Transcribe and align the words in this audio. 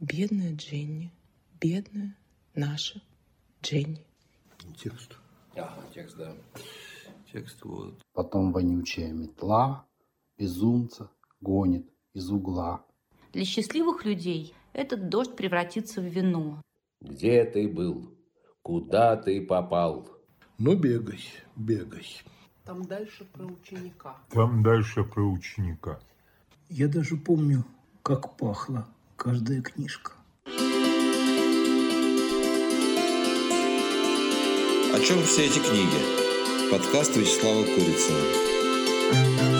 Бедная 0.00 0.54
Дженни, 0.54 1.10
бедная 1.58 2.14
наша 2.54 3.00
Дженни. 3.62 4.04
Текст. 4.76 5.16
А, 5.56 5.74
текст, 5.94 6.18
да. 6.18 6.34
Текст 7.32 7.64
вот. 7.64 7.94
Потом 8.12 8.52
вонючая 8.52 9.10
метла 9.14 9.86
безумца 10.36 11.10
гонит 11.40 11.90
из 12.12 12.30
угла. 12.30 12.84
Для 13.32 13.46
счастливых 13.46 14.04
людей 14.04 14.54
этот 14.74 15.08
дождь 15.08 15.34
превратится 15.34 16.02
в 16.02 16.04
вино. 16.04 16.60
Где 17.00 17.46
ты 17.46 17.66
был? 17.66 18.14
Куда 18.60 19.16
ты 19.16 19.40
попал? 19.40 20.10
Ну, 20.58 20.76
бегай, 20.76 21.22
бегай. 21.56 22.06
Там 22.64 22.84
дальше 22.84 23.24
про 23.24 23.46
ученика. 23.46 24.18
Там 24.28 24.62
дальше 24.62 25.04
про 25.04 25.22
ученика. 25.22 25.98
Я 26.68 26.86
даже 26.86 27.16
помню, 27.16 27.64
как 28.02 28.36
пахла 28.36 28.86
каждая 29.16 29.62
книжка. 29.62 30.12
О 34.94 35.00
чем 35.00 35.22
все 35.24 35.46
эти 35.46 35.58
книги? 35.58 36.70
Подкаст 36.70 37.16
Вячеслава 37.16 37.64
Курицына. 37.64 39.55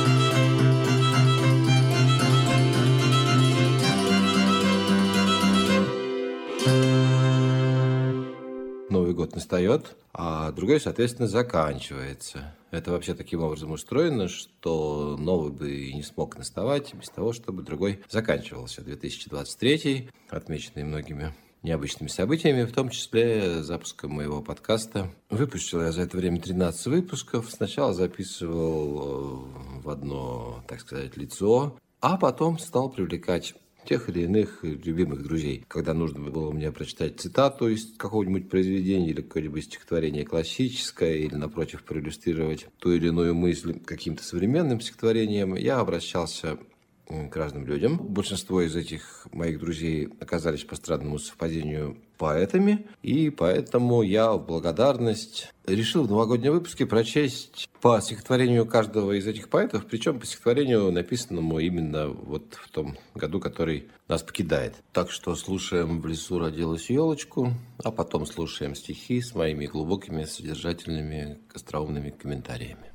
Настает, 9.47 9.97
а 10.13 10.51
другой, 10.51 10.81
соответственно, 10.81 11.29
заканчивается. 11.29 12.53
Это 12.73 12.91
вообще 12.91 13.15
таким 13.15 13.45
образом 13.45 13.71
устроено, 13.71 14.27
что 14.27 15.17
новый 15.17 15.53
бы 15.53 15.73
и 15.73 15.95
не 15.95 16.03
смог 16.03 16.37
наставать 16.37 16.93
без 16.95 17.11
того, 17.11 17.33
чтобы 17.33 17.63
другой 17.63 18.01
заканчивался. 18.11 18.83
2023, 18.83 20.11
отмеченный 20.31 20.83
многими 20.83 21.33
необычными 21.63 22.09
событиями, 22.09 22.65
в 22.65 22.73
том 22.73 22.89
числе 22.89 23.63
запуском 23.63 24.15
моего 24.15 24.43
подкаста. 24.43 25.13
Выпустил 25.31 25.81
я 25.81 25.93
за 25.93 26.03
это 26.03 26.17
время 26.17 26.41
13 26.41 26.87
выпусков. 26.87 27.49
Сначала 27.49 27.95
записывал 27.95 29.47
э, 29.47 29.81
в 29.85 29.91
одно, 29.91 30.65
так 30.67 30.81
сказать, 30.81 31.17
лицо, 31.17 31.79
а 32.01 32.17
потом 32.17 32.59
стал 32.59 32.91
привлекать 32.91 33.55
тех 33.87 34.09
или 34.09 34.23
иных 34.23 34.59
любимых 34.63 35.23
друзей. 35.23 35.65
Когда 35.69 35.95
нужно 35.95 36.31
было 36.31 36.51
мне 36.51 36.71
прочитать 36.73 37.21
цитату 37.21 37.69
из 37.69 37.97
какого-нибудь 37.97 38.51
произведения 38.51 39.11
или 39.11 39.23
какое-нибудь 39.23 39.65
стихотворение 39.65 40.25
классическое, 40.25 41.17
или, 41.17 41.35
напротив, 41.35 41.85
проиллюстрировать 41.85 42.67
ту 42.79 42.93
или 42.93 43.09
иную 43.09 43.35
мысль 43.35 43.79
каким-то 43.79 44.23
современным 44.23 44.81
стихотворением, 44.81 45.55
я 45.55 45.79
обращался 45.79 46.59
к 47.07 47.37
разным 47.37 47.67
людям. 47.67 47.99
Большинство 47.99 48.63
из 48.63 48.75
этих 48.75 49.29
моих 49.33 49.61
друзей 49.61 50.09
оказались 50.21 50.65
по 50.65 50.75
странному 50.75 51.19
совпадению 51.19 51.97
поэтами, 52.17 52.87
и 53.03 53.31
поэтому 53.31 54.03
я 54.03 54.33
в 54.33 54.47
благодарность 54.47 55.53
решил 55.67 56.05
в 56.05 56.11
новогоднем 56.11 56.53
выпуске 56.53 56.87
прочесть 56.87 57.69
по 57.81 58.01
стихотворению 58.01 58.67
каждого 58.67 59.13
из 59.13 59.27
этих 59.27 59.49
поэтов, 59.49 59.87
причем 59.87 60.19
по 60.19 60.27
стихотворению, 60.27 60.91
написанному 60.93 61.59
именно 61.59 62.09
вот 62.09 62.55
в 62.55 62.69
том 62.71 62.97
году, 63.15 63.41
который 63.41 63.89
нас 64.09 64.23
покидает. 64.23 64.75
Так 64.93 65.11
что 65.11 65.35
слушаем 65.35 66.01
«В 66.01 66.07
лесу 66.07 66.39
родилась 66.39 66.91
елочку», 66.91 67.53
а 67.83 67.91
потом 67.91 68.27
слушаем 68.27 68.75
стихи 68.75 69.21
с 69.21 69.35
моими 69.35 69.67
глубокими, 69.67 70.25
содержательными, 70.25 71.39
остроумными 71.55 72.11
комментариями. 72.11 72.93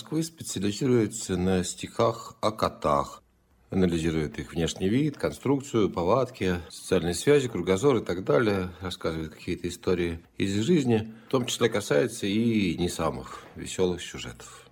Москвы 0.00 0.22
специализируется 0.22 1.36
на 1.36 1.62
стихах 1.62 2.34
о 2.40 2.52
котах. 2.52 3.22
Анализирует 3.68 4.38
их 4.38 4.54
внешний 4.54 4.88
вид, 4.88 5.18
конструкцию, 5.18 5.90
повадки, 5.90 6.56
социальные 6.70 7.12
связи, 7.12 7.48
кругозор 7.48 7.98
и 7.98 8.00
так 8.02 8.24
далее. 8.24 8.70
Рассказывает 8.80 9.34
какие-то 9.34 9.68
истории 9.68 10.20
из 10.38 10.54
жизни. 10.54 11.12
В 11.28 11.30
том 11.30 11.44
числе 11.44 11.68
касается 11.68 12.26
и 12.26 12.78
не 12.78 12.88
самых 12.88 13.42
веселых 13.56 14.00
сюжетов. 14.00 14.70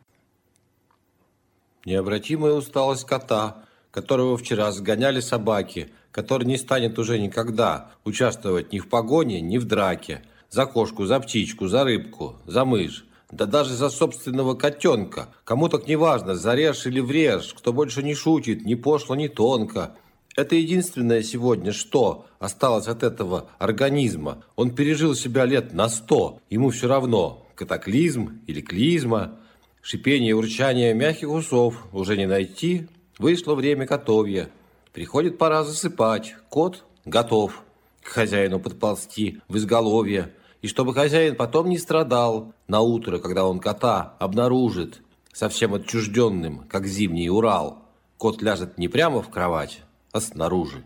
Необратимая 1.84 2.54
усталость 2.54 3.04
кота, 3.04 3.66
которого 3.90 4.38
вчера 4.38 4.72
сгоняли 4.72 5.20
собаки, 5.20 5.90
который 6.10 6.46
не 6.46 6.56
станет 6.56 6.98
уже 6.98 7.18
никогда 7.18 7.90
участвовать 8.02 8.72
ни 8.72 8.78
в 8.78 8.88
погоне, 8.88 9.42
ни 9.42 9.58
в 9.58 9.66
драке. 9.66 10.22
За 10.48 10.64
кошку, 10.64 11.04
за 11.04 11.20
птичку, 11.20 11.68
за 11.68 11.84
рыбку, 11.84 12.36
за 12.46 12.64
мышь. 12.64 13.04
Да 13.30 13.44
даже 13.44 13.74
за 13.74 13.90
собственного 13.90 14.54
котенка. 14.54 15.28
Кому 15.44 15.68
так 15.68 15.86
не 15.86 15.96
важно, 15.96 16.34
зарежь 16.34 16.86
или 16.86 17.00
врежь, 17.00 17.54
кто 17.54 17.72
больше 17.72 18.02
не 18.02 18.14
шутит, 18.14 18.64
ни 18.64 18.74
пошло, 18.74 19.14
ни 19.14 19.28
тонко. 19.28 19.96
Это 20.34 20.54
единственное 20.54 21.22
сегодня, 21.22 21.72
что 21.72 22.26
осталось 22.38 22.86
от 22.86 23.02
этого 23.02 23.50
организма. 23.58 24.44
Он 24.56 24.74
пережил 24.74 25.14
себя 25.14 25.44
лет 25.44 25.74
на 25.74 25.88
сто. 25.88 26.40
Ему 26.48 26.70
все 26.70 26.88
равно, 26.88 27.46
катаклизм 27.54 28.40
или 28.46 28.60
клизма. 28.60 29.38
Шипение 29.82 30.30
и 30.30 30.34
урчание 30.34 30.94
мягких 30.94 31.28
усов 31.28 31.86
уже 31.92 32.16
не 32.16 32.26
найти. 32.26 32.88
Вышло 33.18 33.54
время 33.54 33.86
котовья. 33.86 34.48
Приходит 34.92 35.38
пора 35.38 35.64
засыпать. 35.64 36.34
Кот 36.48 36.84
готов 37.04 37.62
к 38.02 38.08
хозяину 38.08 38.58
подползти 38.58 39.40
в 39.48 39.56
изголовье 39.56 40.32
и 40.62 40.66
чтобы 40.68 40.94
хозяин 40.94 41.36
потом 41.36 41.68
не 41.68 41.78
страдал 41.78 42.52
на 42.66 42.80
утро, 42.80 43.18
когда 43.18 43.46
он 43.46 43.60
кота 43.60 44.16
обнаружит 44.18 45.00
совсем 45.32 45.74
отчужденным, 45.74 46.66
как 46.68 46.86
зимний 46.86 47.30
Урал. 47.30 47.84
Кот 48.16 48.42
ляжет 48.42 48.78
не 48.78 48.88
прямо 48.88 49.22
в 49.22 49.30
кровать, 49.30 49.82
а 50.12 50.20
снаружи. 50.20 50.84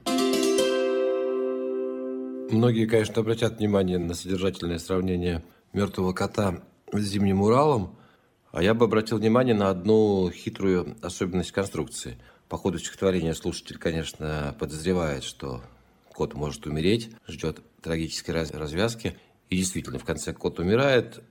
Многие, 2.51 2.87
конечно, 2.87 3.23
обратят 3.23 3.59
внимание 3.59 3.99
на 3.99 4.13
содержательное 4.13 4.79
сравнение 4.79 5.43
мертвого 5.73 6.13
кота 6.13 6.61
с 6.93 7.01
зимним 7.01 7.41
Уралом, 7.41 7.97
а 8.51 8.63
я 8.63 8.75
бы 8.75 8.85
обратил 8.85 9.17
внимание 9.17 9.55
на 9.55 9.71
одну 9.71 10.31
хитрую 10.31 10.97
особенность 11.01 11.53
конструкции. 11.53 12.19
По 12.51 12.59
ходу 12.59 12.79
стихотворения 12.79 13.33
слушатель, 13.33 13.79
конечно, 13.79 14.55
подозревает, 14.59 15.25
что 15.25 15.63
кот 16.13 16.35
может 16.35 16.67
умереть, 16.67 17.11
ждет 17.27 17.63
трагической 17.81 18.35
развязки, 18.35 19.17
и 19.53 19.57
действительно, 19.57 19.99
в 19.99 20.05
конце 20.05 20.33
кот 20.33 20.59
умирает, 20.61 21.23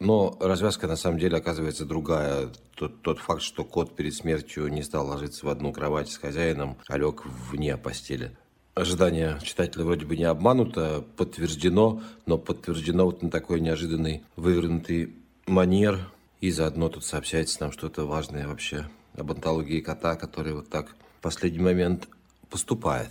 но 0.00 0.36
развязка 0.40 0.88
на 0.88 0.96
самом 0.96 1.20
деле 1.20 1.36
оказывается 1.36 1.84
другая. 1.84 2.48
Тот, 2.74 3.02
тот 3.02 3.20
факт, 3.20 3.40
что 3.40 3.62
кот 3.62 3.94
перед 3.94 4.14
смертью 4.14 4.66
не 4.66 4.82
стал 4.82 5.06
ложиться 5.06 5.46
в 5.46 5.48
одну 5.48 5.72
кровать 5.72 6.10
с 6.10 6.18
хозяином, 6.18 6.76
а 6.88 6.98
лег 6.98 7.24
вне 7.24 7.76
постели. 7.76 8.36
Ожидание 8.74 9.38
читателя 9.44 9.84
вроде 9.84 10.06
бы 10.06 10.16
не 10.16 10.24
обмануто, 10.24 11.04
подтверждено, 11.16 12.02
но 12.26 12.36
подтверждено 12.36 13.04
вот 13.04 13.22
на 13.22 13.30
такой 13.30 13.60
неожиданный, 13.60 14.24
вывернутый 14.34 15.14
манер. 15.46 16.10
И 16.40 16.50
заодно 16.50 16.88
тут 16.88 17.04
сообщается 17.04 17.58
нам 17.60 17.70
что-то 17.70 18.06
важное 18.06 18.48
вообще 18.48 18.88
об 19.16 19.30
антологии 19.30 19.78
кота, 19.78 20.16
который 20.16 20.52
вот 20.52 20.68
так 20.68 20.96
в 21.18 21.22
последний 21.22 21.62
момент 21.62 22.08
поступает. 22.50 23.10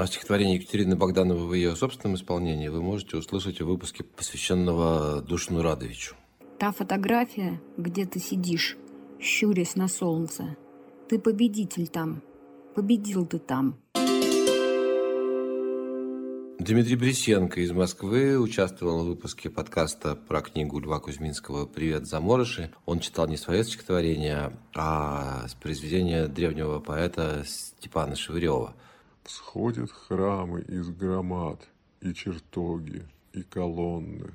А 0.00 0.06
стихотворение 0.06 0.58
Екатерины 0.58 0.94
Богдановой 0.94 1.44
в 1.44 1.54
ее 1.54 1.74
собственном 1.74 2.14
исполнении 2.14 2.68
вы 2.68 2.80
можете 2.80 3.16
услышать 3.16 3.60
в 3.60 3.66
выпуске, 3.66 4.04
посвященного 4.04 5.20
Душину 5.22 5.60
Радовичу. 5.60 6.14
Та 6.60 6.70
фотография, 6.70 7.60
где 7.76 8.06
ты 8.06 8.20
сидишь, 8.20 8.76
щурясь 9.18 9.74
на 9.74 9.88
солнце. 9.88 10.56
Ты 11.08 11.18
победитель 11.18 11.88
там. 11.88 12.22
победил 12.76 13.26
ты 13.26 13.40
там. 13.40 13.76
Дмитрий 16.60 16.94
Брисенко 16.94 17.60
из 17.60 17.72
Москвы 17.72 18.38
участвовал 18.38 19.04
в 19.04 19.08
выпуске 19.08 19.50
подкаста 19.50 20.14
про 20.14 20.42
книгу 20.42 20.78
Льва 20.78 21.00
Кузьминского 21.00 21.66
«Привет, 21.66 22.06
заморыши». 22.06 22.70
Он 22.86 23.00
читал 23.00 23.26
не 23.26 23.36
свое 23.36 23.64
стихотворение, 23.64 24.52
а 24.76 25.48
с 25.48 25.54
произведения 25.54 26.28
древнего 26.28 26.78
поэта 26.78 27.42
Степана 27.44 28.14
Шевырева. 28.14 28.76
Сходят 29.28 29.92
храмы 29.92 30.62
из 30.62 30.88
громад, 30.88 31.60
и 32.00 32.14
чертоги, 32.14 33.06
и 33.34 33.42
колонны. 33.42 34.32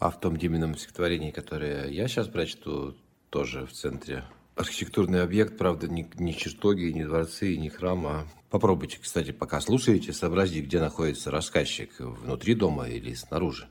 А 0.00 0.10
в 0.10 0.18
том 0.18 0.36
Димином 0.36 0.76
стихотворении, 0.76 1.30
которое 1.30 1.88
я 1.88 2.08
сейчас 2.08 2.26
прочту, 2.26 2.96
тоже 3.30 3.66
в 3.66 3.72
центре 3.72 4.24
архитектурный 4.56 5.22
объект, 5.22 5.56
правда, 5.56 5.86
не, 5.86 6.10
не 6.18 6.36
чертоги, 6.36 6.90
не 6.90 7.04
дворцы, 7.04 7.56
не 7.56 7.68
храма. 7.68 8.26
Попробуйте, 8.50 8.98
кстати, 9.00 9.30
пока 9.30 9.60
слушаете, 9.60 10.12
сообразить, 10.12 10.64
где 10.64 10.80
находится 10.80 11.30
рассказчик, 11.30 11.90
внутри 12.00 12.56
дома 12.56 12.88
или 12.88 13.14
снаружи. 13.14 13.68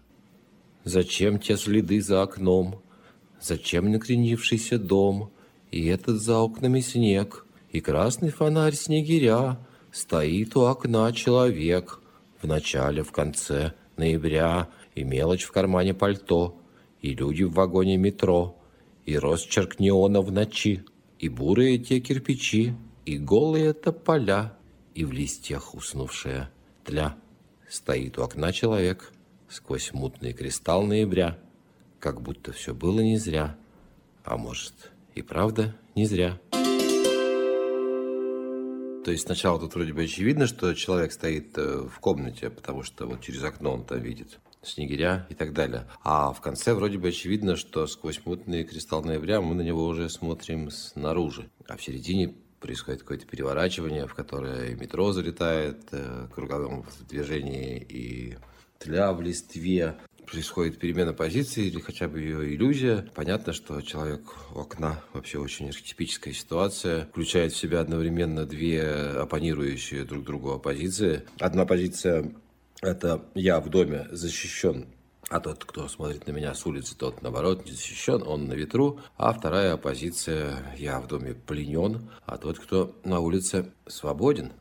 Зачем 0.85 1.37
те 1.37 1.57
следы 1.57 2.01
за 2.01 2.21
окном? 2.21 2.81
Зачем 3.41 3.91
накренившийся 3.91 4.79
дом? 4.79 5.33
И 5.71 5.85
этот 5.87 6.21
за 6.21 6.37
окнами 6.37 6.79
снег, 6.79 7.45
и 7.71 7.81
красный 7.81 8.29
фонарь 8.29 8.75
снегиря. 8.75 9.57
Стоит 9.95 10.57
у 10.57 10.65
окна 10.65 11.13
человек 11.13 12.01
в 12.42 12.47
начале, 12.47 13.01
в 13.01 13.13
конце 13.13 13.71
ноября, 13.95 14.68
и 14.94 15.06
мелочь 15.06 15.45
в 15.45 15.53
кармане 15.53 15.94
пальто, 15.94 16.59
и 17.01 17.15
люди 17.15 17.44
в 17.44 17.53
вагоне 17.53 17.95
метро— 17.95 18.57
и 19.06 19.18
росчерк 19.18 19.80
неона 19.80 20.19
в 20.21 20.33
ночи, 20.33 20.83
и 21.19 21.30
бурые 21.30 21.77
те 21.77 22.01
кирпичи, 22.01 22.74
и 23.06 23.18
голые 23.18 23.71
тополя, 23.71 24.57
и 24.95 25.06
в 25.06 25.13
листьях 25.13 25.75
уснувшая 25.75 26.51
тля. 26.83 27.15
Стоит 27.69 28.18
у 28.18 28.24
окна 28.24 28.51
человек 28.51 29.13
сквозь 29.48 29.94
мутный 29.94 30.33
кристалл 30.33 30.83
ноября, 30.83 31.39
как 32.00 32.21
будто 32.21 32.51
все 32.51 32.74
было 32.74 33.00
не 33.00 33.18
зря, 33.18 33.56
а 34.25 34.36
может 34.36 34.91
и 35.13 35.21
правда 35.21 35.74
не 35.95 36.06
зря. 36.06 36.38
То 39.05 39.11
есть 39.11 39.25
сначала 39.25 39.59
тут 39.59 39.75
вроде 39.75 39.93
бы 39.93 40.01
очевидно, 40.01 40.47
что 40.47 40.73
человек 40.73 41.11
стоит 41.11 41.55
э, 41.59 41.87
в 41.87 41.99
комнате, 41.99 42.49
потому 42.49 42.81
что 42.81 43.05
вот 43.05 43.21
через 43.21 43.43
окно 43.43 43.75
он 43.75 43.85
там 43.85 44.01
видит 44.01 44.39
снегиря 44.63 45.27
и 45.29 45.35
так 45.35 45.53
далее. 45.53 45.85
А 46.03 46.33
в 46.33 46.41
конце 46.41 46.73
вроде 46.73 46.97
бы 46.97 47.09
очевидно, 47.09 47.55
что 47.55 47.85
сквозь 47.85 48.19
мутный 48.25 48.63
кристалл 48.63 49.03
ноября 49.03 49.41
мы 49.41 49.53
на 49.53 49.61
него 49.61 49.85
уже 49.85 50.09
смотрим 50.09 50.71
снаружи. 50.71 51.51
А 51.67 51.77
в 51.77 51.83
середине 51.83 52.33
происходит 52.59 53.01
какое-то 53.01 53.27
переворачивание, 53.27 54.07
в 54.07 54.15
которое 54.15 54.73
метро 54.73 55.11
залетает 55.11 55.83
э, 55.91 56.27
круговым 56.33 56.83
движении 57.07 57.77
и 57.77 58.37
тля 58.79 59.13
в 59.13 59.21
листве. 59.21 59.97
Происходит 60.25 60.80
перемена 60.80 61.13
позиции 61.13 61.66
или 61.66 61.80
хотя 61.80 62.07
бы 62.07 62.19
ее 62.19 62.54
иллюзия. 62.54 63.07
Понятно, 63.16 63.54
что 63.54 63.81
человек 63.81 64.22
у 64.54 64.60
окна 64.60 65.01
вообще 65.13 65.39
очень 65.39 65.69
архетипическая 65.69 66.33
ситуация. 66.33 67.06
Включает 67.06 67.54
в 67.54 67.57
себя 67.57 67.80
одновременно 67.80 68.45
две 68.45 68.83
оппонирующие 68.83 70.04
друг 70.04 70.24
другу 70.24 70.51
оппозиции. 70.51 71.24
Одна 71.39 71.66
позиция 71.66 72.31
это 72.81 73.25
я 73.33 73.60
в 73.60 73.69
доме 73.69 74.07
защищен 74.12 74.88
а 75.30 75.39
тот, 75.39 75.66
кто 75.66 75.88
смотрит 75.88 76.27
на 76.27 76.31
меня 76.31 76.54
с 76.54 76.66
улицы, 76.66 76.95
тот, 76.95 77.22
наоборот, 77.22 77.66
не 77.66 77.72
защищен, 77.72 78.22
он 78.25 78.45
на 78.45 78.54
ветру. 78.54 79.00
А 79.18 79.33
вторая 79.33 79.75
позиция– 79.77 80.75
я 80.77 81.00
в 81.00 81.07
доме 81.07 81.33
пленен, 81.33 82.10
а 82.25 82.38
тот, 82.38 82.60
кто 82.60 82.95
на 83.04 83.19
улице, 83.19 83.72
свободен. 83.88 84.54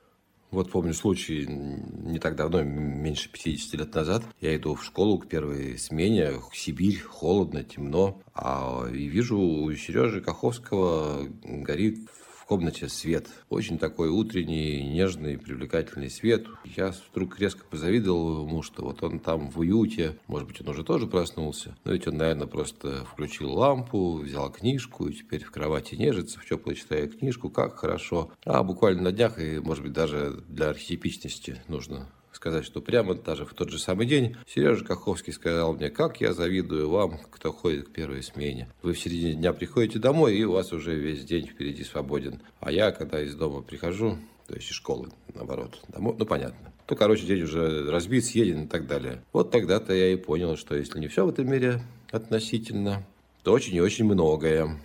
Вот 0.55 0.71
помню 0.71 0.95
случай 0.95 1.47
не 1.49 2.21
так 2.21 2.37
давно, 2.37 2.63
меньше 2.63 3.29
50 3.29 3.75
лет 3.75 3.93
назад. 3.93 4.23
Я 4.41 4.55
иду 4.55 4.77
в 4.77 4.85
школу 4.85 5.19
к 5.19 5.27
первой 5.27 5.77
смене, 5.79 6.35
Сибирь, 6.53 7.01
холодно, 7.01 7.65
темно. 7.65 8.23
А, 8.35 8.87
и 8.89 9.07
вижу 9.07 9.37
у 9.37 9.75
Сережи 9.75 10.21
Каховского 10.21 11.27
горит 11.43 12.09
в 12.45 12.47
комнате 12.47 12.91
свет. 12.91 13.27
Очень 13.49 13.79
такой 13.79 14.11
утренний, 14.11 14.83
нежный, 14.83 15.39
привлекательный 15.39 16.11
свет. 16.11 16.47
Я 16.77 16.93
вдруг 17.11 17.41
резко 17.41 17.65
позавидовал 17.65 18.47
ему, 18.47 18.63
что 18.63 18.85
вот 18.85 19.03
он 19.03 19.19
там 19.19 19.49
в 19.49 19.61
уюте. 19.61 20.19
Может 20.27 20.49
быть, 20.49 20.61
он 20.61 20.69
уже 20.69 20.85
тоже 20.85 21.07
проснулся. 21.07 21.75
Но 21.85 21.93
ведь 21.93 22.07
он, 22.07 22.19
наверное, 22.19 22.47
просто 22.47 23.07
включил 23.07 23.51
лампу, 23.51 24.19
взял 24.19 24.53
книжку 24.53 25.07
и 25.07 25.15
теперь 25.15 25.43
в 25.43 25.51
кровати 25.51 25.95
нежится, 25.95 26.39
в 26.39 26.47
теплой 26.47 26.75
читает 26.75 27.19
книжку. 27.19 27.49
Как 27.49 27.77
хорошо. 27.77 28.31
А 28.45 28.63
буквально 28.63 29.05
на 29.05 29.13
днях, 29.13 29.39
и, 29.39 29.59
может 29.59 29.83
быть, 29.83 29.95
даже 29.95 30.45
для 30.47 30.69
архетипичности 30.69 31.63
нужно 31.67 32.11
сказать, 32.45 32.67
что 32.67 32.83
прямо 32.83 33.15
даже 33.15 33.47
в 33.47 33.55
тот 33.55 33.71
же 33.71 33.79
самый 33.79 34.07
день 34.07 34.37
Сережа 34.47 34.85
Каховский 34.85 35.33
сказал 35.33 35.73
мне, 35.73 35.89
как 35.89 36.21
я 36.21 36.35
завидую 36.35 36.91
вам, 36.91 37.19
кто 37.31 37.55
ходит 37.55 37.89
к 37.89 37.91
первой 37.91 38.23
смене. 38.23 38.69
Вы 38.83 38.93
в 38.93 38.99
середине 38.99 39.33
дня 39.33 39.55
приходите 39.55 39.99
домой, 39.99 40.37
и 40.37 40.45
у 40.45 40.53
вас 40.53 40.71
уже 40.71 40.95
весь 40.95 41.25
день 41.25 41.47
впереди 41.47 41.83
свободен. 41.85 42.43
А 42.61 42.71
я, 42.71 42.93
когда 42.93 43.23
из 43.23 43.35
дома 43.35 43.63
прихожу, 43.63 44.19
то 44.47 44.55
есть 44.55 44.71
из 44.71 44.75
школы, 44.75 45.09
наоборот, 45.35 45.81
домой, 45.89 46.17
ну, 46.19 46.27
понятно. 46.27 46.71
То, 46.85 46.97
короче, 46.97 47.25
день 47.25 47.45
уже 47.45 47.91
разбит, 47.91 48.27
съеден 48.27 48.65
и 48.65 48.69
так 48.69 48.87
далее. 48.87 49.23
Вот 49.33 49.51
тогда-то 49.51 49.95
я 49.95 50.13
и 50.13 50.17
понял, 50.17 50.59
что 50.59 50.77
если 50.77 50.99
не 50.99 51.09
все 51.09 51.25
в 51.25 51.31
этом 51.31 51.51
мире 51.51 51.81
относительно, 52.11 53.07
то 53.43 53.53
очень 53.53 53.75
и 53.75 53.81
очень 53.81 54.05
многое. 54.05 54.79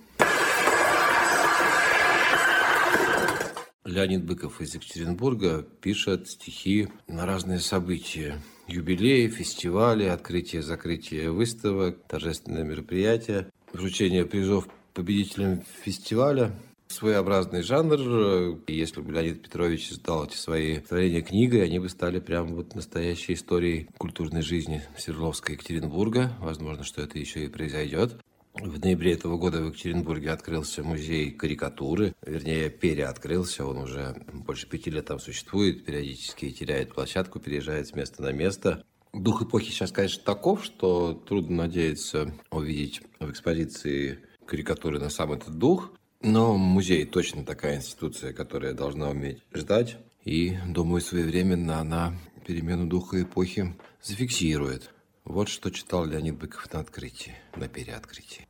Леонид 3.90 4.24
Быков 4.24 4.62
из 4.62 4.76
Екатеринбурга 4.76 5.66
пишет 5.82 6.30
стихи 6.30 6.90
на 7.08 7.26
разные 7.26 7.60
события. 7.60 8.40
Юбилеи, 8.68 9.28
фестивали, 9.28 10.04
открытие, 10.04 10.62
закрытие 10.62 11.32
выставок, 11.32 11.98
торжественные 12.08 12.64
мероприятия, 12.64 13.50
вручение 13.74 14.26
призов 14.26 14.68
победителям 14.94 15.64
фестиваля. 15.84 16.56
Своеобразный 16.88 17.62
жанр. 17.62 18.60
Если 18.68 19.02
бы 19.02 19.12
Леонид 19.12 19.44
Петрович 19.44 19.92
издал 19.92 20.26
эти 20.26 20.36
свои 20.36 20.80
творения 20.80 21.22
книгой, 21.22 21.64
они 21.64 21.78
бы 21.78 21.88
стали 21.88 22.20
прям 22.20 22.56
вот 22.56 22.74
настоящей 22.74 23.34
историей 23.34 23.88
культурной 24.00 24.42
жизни 24.42 24.82
Свердловска 24.98 25.52
и 25.52 25.56
Екатеринбурга. 25.56 26.34
Возможно, 26.40 26.84
что 26.84 27.04
это 27.04 27.20
еще 27.20 27.46
и 27.46 27.48
произойдет. 27.48 28.20
В 28.54 28.80
ноябре 28.80 29.14
этого 29.14 29.38
года 29.38 29.62
в 29.62 29.68
Екатеринбурге 29.68 30.32
открылся 30.32 30.84
музей 30.84 31.32
карикатуры, 31.32 32.14
вернее, 32.26 32.70
переоткрылся, 32.70 33.66
он 33.66 33.78
уже 33.78 34.16
больше 34.34 34.68
пяти 34.68 34.90
лет 34.90 35.06
там 35.06 35.20
существует, 35.20 35.86
периодически 35.86 36.52
теряет 36.52 36.94
площадку, 36.94 37.40
переезжает 37.40 37.88
с 37.88 37.94
места 37.94 38.22
на 38.22 38.32
место. 38.32 38.84
Дух 39.14 39.44
эпохи 39.44 39.72
сейчас, 39.72 39.92
конечно, 39.92 40.24
таков, 40.24 40.66
что 40.66 41.14
трудно 41.14 41.64
надеяться 41.64 42.34
увидеть 42.52 43.02
в 43.20 43.32
экспозиции 43.32 44.20
карикатуры 44.46 45.00
на 45.00 45.10
сам 45.10 45.32
этот 45.32 45.58
дух, 45.58 45.92
но 46.22 46.58
музей 46.58 47.06
точно 47.06 47.46
такая 47.46 47.78
институция, 47.78 48.34
которая 48.34 48.74
должна 48.74 49.10
уметь 49.10 49.42
ждать, 49.54 49.98
и, 50.26 50.58
думаю, 50.68 51.02
своевременно 51.02 51.80
она 51.80 52.14
перемену 52.46 52.88
духа 52.88 53.22
эпохи 53.22 53.76
зафиксирует. 54.02 54.92
Вот 55.24 55.50
что 55.50 55.70
читал 55.70 56.06
Леонид 56.06 56.38
Быков 56.38 56.74
на 56.74 56.80
открытии, 56.80 57.36
на 57.56 57.68
переоткрытии. 57.68 58.49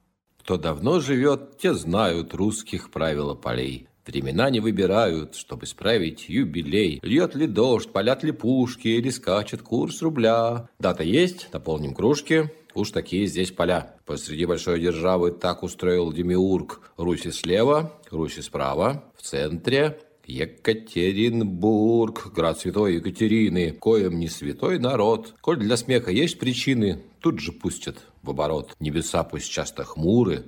Кто 0.50 0.58
давно 0.58 1.00
живет, 1.00 1.60
те 1.60 1.76
знают 1.76 2.34
русских 2.34 2.90
правила 2.90 3.36
полей. 3.36 3.88
Времена 4.08 4.50
не 4.50 4.60
выбирают, 4.60 5.36
чтобы 5.36 5.68
справить 5.68 6.28
юбилей. 6.28 7.00
Льет 7.04 7.36
ли 7.36 7.46
дождь, 7.46 7.92
палят 7.92 8.24
ли 8.24 8.32
пушки, 8.32 8.88
или 8.88 9.12
скачет 9.12 9.62
курс 9.62 10.02
рубля. 10.02 10.68
Дата 10.80 11.04
есть, 11.04 11.50
наполним 11.54 11.94
кружки. 11.94 12.50
Уж 12.74 12.90
такие 12.90 13.28
здесь 13.28 13.52
поля. 13.52 13.96
Посреди 14.08 14.48
большой 14.48 14.82
державы 14.82 15.30
так 15.30 15.62
устроил 15.62 16.12
Демиург. 16.12 16.82
Руси 16.98 17.30
слева, 17.30 17.94
Руси 18.10 18.42
справа, 18.42 19.04
в 19.16 19.22
центре 19.22 20.00
Екатеринбург, 20.26 22.34
град 22.34 22.60
святой 22.60 22.96
Екатерины, 22.96 23.72
коем 23.72 24.18
не 24.18 24.28
святой 24.28 24.80
народ. 24.80 25.36
Коль 25.42 25.60
для 25.60 25.78
смеха 25.78 26.10
есть 26.10 26.40
причины, 26.40 27.04
тут 27.20 27.40
же 27.40 27.52
пустят 27.52 27.98
в 28.22 28.30
оборот. 28.32 28.76
Небеса 28.80 29.24
пусть 29.24 29.50
часто 29.50 29.84
хмуры, 29.84 30.46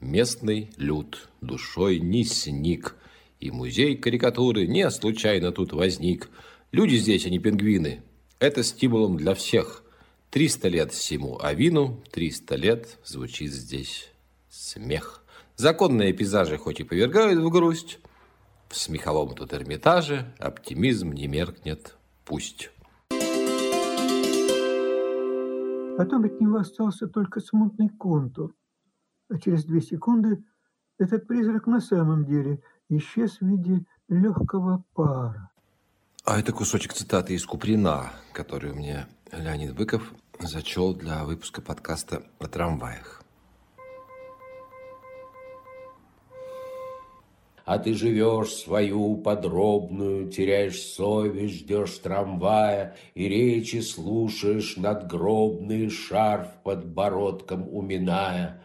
местный 0.00 0.70
люд 0.76 1.28
душой 1.40 2.00
не 2.00 2.24
сник. 2.24 2.96
И 3.40 3.50
музей 3.50 3.96
карикатуры 3.96 4.66
не 4.66 4.90
случайно 4.90 5.52
тут 5.52 5.72
возник. 5.72 6.30
Люди 6.72 6.96
здесь, 6.96 7.26
а 7.26 7.30
не 7.30 7.38
пингвины. 7.38 8.02
Это 8.38 8.62
стимулом 8.62 9.16
для 9.16 9.34
всех. 9.34 9.84
Триста 10.30 10.68
лет 10.68 10.92
всему 10.92 11.38
Авину, 11.40 12.02
триста 12.10 12.56
лет 12.56 12.98
звучит 13.04 13.52
здесь 13.52 14.08
смех. 14.50 15.22
Законные 15.56 16.12
пейзажи 16.12 16.58
хоть 16.58 16.80
и 16.80 16.84
повергают 16.84 17.38
в 17.38 17.48
грусть, 17.50 17.98
в 18.74 18.76
смеховом 18.76 19.36
тут 19.36 19.52
Эрмитаже 19.54 20.34
оптимизм 20.38 21.12
не 21.12 21.28
меркнет, 21.28 21.94
пусть. 22.24 22.70
Потом 25.96 26.24
от 26.24 26.40
него 26.40 26.56
остался 26.56 27.06
только 27.06 27.40
смутный 27.40 27.88
контур. 27.88 28.54
А 29.28 29.38
через 29.38 29.64
две 29.64 29.80
секунды 29.80 30.44
этот 30.98 31.26
призрак 31.26 31.66
на 31.66 31.80
самом 31.80 32.24
деле 32.24 32.62
исчез 32.88 33.38
в 33.40 33.46
виде 33.46 33.86
легкого 34.08 34.84
пара. 34.94 35.50
А 36.24 36.38
это 36.38 36.52
кусочек 36.52 36.92
цитаты 36.92 37.34
из 37.34 37.44
Куприна, 37.44 38.10
которую 38.32 38.74
мне 38.74 39.06
Леонид 39.30 39.74
Быков 39.74 40.12
зачел 40.40 40.94
для 40.94 41.24
выпуска 41.24 41.60
подкаста 41.60 42.22
о 42.38 42.46
трамваях. 42.46 43.23
А 47.64 47.78
ты 47.78 47.94
живешь 47.94 48.52
свою 48.52 49.16
подробную, 49.16 50.30
теряешь 50.30 50.82
совесть, 50.82 51.60
ждешь 51.60 51.98
трамвая, 51.98 52.96
И 53.14 53.26
речи 53.26 53.80
слушаешь 53.80 54.76
надгробный 54.76 55.88
шарф 55.88 56.48
подбородком 56.62 57.66
уминая. 57.74 58.62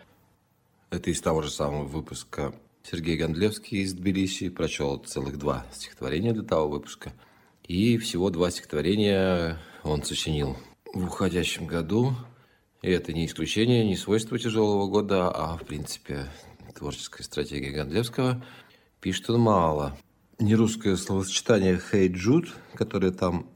Это 0.90 1.12
из 1.12 1.22
того 1.22 1.42
же 1.42 1.50
самого 1.50 1.86
выпуска 1.86 2.54
Сергей 2.84 3.16
Гондлевский 3.16 3.84
из 3.84 3.94
Тбилиси 3.94 4.50
прочел 4.50 4.98
целых 4.98 5.38
два 5.38 5.66
стихотворения 5.72 6.34
для 6.34 6.44
того 6.44 6.68
выпуска. 6.68 7.14
И 7.66 7.98
всего 7.98 8.30
два 8.32 8.52
стихотворения 8.52 9.60
он 9.84 10.04
сочинил 10.04 10.58
в 10.94 11.06
уходящем 11.06 11.68
году. 11.68 12.16
И 12.82 12.90
это 12.90 13.14
не 13.14 13.28
исключение, 13.28 13.86
не 13.86 13.96
свойство 13.96 14.38
тяжелого 14.38 14.88
года, 14.88 15.30
а, 15.30 15.58
в 15.58 15.66
принципе, 15.66 16.26
творческая 16.76 17.24
стратегия 17.24 17.72
Гондлевского– 17.72 18.44
Пишет 19.02 19.30
он 19.30 19.40
мало. 19.40 19.98
Нерусское 20.40 20.98
словосочетание 20.98 21.80
«Хей 21.80 22.10
Джуд», 22.10 22.54
которое 22.74 23.12
там 23.12 23.50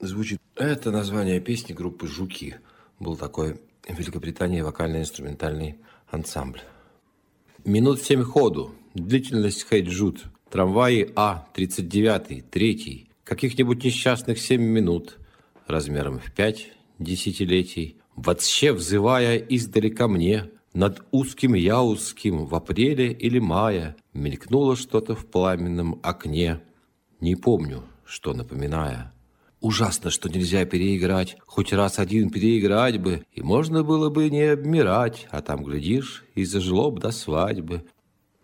звучит, 0.00 0.40
это 0.54 0.90
название 0.90 1.38
песни 1.40 1.74
группы 1.74 2.06
«Жуки». 2.06 2.56
Был 2.98 3.16
такой 3.16 3.60
в 3.86 3.98
Великобритании 3.98 4.62
вокально-инструментальный 4.62 5.76
ансамбль. 6.10 6.62
Минут 7.64 8.00
семь 8.00 8.22
ходу. 8.22 8.74
Длительность 8.94 9.66
«Хей 9.68 9.82
Джуд». 9.82 10.24
Трамваи 10.50 11.12
А-39, 11.14 12.44
третий. 12.50 13.10
Каких-нибудь 13.24 13.84
несчастных 13.84 14.38
семь 14.38 14.62
минут. 14.62 15.18
Размером 15.66 16.20
в 16.20 16.32
пять 16.32 16.72
десятилетий. 16.98 17.98
Вообще 18.14 18.72
взывая 18.72 19.36
издалека 19.36 20.08
мне– 20.08 20.50
над 20.76 21.02
узким 21.10 21.54
Яузским 21.54 22.44
в 22.44 22.54
апреле 22.54 23.10
или 23.10 23.38
мае 23.38 23.96
Мелькнуло 24.12 24.76
что-то 24.76 25.14
в 25.14 25.24
пламенном 25.24 25.98
окне. 26.02 26.60
Не 27.18 27.34
помню, 27.34 27.84
что 28.04 28.34
напоминая. 28.34 29.14
Ужасно, 29.62 30.10
что 30.10 30.28
нельзя 30.28 30.66
переиграть. 30.66 31.38
Хоть 31.46 31.72
раз 31.72 31.98
один 31.98 32.28
переиграть 32.28 33.00
бы, 33.00 33.24
и 33.32 33.40
можно 33.40 33.84
было 33.84 34.10
бы 34.10 34.28
не 34.28 34.42
обмирать, 34.42 35.26
а 35.30 35.40
там, 35.40 35.64
глядишь, 35.64 36.26
и 36.34 36.44
зажило 36.44 36.90
б 36.90 37.00
до 37.00 37.10
свадьбы. 37.10 37.84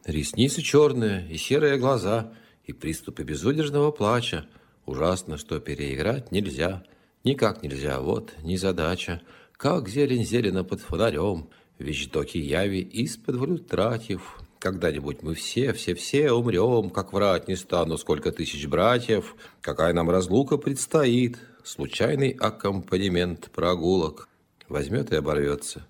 Ресницы 0.07 0.63
черные 0.63 1.31
и 1.31 1.37
серые 1.37 1.77
глаза, 1.77 2.33
и 2.65 2.73
приступы 2.73 3.25
безудержного 3.25 3.91
плача. 3.91 4.47
Ужасно, 4.87 5.37
что 5.37 5.61
переиграть 5.61 6.33
нельзя. 6.33 6.83
Никак 7.25 7.63
нельзя, 7.63 8.01
вот, 8.01 8.33
незадача. 8.43 9.21
Как 9.53 9.91
зелень 9.91 10.25
зелена 10.25 10.65
под 10.65 10.81
фонарем— 10.81 11.51
вещдоки 11.83 12.39
яви 12.39 12.81
исподволь 12.93 13.59
тратив. 13.59 14.41
Когда-нибудь 14.59 15.23
мы 15.23 15.35
все, 15.35 15.73
все-все 15.73 16.31
умрем, 16.33 16.91
как 16.91 17.13
врать 17.13 17.49
не 17.49 17.57
стану, 17.57 17.99
сколько 17.99 18.31
тысяч 18.31 18.67
братьев, 18.67 19.35
какая 19.61 19.93
нам 19.93 20.09
разлука 20.09 20.57
предстоит, 20.57 21.39
случайный 21.65 22.31
аккомпанемент 22.31 23.51
прогулок. 23.51 24.29
Возьмет 24.69 25.13
и 25.13 25.17
оборвется. 25.17 25.87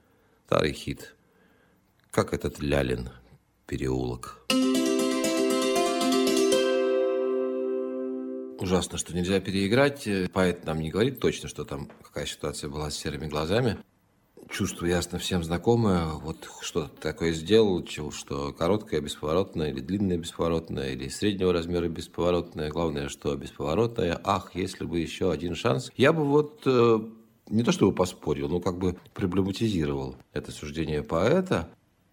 Старый 0.47 0.73
хит. 0.73 1.15
Как 2.11 2.33
этот 2.35 2.61
Лялин 2.61 3.11
переулок. 3.67 4.39
Ужасно, 8.59 8.97
что 8.97 9.15
нельзя 9.15 9.41
переиграть. 9.41 10.09
Поэт 10.33 10.65
нам 10.65 10.81
не 10.81 10.91
говорит 10.91 11.21
точно, 11.21 11.49
что 11.49 11.65
там 11.65 11.91
какая 12.03 12.27
ситуация 12.27 12.71
была 12.71 12.91
с 12.91 12.97
серыми 12.97 13.27
глазами 13.27 13.79
чувство 14.49 14.87
ясно 14.87 15.19
всем 15.19 15.43
знакомое. 15.43 16.07
Вот 16.07 16.49
что 16.61 16.89
такое 17.01 17.33
сделал, 17.33 17.85
что 17.87 18.53
короткое 18.53 19.01
бесповоротное, 19.01 19.71
или 19.71 19.81
длинное 19.81 20.19
бесповоротное, 20.19 20.93
или 20.93 21.09
среднего 21.09 21.53
размера 21.53 21.89
бесповоротное. 21.89 22.71
Главное, 22.71 23.09
что 23.09 23.35
бесповоротное. 23.37 24.21
Ах, 24.25 24.53
если 24.55 24.85
бы 24.85 24.99
еще 24.99 25.33
один 25.33 25.55
шанс. 25.55 25.91
Я 25.97 26.13
бы 26.13 26.25
вот 26.25 26.63
э, 26.67 26.99
не 27.49 27.63
то 27.63 27.73
чтобы 27.73 27.93
поспорил, 27.93 28.49
но 28.49 28.61
как 28.61 28.79
бы 28.79 28.97
проблематизировал 29.15 30.17
это 30.33 30.53
суждение 30.53 31.03
поэта. 31.03 31.69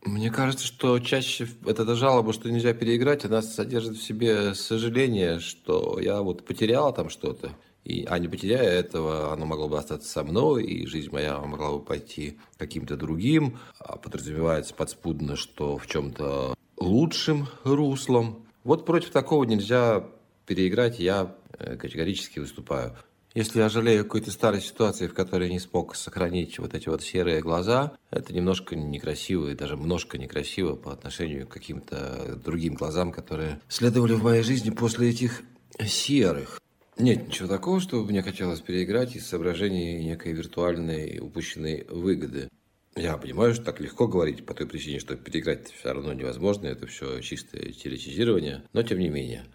Мне 0.06 0.32
кажется, 0.32 0.66
что 0.66 0.98
чаще 1.00 1.48
эта 1.66 1.94
жалоба, 1.94 2.32
что 2.32 2.50
нельзя 2.50 2.74
переиграть, 2.74 3.26
она 3.26 3.42
содержит 3.42 3.98
в 3.98 4.04
себе 4.04 4.56
сожаление, 4.56 5.40
что 5.40 6.00
я 6.00 6.22
вот 6.22 6.46
потерял 6.46 6.94
там 6.94 7.10
что-то. 7.10 7.52
И, 7.86 8.06
а 8.06 8.20
не 8.20 8.28
потеряя 8.28 8.70
этого, 8.70 9.34
оно 9.34 9.46
могло 9.46 9.68
бы 9.68 9.78
остаться 9.78 10.10
со 10.10 10.24
мной, 10.24 10.64
и 10.64 10.86
жизнь 10.86 11.10
моя 11.12 11.40
могла 11.40 11.72
бы 11.72 11.80
пойти 11.80 12.38
каким-то 12.58 12.98
другим. 12.98 13.58
А 13.80 13.98
подразумевается 13.98 14.74
подспудно, 14.74 15.36
что 15.36 15.78
в 15.78 15.88
чем-то 15.88 16.56
лучшим 16.78 17.48
руслом. 17.64 18.46
Вот 18.64 18.86
против 18.86 19.12
такого 19.12 19.44
нельзя 19.44 20.06
переиграть, 20.46 21.00
я 21.00 21.36
э, 21.58 21.76
категорически 21.78 22.40
выступаю. 22.40 22.96
Если 23.36 23.60
я 23.60 23.70
жалею 23.70 24.04
какой-то 24.04 24.32
старой 24.32 24.60
ситуации, 24.60 25.06
в 25.06 25.14
которой 25.14 25.50
не 25.50 25.60
смог 25.60 25.96
сохранить 25.96 26.58
вот 26.58 26.74
эти 26.74 26.90
вот 26.90 27.04
серые 27.04 27.42
глаза, 27.42 27.94
это 28.10 28.34
немножко 28.34 28.76
некрасиво 28.76 29.50
и 29.50 29.56
даже 29.56 29.76
немножко 29.76 30.18
некрасиво 30.18 30.76
по 30.76 30.92
отношению 30.92 31.48
к 31.48 31.52
каким-то 31.52 32.40
другим 32.44 32.74
глазам, 32.74 33.12
которые 33.12 33.62
следовали 33.68 34.14
в 34.14 34.24
моей 34.24 34.42
жизни 34.42 34.72
после 34.72 35.12
этих 35.12 35.44
серых. 35.86 36.60
Нет 37.00 37.30
ничего 37.30 37.48
такого, 37.48 37.80
что 37.80 38.04
мне 38.04 38.22
хотелось 38.22 38.60
переиграть 38.60 39.16
из 39.16 39.26
соображений 39.26 40.04
некой 40.04 40.34
виртуальной 40.34 41.20
упущенной 41.20 41.86
выгоды. 41.86 42.50
Я 42.98 43.16
понимаю, 43.16 43.54
что 43.54 43.64
так 43.64 43.80
легко 43.80 44.06
говорить 44.06 44.46
по 44.46 44.54
той 44.54 44.68
причине, 44.68 45.00
что 45.00 45.16
переиграть 45.16 45.72
все 45.72 45.94
равно 45.94 46.12
невозможно, 46.12 46.68
это 46.68 46.88
все 46.88 47.22
чистое 47.22 47.72
теоретизирование, 47.72 48.64
но 48.74 48.84
тем 48.84 49.00
не 49.00 49.08
менее. 49.08 49.46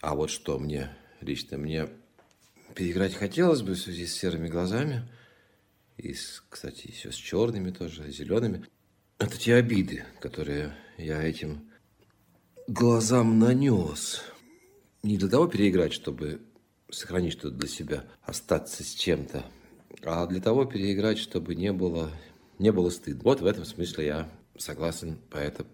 А 0.00 0.14
вот 0.14 0.30
что 0.30 0.58
мне, 0.58 0.96
лично 1.20 1.58
мне 1.58 1.90
переиграть 2.74 3.14
хотелось 3.14 3.60
бы 3.60 3.74
в 3.74 3.78
связи 3.78 4.06
с 4.06 4.14
серыми 4.14 4.48
глазами, 4.48 5.06
и, 5.98 6.14
с, 6.14 6.42
кстати, 6.48 6.90
все 6.90 7.12
с 7.12 7.16
черными 7.16 7.70
тоже, 7.70 8.10
зелеными, 8.10 8.64
это 9.18 9.36
те 9.36 9.56
обиды, 9.56 10.04
которые 10.20 10.74
я 10.96 11.22
этим 11.22 11.70
глазам 12.66 13.38
нанес. 13.38 14.22
Не 15.02 15.18
для 15.18 15.28
того 15.28 15.48
переиграть, 15.48 15.92
чтобы 15.92 16.40
сохранить 16.94 17.32
что-то 17.32 17.56
для 17.56 17.68
себя, 17.68 18.04
остаться 18.22 18.82
с 18.82 18.94
чем-то, 18.94 19.44
а 20.02 20.26
для 20.26 20.40
того 20.40 20.64
переиграть, 20.64 21.18
чтобы 21.18 21.54
не 21.54 21.72
было, 21.72 22.10
не 22.58 22.72
было 22.72 22.90
стыдно. 22.90 23.22
Вот 23.24 23.40
в 23.40 23.46
этом 23.46 23.64
смысле 23.64 24.06
я 24.06 24.28
согласен 24.56 25.18
по 25.30 25.38
это 25.38 25.66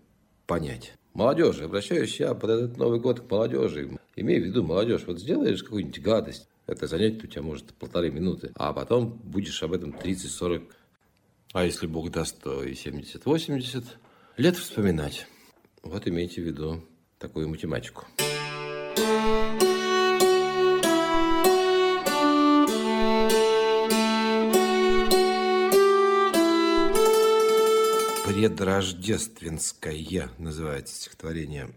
понять. 0.46 0.94
Молодежи, 1.12 1.64
обращаюсь 1.64 2.20
я 2.20 2.34
под 2.34 2.50
этот 2.50 2.76
Новый 2.76 3.00
год 3.00 3.20
к 3.20 3.30
молодежи. 3.30 3.98
Имей 4.16 4.40
в 4.40 4.44
виду, 4.44 4.62
молодежь, 4.62 5.04
вот 5.06 5.20
сделаешь 5.20 5.62
какую-нибудь 5.62 6.00
гадость, 6.00 6.48
это 6.66 6.86
занятие 6.86 7.24
у 7.24 7.26
тебя 7.26 7.42
может 7.42 7.74
полторы 7.74 8.10
минуты, 8.10 8.52
а 8.54 8.72
потом 8.72 9.20
будешь 9.24 9.62
об 9.62 9.72
этом 9.72 9.90
30-40, 9.90 10.70
а 11.52 11.64
если 11.64 11.88
Бог 11.88 12.10
даст, 12.10 12.40
то 12.40 12.62
и 12.62 12.74
70-80 12.74 13.84
лет 14.36 14.56
вспоминать. 14.56 15.26
Вот 15.82 16.06
имейте 16.06 16.42
в 16.42 16.44
виду 16.44 16.84
такую 17.18 17.48
математику. 17.48 18.06
«Предрождественское» 28.30 30.30
называется 30.38 30.94
стихотворение 30.94 31.74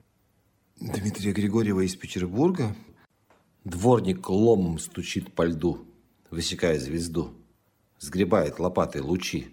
Дмитрия 0.79 1.31
Григорьева 1.31 1.79
из 1.79 1.95
Петербурга. 1.95 2.75
Дворник 3.63 4.29
ломом 4.29 4.77
стучит 4.77 5.33
по 5.33 5.45
льду, 5.45 5.83
высекая 6.29 6.79
звезду, 6.79 7.33
сгребает 7.97 8.59
лопатой 8.59 9.01
лучи. 9.01 9.47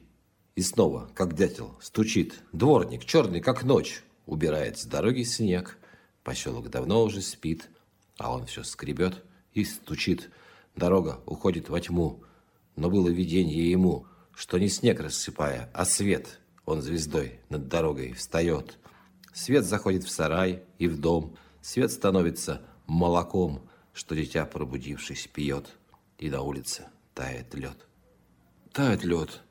И 0.57 0.61
снова, 0.61 1.11
как 1.15 1.35
дятел, 1.35 1.75
стучит. 1.81 2.43
Дворник, 2.53 3.07
черный, 3.07 3.41
как 3.41 3.65
ночь, 3.65 4.05
убирает 4.27 4.79
с 4.79 4.85
дороги 4.85 5.23
снег. 5.23 5.79
Поселок 6.23 6.69
давно 6.69 7.03
уже 7.03 7.23
спит, 7.23 7.71
а 8.19 8.35
он 8.35 8.45
все 8.45 8.63
скребет 8.63 9.25
и 9.55 9.65
стучит. 9.65 10.29
Дорога 10.77 11.23
уходит 11.25 11.71
во 11.71 11.81
тьму, 11.81 12.23
но 12.77 12.91
было 12.91 13.09
видение 13.09 13.71
ему, 13.71 14.07
что 14.35 14.59
не 14.59 14.69
снег 14.69 15.01
рассыпая, 15.01 15.71
а 15.73 15.87
свет– 15.87 16.41
он 16.71 16.83
звездой 16.83 17.41
над 17.49 17.69
дорогой 17.69 18.13
встает. 18.13 18.79
Свет 19.33 19.65
заходит 19.65 20.05
в 20.05 20.11
сарай 20.11 20.63
и 20.79 20.89
в 20.89 21.01
дом. 21.01 21.37
Свет 21.61 21.91
становится 21.91 22.63
молоком, 22.87 23.69
что 23.93 24.15
дитя, 24.15 24.47
пробудившись, 24.47 25.29
пьет. 25.33 25.77
И 26.19 26.31
на 26.31 26.43
улице 26.43 26.87
тает 27.15 27.55
лед. 27.55 27.87
Тает 28.73 29.05
лед. 29.05 29.43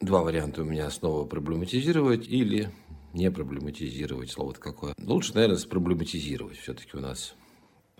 Два 0.00 0.22
варианта 0.22 0.62
у 0.62 0.64
меня 0.64 0.90
снова 0.90 1.24
проблематизировать 1.26 2.28
или 2.28 2.72
не 3.12 3.30
проблематизировать. 3.30 4.30
Слово-то 4.30 4.60
какое. 4.60 4.94
Лучше, 4.98 5.34
наверное, 5.34 5.58
спроблематизировать. 5.58 6.58
Все-таки 6.58 6.96
у 6.96 7.00
нас 7.00 7.34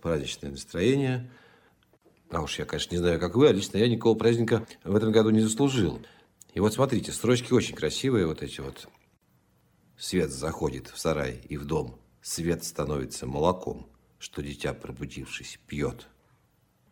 праздничное 0.00 0.50
настроение. 0.50 1.30
А 2.30 2.42
уж 2.42 2.59
я, 2.59 2.66
конечно, 2.66 2.95
не 2.95 2.99
знаю, 2.99 3.18
как 3.18 3.35
вы, 3.37 3.49
а 3.49 3.52
лично 3.52 3.78
я 3.78 3.88
никакого 3.88 4.16
праздника 4.16 4.66
в 4.85 4.95
этом 4.95 5.12
году 5.12 5.30
не 5.30 5.40
заслужил. 5.40 6.00
И 6.58 6.60
вот 6.60 6.74
смотрите, 6.74 7.12
строчки 7.12 7.52
очень 7.52 7.76
красивые, 7.76 8.26
вот 8.26 8.42
эти 8.42 8.60
вот. 8.60 8.88
Свет 9.96 10.32
заходит 10.32 10.88
в 10.88 10.98
сарай 10.98 11.40
и 11.48 11.56
в 11.56 11.64
дом. 11.64 12.00
Свет 12.20 12.64
становится 12.64 13.28
молоком, 13.28 13.88
что 14.18 14.42
дитя, 14.42 14.74
пробудившись, 14.74 15.60
пьет. 15.68 16.08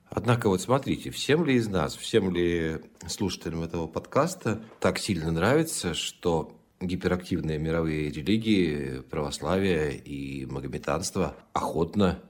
Однако 0.09 0.49
вот 0.49 0.61
смотрите, 0.61 1.11
всем 1.11 1.45
ли 1.45 1.57
из 1.57 1.67
нас, 1.67 1.97
всем 1.97 2.31
ли 2.33 2.81
слушателям 3.09 3.65
этого 3.65 3.89
подкаста 3.89 4.63
так 4.79 5.01
сильно 5.01 5.33
нравится, 5.33 5.95
что 5.95 6.57
гиперактивные 6.81 7.59
мировые 7.59 8.13
религии, 8.13 9.01
православие 9.01 9.97
и 9.99 10.47
магометанство 10.47 11.35
охотно, 11.53 12.23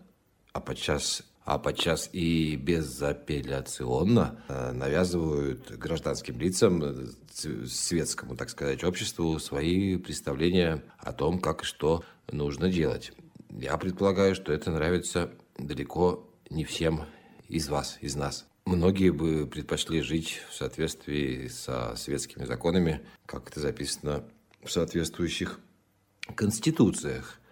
а 0.55 0.61
подчас 0.61 1.23
а 1.47 1.61
подчас 1.61 2.11
и 2.13 2.57
безапелляционно 2.57 4.43
э, 4.49 4.73
навязывают 4.73 5.71
гражданским 5.79 6.41
лицам, 6.41 6.83
э, 6.83 7.07
светскому, 7.67 8.37
так 8.37 8.51
сказать, 8.51 8.83
обществу 8.83 9.39
свои 9.39 9.97
представления 9.97 10.83
о 10.99 11.13
том, 11.13 11.39
как 11.39 11.63
и 11.63 11.65
что 11.65 12.05
нужно 12.33 12.69
делать. 12.69 13.13
Я 13.49 13.77
предполагаю, 13.79 14.35
что 14.35 14.53
это 14.53 14.73
нравится 14.73 15.31
далеко 15.57 16.29
не 16.51 16.65
всем 16.65 17.05
из 17.49 17.69
вас, 17.69 17.99
из 18.01 18.17
нас. 18.17 18.45
Многие 18.65 19.11
бы 19.11 19.47
предпочли 19.47 20.01
жить 20.01 20.41
в 20.51 20.55
соответствии 20.55 21.47
со 21.47 21.95
светскими 21.95 22.45
законами, 22.45 23.03
как 23.25 23.49
это 23.51 23.61
записано 23.61 24.25
в 24.65 24.73
соответствующих 24.73 25.61
конституциях– 26.35 27.39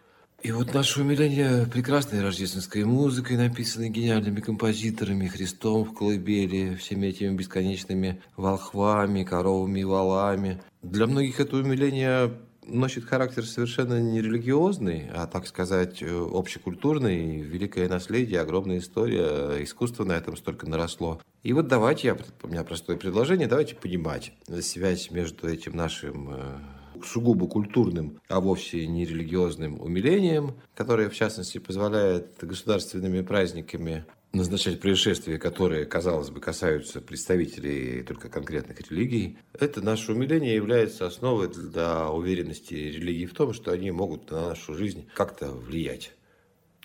и 0.45 0.53
вот 0.53 0.75
наше 0.75 1.01
умиление 1.01 1.67
прекрасной 1.67 2.21
рождественской 2.21 2.85
музыкой, 2.85 3.39
написанной 3.39 3.89
гениальными 3.89 4.41
композиторами, 4.41 5.27
Христом 5.27 5.85
в 5.85 5.95
колыбели, 5.95 6.75
всеми 6.75 7.07
этими 7.07 7.35
бесконечными 7.35 8.21
волхвами, 8.37 9.25
коровами 9.25 9.81
и 9.81 9.85
валами. 9.85 10.61
Для 10.83 11.07
многих 11.07 11.41
это 11.41 11.57
умиление 11.57 12.31
носит 12.67 13.07
характер 13.07 13.47
совершенно 13.47 14.03
не 14.03 14.21
религиозный, 14.21 15.09
а, 15.15 15.27
так 15.27 15.47
сказать, 15.47 16.03
общекультурный, 16.03 17.41
великое 17.41 17.89
наследие, 17.89 18.41
огромная 18.41 18.79
история, 18.79 19.63
искусство 19.65 20.05
на 20.05 20.13
этом 20.13 20.37
столько 20.37 20.69
наросло. 20.69 21.23
И 21.43 21.55
вот 21.55 21.69
давайте, 21.69 22.09
я, 22.09 22.19
у 22.43 22.49
меня 22.49 22.65
простое 22.65 22.99
предложение, 22.99 23.49
давайте 23.49 23.77
понимать 23.77 24.35
связь 24.61 25.11
между 25.11 25.49
этим 25.49 25.75
нашим 25.75 26.35
э, 26.35 26.59
сугубо 27.07 27.47
культурным, 27.47 28.21
а 28.29 28.41
вовсе 28.41 28.87
не 28.87 29.05
религиозным 29.05 29.81
умилением, 29.81 30.55
которое, 30.75 31.09
в 31.09 31.15
частности, 31.15 31.59
позволяет 31.59 32.37
государственными 32.41 33.23
праздниками 33.23 34.05
назначать 34.35 34.81
происшествия, 34.81 35.39
которые, 35.39 35.87
казалось 35.87 36.31
бы, 36.31 36.41
касаются 36.41 37.01
представителей 37.01 38.03
только 38.03 38.29
конкретных 38.29 38.91
религий, 38.91 39.39
это 39.59 39.81
наше 39.81 40.13
умиление 40.13 40.55
является 40.55 41.07
основой 41.07 41.49
для 41.49 42.11
уверенности 42.11 42.75
религии 42.75 43.27
в 43.27 43.35
том, 43.35 43.53
что 43.53 43.71
они 43.71 43.91
могут 43.91 44.31
на 44.31 44.49
нашу 44.49 44.75
жизнь 44.75 45.07
как-то 45.15 45.51
влиять. 45.51 46.13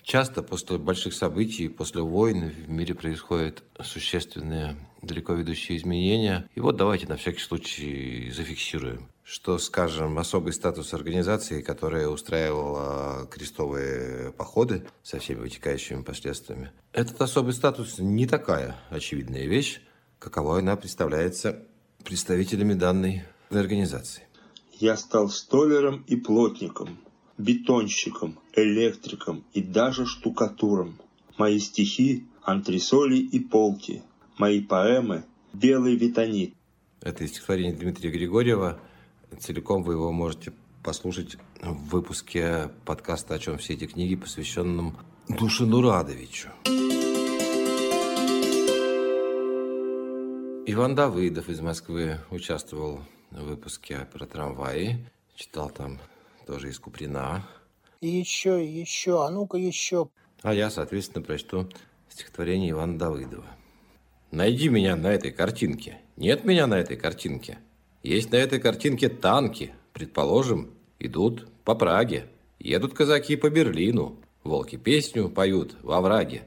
Часто 0.02 0.42
после 0.42 0.78
больших 0.78 1.12
событий, 1.12 1.68
после 1.68 2.02
войн 2.02 2.48
в 2.48 2.70
мире 2.70 2.94
происходят 2.94 3.62
существенные 3.82 4.76
далеко 5.02 5.34
ведущие 5.34 5.78
изменения. 5.78 6.48
И 6.54 6.60
вот 6.60 6.76
давайте 6.76 7.06
на 7.06 7.16
всякий 7.16 7.40
случай 7.40 8.30
зафиксируем 8.34 9.08
что, 9.30 9.58
скажем, 9.58 10.18
особый 10.18 10.52
статус 10.52 10.92
организации, 10.92 11.62
которая 11.62 12.08
устраивала 12.08 13.28
крестовые 13.30 14.32
походы 14.32 14.88
со 15.04 15.20
всеми 15.20 15.38
вытекающими 15.38 16.02
последствиями, 16.02 16.72
этот 16.92 17.20
особый 17.22 17.52
статус 17.54 18.00
не 18.00 18.26
такая 18.26 18.76
очевидная 18.90 19.46
вещь, 19.46 19.82
каковой 20.18 20.62
она 20.62 20.74
представляется 20.74 21.64
представителями 22.04 22.74
данной 22.74 23.22
организации. 23.50 24.24
Я 24.80 24.96
стал 24.96 25.28
столером 25.28 26.04
и 26.08 26.16
плотником, 26.16 26.98
бетонщиком, 27.38 28.36
электриком 28.56 29.44
и 29.52 29.62
даже 29.62 30.06
штукатуром. 30.06 30.98
Мои 31.38 31.60
стихи– 31.60 32.26
антресоли 32.42 33.18
и 33.18 33.38
полки, 33.38 34.02
мои 34.38 34.60
поэмы– 34.60 35.24
белый 35.52 35.94
витонит. 35.94 36.52
Это 37.00 37.28
стихотворение 37.28 37.74
Дмитрия 37.74 38.10
Григорьева– 38.10 38.80
Целиком 39.38 39.82
вы 39.82 39.94
его 39.94 40.12
можете 40.12 40.52
послушать 40.82 41.36
в 41.62 41.90
выпуске 41.90 42.70
подкаста 42.84 43.34
«О 43.34 43.38
чем 43.38 43.58
все 43.58 43.74
эти 43.74 43.86
книги», 43.86 44.16
посвященном 44.16 44.96
Душину 45.28 45.82
Радовичу. 45.82 46.48
Иван 50.66 50.94
Давыдов 50.94 51.48
из 51.48 51.60
Москвы 51.60 52.18
участвовал 52.30 53.00
в 53.30 53.42
выпуске 53.42 54.06
про 54.12 54.26
трамваи. 54.26 55.04
Читал 55.34 55.70
там 55.70 55.98
тоже 56.46 56.70
из 56.70 56.78
Куприна. 56.78 57.46
И 58.00 58.08
еще, 58.08 58.64
и 58.64 58.68
еще, 58.68 59.24
а 59.24 59.30
ну-ка 59.30 59.56
еще. 59.56 60.08
А 60.42 60.54
я, 60.54 60.70
соответственно, 60.70 61.24
прочту 61.24 61.68
стихотворение 62.08 62.70
Ивана 62.70 62.98
Давыдова. 62.98 63.46
«Найди 64.30 64.68
меня 64.68 64.96
на 64.96 65.08
этой 65.08 65.32
картинке. 65.32 65.98
Нет 66.16 66.44
меня 66.44 66.66
на 66.66 66.78
этой 66.78 66.96
картинке. 66.96 67.58
Есть 68.02 68.32
на 68.32 68.36
этой 68.36 68.58
картинке 68.58 69.10
танки, 69.10 69.74
предположим, 69.92 70.70
идут 70.98 71.48
по 71.64 71.74
Праге. 71.74 72.26
Едут 72.58 72.94
казаки 72.94 73.36
по 73.36 73.50
Берлину. 73.50 74.18
Волки 74.42 74.76
песню 74.76 75.28
поют 75.28 75.76
во 75.82 76.00
враге. 76.00 76.44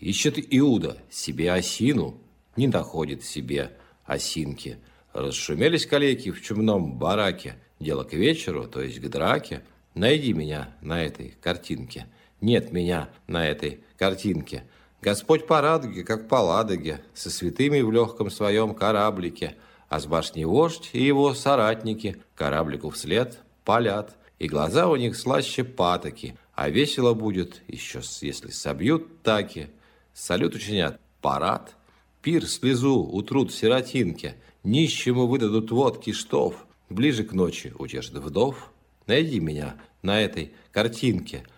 Ищет 0.00 0.34
Иуда 0.50 0.98
себе 1.08 1.52
осину, 1.52 2.20
не 2.56 2.66
находит 2.66 3.24
себе 3.24 3.72
осинки. 4.04 4.78
Расшумелись 5.12 5.86
калеки 5.86 6.32
в 6.32 6.42
чумном 6.42 6.98
бараке. 6.98 7.54
Дело 7.78 8.02
к 8.02 8.12
вечеру, 8.12 8.66
то 8.66 8.82
есть 8.82 8.98
к 9.00 9.08
драке. 9.08 9.62
Найди 9.94 10.32
меня 10.32 10.74
на 10.80 11.04
этой 11.04 11.34
картинке. 11.40 12.06
Нет 12.40 12.72
меня 12.72 13.10
на 13.28 13.46
этой 13.46 13.80
картинке. 13.96 14.64
Господь 15.00 15.46
по 15.46 15.60
радуге, 15.60 16.02
как 16.02 16.28
по 16.28 16.36
ладоге, 16.36 17.00
со 17.14 17.30
святыми 17.30 17.80
в 17.80 17.92
легком 17.92 18.28
своем 18.28 18.74
кораблике– 18.74 19.54
а 19.88 20.00
с 20.00 20.06
башни 20.06 20.44
вождь 20.44 20.90
и 20.92 21.04
его 21.04 21.34
соратники 21.34 22.16
кораблику 22.34 22.90
вслед 22.90 23.38
палят, 23.64 24.16
и 24.38 24.48
глаза 24.48 24.88
у 24.88 24.96
них 24.96 25.16
слаще 25.16 25.64
патоки, 25.64 26.36
а 26.54 26.68
весело 26.68 27.14
будет 27.14 27.62
еще, 27.68 28.00
если 28.20 28.50
собьют 28.50 29.22
таки. 29.22 29.68
Салют 30.12 30.54
учинят 30.54 31.00
парад, 31.20 31.74
пир 32.22 32.46
слезу 32.46 33.02
утрут 33.02 33.52
сиротинке, 33.52 34.36
нищему 34.62 35.26
выдадут 35.26 35.70
водки 35.70 36.12
штоф, 36.12 36.66
ближе 36.88 37.24
к 37.24 37.32
ночи 37.32 37.72
утешит 37.78 38.14
вдов. 38.14 38.72
Найди 39.06 39.40
меня 39.40 39.76
на 40.02 40.20
этой 40.20 40.52
картинке– 40.72 41.44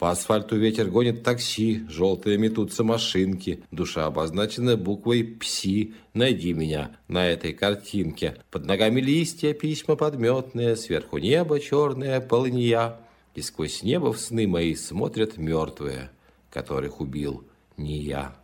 по 0.00 0.10
асфальту 0.10 0.56
ветер 0.56 0.88
гонит 0.88 1.22
такси, 1.22 1.82
желтые 1.90 2.38
метутся 2.38 2.82
машинки, 2.82 3.62
душа 3.70 4.06
обозначена 4.06 4.78
буквой 4.78 5.22
«Пси». 5.22 5.92
Найди 6.14 6.54
меня 6.54 6.96
на 7.06 7.28
этой 7.28 7.52
картинке. 7.52 8.38
Под 8.50 8.64
ногами 8.64 9.02
листья, 9.02 9.52
письма 9.52 9.96
подметные, 9.96 10.76
сверху 10.76 11.18
небо 11.18 11.60
черное 11.60 12.22
полынья. 12.22 12.96
И 13.34 13.42
сквозь 13.42 13.82
небо 13.82 14.14
в 14.14 14.18
сны 14.18 14.48
мои 14.48 14.74
смотрят 14.74 15.36
мертвые, 15.36 16.10
которых 16.48 17.02
убил 17.02 17.44
не 17.76 17.98
я. 17.98 18.34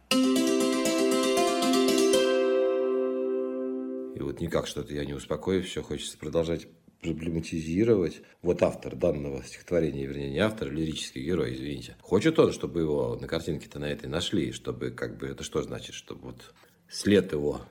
И 4.14 4.20
вот 4.20 4.40
никак 4.40 4.66
что-то 4.66 4.92
я 4.92 5.06
не 5.06 5.14
успокоюсь, 5.14 5.64
все 5.64 5.82
хочется 5.82 6.18
продолжать 6.18 6.66
проблематизировать. 7.14 8.22
Вот 8.42 8.62
автор 8.62 8.96
данного 8.96 9.42
стихотворения, 9.42 10.06
вернее, 10.06 10.30
не 10.30 10.38
автор, 10.38 10.68
а 10.68 10.70
лирический 10.70 11.22
герой, 11.22 11.54
извините. 11.54 11.96
Хочет 12.00 12.38
он, 12.38 12.52
чтобы 12.52 12.80
его 12.80 13.16
на 13.20 13.26
картинке-то 13.26 13.78
на 13.78 13.90
этой 13.90 14.08
нашли, 14.08 14.52
чтобы 14.52 14.90
как 14.90 15.18
бы, 15.18 15.26
это 15.26 15.44
что 15.44 15.62
значит, 15.62 15.94
чтобы 15.94 16.26
вот 16.28 16.54
след 16.88 17.32
его 17.32 17.62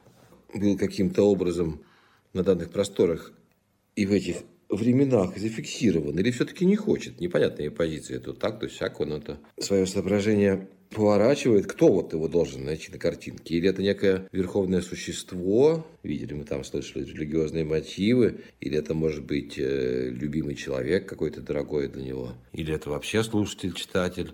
был 0.53 0.77
каким-то 0.77 1.23
образом 1.23 1.83
на 2.33 2.43
данных 2.43 2.71
просторах 2.71 3.33
и 3.95 4.05
в 4.05 4.11
этих 4.11 4.37
временах 4.69 5.37
зафиксирован, 5.37 6.17
или 6.17 6.31
все-таки 6.31 6.65
не 6.65 6.75
хочет. 6.75 7.19
Непонятная 7.19 7.71
позиция. 7.71 8.19
То 8.19 8.33
так, 8.33 8.59
то 8.59 8.67
всяк 8.67 8.99
он 8.99 9.13
это 9.13 9.39
свое 9.59 9.85
соображение 9.85 10.69
поворачивает, 10.95 11.67
кто 11.67 11.91
вот 11.91 12.13
его 12.13 12.27
должен 12.27 12.63
найти 12.63 12.91
на 12.91 12.97
картинке. 12.97 13.55
Или 13.55 13.69
это 13.69 13.81
некое 13.81 14.27
верховное 14.31 14.81
существо, 14.81 15.85
видели 16.03 16.33
мы 16.33 16.45
там, 16.45 16.63
слышали 16.63 17.03
религиозные 17.03 17.65
мотивы, 17.65 18.41
или 18.61 18.77
это 18.77 18.93
может 18.93 19.25
быть 19.25 19.57
э, 19.57 20.09
любимый 20.09 20.55
человек 20.55 21.07
какой-то 21.07 21.41
дорогой 21.41 21.89
для 21.89 22.03
него, 22.03 22.33
или 22.53 22.73
это 22.73 22.89
вообще 22.89 23.23
слушатель, 23.23 23.73
читатель. 23.73 24.33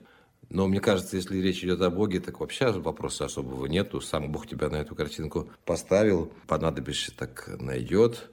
Но 0.50 0.68
мне 0.68 0.82
кажется, 0.82 1.16
если 1.16 1.38
речь 1.40 1.64
идет 1.64 1.82
о 1.82 1.90
Боге, 1.90 2.20
так 2.20 2.42
вообще 2.42 2.72
вопроса 2.72 3.26
особого 3.26 3.66
нету. 3.68 4.02
Сам 4.02 4.32
Бог 4.32 4.48
тебя 4.48 4.70
на 4.70 4.76
эту 4.76 4.96
картинку 4.96 5.50
поставил, 5.66 6.32
понадобишься, 6.48 7.14
так 7.16 7.50
найдет. 7.60 8.30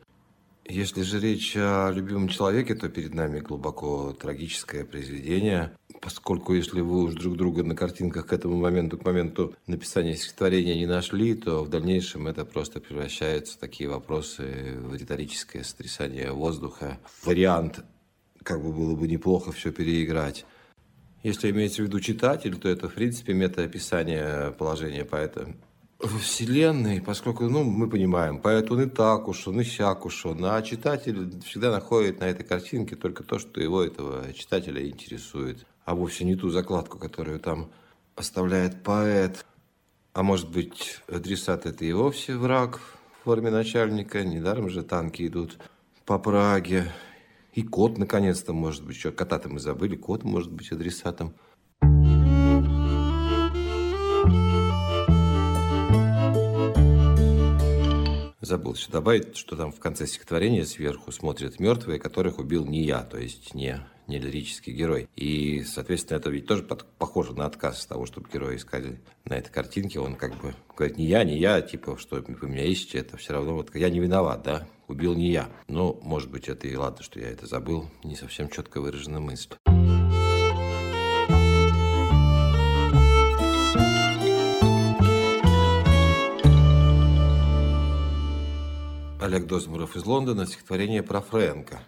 Если 0.69 1.01
же 1.01 1.19
речь 1.19 1.57
о 1.57 1.91
любимом 1.91 2.29
человеке, 2.29 2.75
то 2.75 2.91
перед 2.91 3.15
нами 3.15 3.41
глубоко 3.41 4.13
трагическое 4.13 4.85
произведение, 4.85 5.73
поскольку 6.03 6.53
если 6.53 6.83
вы 6.83 7.05
уж 7.05 7.15
друг 7.15 7.39
друга 7.39 7.63
на 7.63 7.75
картинках 7.75 8.27
к 8.27 8.33
этому 8.35 8.59
моменту, 8.59 8.99
к 8.99 9.05
моменту 9.05 9.55
написания 9.67 10.15
стихотворения 10.15 10.75
не 10.75 10.85
нашли, 10.85 11.35
то 11.35 11.65
в 11.65 11.71
дальнейшем 11.71 12.27
это 12.27 12.45
просто 12.45 12.81
превращается 12.81 13.55
в 13.55 13.61
такие 13.61 13.89
вопросы 13.89 14.77
в 14.79 14.95
риторическое 14.95 15.65
сотрясание 15.65 16.33
воздуха. 16.33 16.99
Вариант, 17.25 17.83
как 18.43 18.63
бы 18.63 18.71
было 18.71 18.95
бы 18.95 19.09
неплохо 19.09 19.53
все 19.53 19.73
переиграть. 19.73 20.45
Если 21.23 21.51
имеется 21.51 21.83
в 21.83 21.87
виду 21.87 21.99
читатель, 21.99 22.57
то 22.59 22.69
это, 22.69 22.91
в 22.91 22.95
принципе, 22.95 23.33
метаописание 23.33 24.53
положения 24.53 25.07
поэта 25.07 25.57
Вселенной, 26.01 27.01
поскольку, 27.01 27.49
ну, 27.49 27.65
мы 27.65 27.91
понимаем, 27.91 28.39
поэт 28.39 28.71
он 28.71 28.83
и 28.83 28.87
так 28.87 29.27
уж, 29.27 29.49
он 29.49 29.61
и 29.61 29.65
сяк 29.65 30.07
уж, 30.07 30.27
он, 30.27 30.45
а 30.45 30.63
читатель 30.63 31.41
всегда 31.43 31.73
находит 31.73 32.21
на 32.21 32.25
этой 32.25 32.45
картинке 32.45 32.95
только 32.95 33.25
то, 33.25 33.41
что 33.41 33.61
его, 33.61 33.83
этого 33.83 34.33
читателя, 34.33 34.89
интересует, 34.89 35.67
а 35.85 35.97
вовсе 35.97 36.25
не 36.25 36.37
ту 36.37 36.51
закладку, 36.51 36.99
которую 36.99 37.41
там 37.41 37.73
оставляет 38.15 38.85
поэт. 38.85 39.45
А 40.13 40.23
может 40.23 40.51
быть, 40.51 41.01
адресат 41.09 41.67
это 41.67 41.85
и 41.85 41.93
вовсе 41.93 42.37
враг 42.37 42.79
в 42.79 43.25
форме 43.25 43.51
начальника, 43.51 44.25
недаром 44.25 44.69
же 44.69 44.85
танки 44.85 45.27
идут 45.27 45.59
по 46.07 46.19
Праге. 46.19 46.93
И 47.55 47.63
кот, 47.63 47.99
наконец-то, 47.99 48.53
может 48.53 48.85
быть, 48.85 48.97
что 48.97 49.11
кота-то 49.11 49.49
мы 49.49 49.59
забыли, 49.59 49.97
кот 49.97 50.23
может 50.23 50.53
быть 50.53 50.71
адресатом. 50.71 51.35
Забыл 58.49 58.73
еще 58.73 58.91
добавить, 58.91 59.37
что 59.37 59.57
там 59.57 59.73
в 59.73 59.79
конце 59.79 60.07
стихотворения 60.07 60.65
сверху 60.65 61.13
смотрят 61.13 61.61
мертвые, 61.61 61.99
которых 61.99 62.39
убил 62.39 62.65
не 62.65 62.83
я, 62.83 63.03
то 63.03 63.19
есть 63.19 63.53
не, 63.53 63.79
не 64.07 64.19
лирический 64.19 64.73
герой. 64.73 65.07
И, 65.17 65.65
соответственно, 65.65 66.17
это 66.17 66.31
ведь 66.31 66.47
тоже 66.47 66.63
под, 66.63 66.87
похоже 66.97 67.35
на 67.35 67.45
отказ 67.45 67.85
того, 67.85 68.07
чтобы 68.07 68.31
герои 68.33 68.57
искали 68.57 69.03
на 69.27 69.35
этой 69.35 69.53
картинке. 69.53 70.01
Он 70.01 70.17
как 70.17 70.35
бы 70.41 70.55
говорит, 70.75 70.97
не 70.97 71.05
я, 71.05 71.25
не 71.25 71.37
я, 71.37 71.61
типа, 71.61 71.99
что 71.99 72.25
вы 72.27 72.49
меня 72.49 72.65
ищете, 72.65 73.01
это 73.01 73.19
все 73.19 73.35
равно, 73.35 73.53
вот 73.55 73.77
я 73.77 73.91
не 73.91 74.01
виноват, 74.01 74.43
да, 74.45 74.67
убил 74.87 75.15
не 75.15 75.31
я. 75.31 75.51
Но, 75.69 76.01
может 76.03 76.31
быть, 76.31 76.49
это 76.49 76.67
и 76.69 76.75
ладно, 76.75 77.03
что 77.03 77.21
я 77.21 77.29
это 77.29 77.47
забыл, 77.47 77.91
не 78.03 78.17
совсем 78.17 78.49
четко 78.49 78.81
выражена 78.81 79.21
мысль. 79.21 79.51
Олег 89.29 89.45
Дозмуров 89.45 89.95
из 89.95 90.07
Лондона, 90.07 90.47
стихотворение 90.47 91.03
про 91.03 91.21
Фрэнка. 91.21 91.83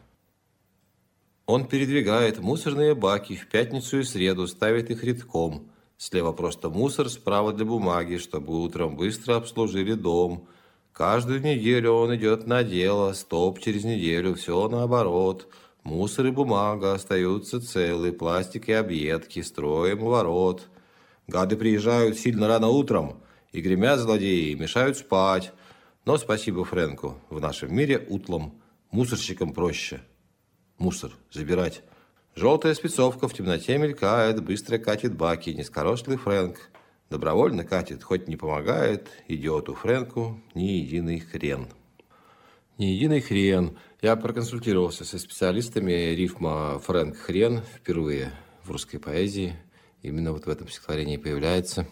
Он 1.46 1.66
передвигает 1.66 2.38
мусорные 2.38 2.94
баки 2.94 3.34
в 3.34 3.48
пятницу 3.48 4.00
и 4.00 4.02
среду, 4.02 4.46
ставит 4.46 4.90
их 4.90 5.02
редком. 5.02 5.70
Слева 5.96 6.32
просто 6.32 6.68
мусор, 6.68 7.08
справа 7.08 7.54
для 7.54 7.64
бумаги, 7.64 8.18
чтобы 8.18 8.60
утром 8.60 8.94
быстро 8.94 9.36
обслужили 9.36 9.94
дом. 9.94 10.48
Каждую 10.92 11.40
неделю 11.40 11.92
он 11.92 12.14
идет 12.14 12.46
на 12.46 12.62
дело, 12.62 13.14
стоп 13.14 13.58
через 13.58 13.84
неделю, 13.84 14.34
все 14.34 14.68
наоборот. 14.68 15.48
Мусор 15.82 16.26
и 16.26 16.30
бумага 16.30 16.92
остаются 16.92 17.58
целы, 17.62 18.12
пластик 18.12 18.68
и 18.68 18.72
объедки, 18.72 19.40
строим 19.40 20.00
ворот. 20.00 20.68
Гады 21.26 21.56
приезжают 21.56 22.18
сильно 22.18 22.48
рано 22.48 22.68
утром 22.68 23.22
и 23.50 23.62
гремят 23.62 23.98
злодеи, 23.98 24.52
мешают 24.52 24.98
спать. 24.98 25.54
Но 26.06 26.16
спасибо 26.16 26.64
Фрэнку, 26.64 27.18
в 27.28 27.40
нашем 27.40 27.74
мире 27.74 27.98
утлом 28.08 28.60
мусорщикам 28.90 29.52
проще. 29.52 30.00
Мусор 30.78 31.12
забирать. 31.30 31.82
Желтая 32.34 32.74
спецовка 32.74 33.28
в 33.28 33.34
темноте 33.34 33.76
мелькает, 33.76 34.42
быстро 34.42 34.78
катит 34.78 35.14
баки, 35.14 35.50
низкорослый 35.50 36.16
Фрэнк. 36.16 36.56
Добровольно 37.10 37.64
катит, 37.64 38.02
хоть 38.02 38.28
не 38.28 38.36
помогает, 38.36 39.08
идиоту 39.28 39.74
Фрэнку 39.74 40.40
ни 40.54 40.62
единый 40.62 41.20
хрен. 41.20 41.66
Ни 42.78 42.86
единый 42.86 43.20
хрен. 43.20 43.76
Я 44.00 44.16
проконсультировался 44.16 45.04
со 45.04 45.18
специалистами 45.18 46.14
рифма 46.14 46.78
Фрэнк 46.78 47.14
хрен 47.18 47.60
впервые 47.74 48.32
в 48.62 48.70
русской 48.70 48.96
поэзии. 48.96 49.54
Именно 50.00 50.32
вот 50.32 50.46
в 50.46 50.48
этом 50.48 50.66
стихотворении 50.68 51.18
появляется. 51.18 51.86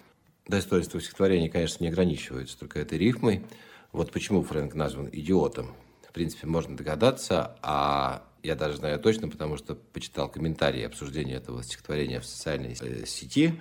Достоинства 0.47 0.99
стихотворения, 0.99 1.51
конечно, 1.51 1.85
не 1.85 1.91
ограничиваются 1.91 2.59
только 2.59 2.79
этой 2.79 2.97
рифмой. 2.97 3.45
Вот 3.93 4.13
почему 4.13 4.43
Фрэнк 4.43 4.75
назван 4.75 5.09
идиотом. 5.11 5.75
В 6.09 6.13
принципе, 6.13 6.47
можно 6.47 6.77
догадаться, 6.77 7.57
а 7.63 8.25
я 8.43 8.55
даже 8.55 8.77
знаю 8.77 8.99
точно, 8.99 9.29
потому 9.29 9.57
что 9.57 9.75
почитал 9.75 10.29
комментарии 10.29 10.83
обсуждения 10.83 11.35
этого 11.35 11.63
стихотворения 11.63 12.21
в 12.21 12.27
социальной 12.27 12.77
э, 12.81 13.07
сети. 13.07 13.61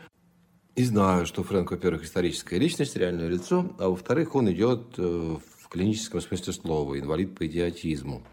И 0.76 0.84
знаю, 0.84 1.26
что 1.26 1.44
Фрэнк, 1.44 1.72
во-первых, 1.72 2.04
историческая 2.04 2.60
личность, 2.60 2.96
реальное 2.96 3.28
лицо, 3.28 3.76
а 3.80 3.90
во-вторых, 3.90 4.36
он 4.36 4.52
идет 4.52 4.94
э, 4.98 5.02
в 5.02 5.68
клиническом 5.70 6.22
смысле 6.22 6.54
слова, 6.54 7.00
инвалид 7.00 7.36
по 7.36 7.46
идиотизму. 7.48 8.24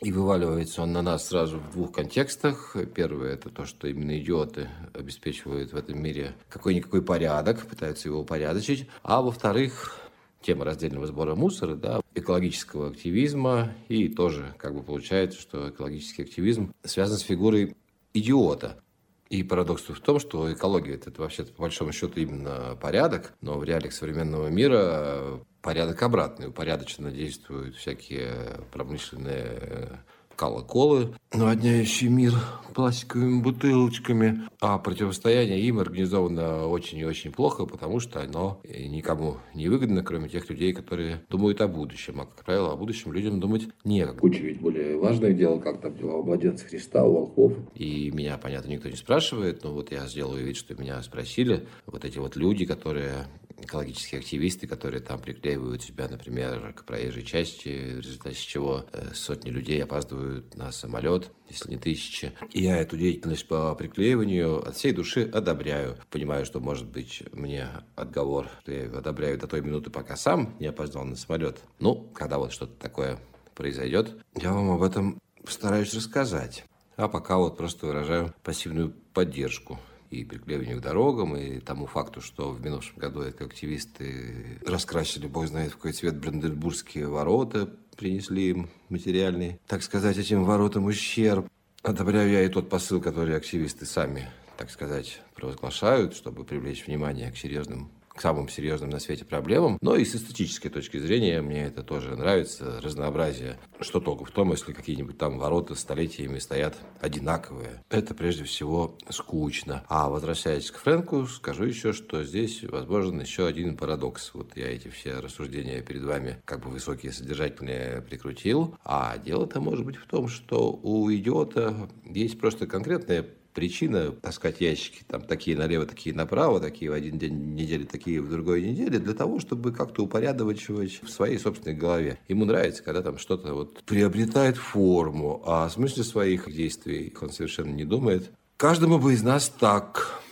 И 0.00 0.12
вываливается 0.12 0.82
он 0.82 0.92
на 0.92 1.02
нас 1.02 1.26
сразу 1.26 1.58
в 1.58 1.72
двух 1.72 1.92
контекстах. 1.92 2.76
Первое– 2.94 3.32
это 3.34 3.50
то, 3.50 3.64
что 3.64 3.88
именно 3.88 4.18
идиоты 4.18 4.68
обеспечивают 4.94 5.72
в 5.72 5.76
этом 5.76 6.00
мире 6.00 6.36
какой-никакой 6.48 7.02
порядок, 7.02 7.66
пытаются 7.66 8.08
его 8.08 8.20
упорядочить. 8.20 8.88
А 9.02 9.22
во-вторых, 9.22 10.07
тема 10.40 10.64
раздельного 10.64 11.06
сбора 11.06 11.34
мусора, 11.34 11.74
да, 11.74 12.00
экологического 12.14 12.88
активизма, 12.88 13.72
и 13.88 14.08
тоже 14.08 14.54
как 14.58 14.74
бы 14.74 14.82
получается, 14.82 15.40
что 15.40 15.70
экологический 15.70 16.22
активизм 16.22 16.72
связан 16.84 17.18
с 17.18 17.22
фигурой 17.22 17.76
идиота. 18.14 18.80
И 19.28 19.42
парадокс 19.42 19.82
в 19.82 20.00
том, 20.00 20.18
что 20.18 20.50
экология 20.50 20.94
это, 20.94 21.10
это 21.10 21.20
вообще 21.20 21.44
по 21.44 21.62
большому 21.62 21.92
счету 21.92 22.18
именно 22.18 22.78
порядок, 22.80 23.34
но 23.42 23.58
в 23.58 23.64
реалиях 23.64 23.92
современного 23.92 24.48
мира 24.48 25.40
порядок 25.60 26.02
обратный. 26.02 26.48
Упорядоченно 26.48 27.10
действуют 27.10 27.76
всякие 27.76 28.60
промышленные 28.72 30.00
колоколы, 30.38 31.14
наводняющие 31.32 32.08
мир 32.08 32.32
пластиковыми 32.74 33.42
бутылочками. 33.42 34.42
А 34.60 34.78
противостояние 34.78 35.60
им 35.62 35.80
организовано 35.80 36.68
очень 36.68 36.98
и 36.98 37.04
очень 37.04 37.32
плохо, 37.32 37.66
потому 37.66 37.98
что 37.98 38.22
оно 38.22 38.60
никому 38.64 39.38
не 39.52 39.68
выгодно, 39.68 40.04
кроме 40.04 40.28
тех 40.28 40.48
людей, 40.48 40.72
которые 40.72 41.22
думают 41.28 41.60
о 41.60 41.66
будущем. 41.66 42.20
А, 42.20 42.26
как 42.26 42.44
правило, 42.44 42.72
о 42.72 42.76
будущем 42.76 43.12
людям 43.12 43.40
думать 43.40 43.68
некогда. 43.82 44.20
Куча 44.20 44.42
ведь 44.44 44.60
более 44.60 44.96
важное 44.96 45.32
дело, 45.32 45.58
как 45.58 45.80
там 45.80 45.96
дела 45.96 46.18
у 46.18 46.22
младенца 46.22 46.66
Христа, 46.66 47.04
у 47.04 47.14
волхвов. 47.14 47.54
И 47.74 48.12
меня, 48.12 48.38
понятно, 48.38 48.70
никто 48.70 48.88
не 48.88 48.96
спрашивает, 48.96 49.64
но 49.64 49.72
вот 49.72 49.90
я 49.90 50.06
сделаю 50.06 50.44
вид, 50.44 50.56
что 50.56 50.80
меня 50.80 51.02
спросили. 51.02 51.66
Вот 51.86 52.04
эти 52.04 52.18
вот 52.18 52.36
люди, 52.36 52.64
которые 52.64 53.26
экологические 53.62 54.20
активисты, 54.20 54.66
которые 54.66 55.00
там 55.00 55.20
приклеивают 55.20 55.82
себя, 55.82 56.08
например, 56.08 56.72
к 56.74 56.84
проезжей 56.84 57.24
части, 57.24 57.94
в 57.96 58.00
результате 58.00 58.36
чего 58.36 58.84
э, 58.92 59.12
сотни 59.14 59.50
людей 59.50 59.82
опаздывают 59.82 60.56
на 60.56 60.72
самолет, 60.72 61.30
если 61.48 61.70
не 61.70 61.76
тысячи. 61.76 62.32
И 62.52 62.62
я 62.62 62.76
эту 62.78 62.96
деятельность 62.96 63.46
по 63.46 63.74
приклеиванию 63.74 64.66
от 64.66 64.76
всей 64.76 64.92
души 64.92 65.28
одобряю. 65.32 65.96
Понимаю, 66.10 66.44
что, 66.44 66.60
может 66.60 66.86
быть, 66.86 67.22
мне 67.32 67.68
отговор, 67.96 68.48
что 68.62 68.72
я 68.72 68.84
одобряю 68.84 69.38
до 69.38 69.46
той 69.46 69.60
минуты, 69.60 69.90
пока 69.90 70.16
сам 70.16 70.56
не 70.60 70.66
опоздал 70.66 71.04
на 71.04 71.16
самолет. 71.16 71.58
Ну, 71.78 72.10
когда 72.14 72.38
вот 72.38 72.52
что-то 72.52 72.74
такое 72.74 73.18
произойдет, 73.54 74.16
я 74.36 74.52
вам 74.52 74.70
об 74.70 74.82
этом 74.82 75.20
постараюсь 75.44 75.94
рассказать. 75.94 76.64
А 76.96 77.08
пока 77.08 77.38
вот 77.38 77.56
просто 77.56 77.86
выражаю 77.86 78.34
пассивную 78.42 78.92
поддержку 79.12 79.78
и 80.10 80.24
приклеиванию 80.24 80.78
к 80.78 80.82
дорогам, 80.82 81.36
и 81.36 81.60
тому 81.60 81.86
факту, 81.86 82.20
что 82.20 82.50
в 82.50 82.64
минувшем 82.64 82.96
году 82.98 83.22
активисты 83.22 84.58
раскрасили, 84.66 85.26
бог 85.26 85.46
знает 85.46 85.72
в 85.72 85.76
какой 85.76 85.92
цвет, 85.92 86.18
Бранденбургские 86.18 87.08
ворота, 87.08 87.70
принесли 87.96 88.50
им 88.50 88.70
материальный, 88.88 89.60
так 89.66 89.82
сказать, 89.82 90.16
этим 90.16 90.44
воротам 90.44 90.86
ущерб. 90.86 91.46
Одобряю 91.82 92.30
я 92.30 92.42
и 92.42 92.48
тот 92.48 92.68
посыл, 92.68 93.00
который 93.00 93.36
активисты 93.36 93.86
сами, 93.86 94.30
так 94.56 94.70
сказать, 94.70 95.20
провозглашают, 95.34 96.14
чтобы 96.14 96.44
привлечь 96.44 96.86
внимание 96.86 97.30
к 97.30 97.36
серьезным 97.36 97.90
к 98.18 98.20
самым 98.20 98.48
серьезным 98.48 98.90
на 98.90 98.98
свете 98.98 99.24
проблемам. 99.24 99.78
Но 99.80 99.94
и 99.94 100.04
с 100.04 100.16
эстетической 100.16 100.70
точки 100.70 100.98
зрения 100.98 101.40
мне 101.40 101.66
это 101.66 101.84
тоже 101.84 102.16
нравится, 102.16 102.80
разнообразие. 102.82 103.58
Что 103.78 104.00
толку 104.00 104.24
в 104.24 104.32
том, 104.32 104.50
если 104.50 104.72
какие-нибудь 104.72 105.16
там 105.16 105.38
ворота 105.38 105.76
столетиями 105.76 106.40
стоят 106.40 106.76
одинаковые. 107.00 107.84
Это 107.90 108.14
прежде 108.14 108.42
всего 108.42 108.98
скучно. 109.08 109.84
А 109.88 110.08
возвращаясь 110.08 110.68
к 110.72 110.78
Фрэнку, 110.78 111.28
скажу 111.28 111.64
еще, 111.64 111.92
что 111.92 112.24
здесь 112.24 112.64
возможен 112.64 113.20
еще 113.20 113.46
один 113.46 113.76
парадокс. 113.76 114.32
Вот 114.34 114.56
я 114.56 114.66
эти 114.68 114.88
все 114.88 115.20
рассуждения 115.20 115.80
перед 115.80 116.02
вами 116.02 116.42
как 116.44 116.64
бы 116.64 116.70
высокие 116.70 117.12
содержательные 117.12 118.02
прикрутил. 118.02 118.76
А 118.84 119.16
дело-то 119.18 119.60
может 119.60 119.84
быть 119.84 119.96
в 119.96 120.06
том, 120.08 120.26
что 120.26 120.72
у 120.82 121.08
идиота 121.12 121.88
есть 122.04 122.40
просто 122.40 122.66
конкретная 122.66 123.24
причина 123.58 124.12
таскать 124.12 124.60
ящики, 124.60 125.02
там 125.04 125.22
такие 125.22 125.56
налево, 125.56 125.84
такие 125.84 126.14
направо, 126.14 126.60
такие 126.60 126.92
в 126.92 126.94
один 126.94 127.18
день 127.18 127.56
недели, 127.56 127.82
такие 127.82 128.22
в 128.22 128.30
другой 128.30 128.62
неделе, 128.62 129.00
для 129.00 129.14
того, 129.14 129.40
чтобы 129.40 129.72
как-то 129.72 130.04
упорядочивать 130.04 131.00
в 131.02 131.08
своей 131.08 131.38
собственной 131.38 131.74
голове. 131.74 132.20
Ему 132.28 132.44
нравится, 132.44 132.84
когда 132.84 133.02
там 133.02 133.18
что-то 133.18 133.54
вот 133.54 133.82
приобретает 133.82 134.56
форму, 134.56 135.42
а 135.44 135.64
о 135.64 135.70
смысле 135.70 136.04
своих 136.04 136.48
действий 136.54 137.12
он 137.20 137.30
совершенно 137.30 137.74
не 137.74 137.84
думает. 137.84 138.30
Каждому 138.56 139.00
бы 139.00 139.12
из 139.12 139.24
нас 139.24 139.48
так. 139.48 140.22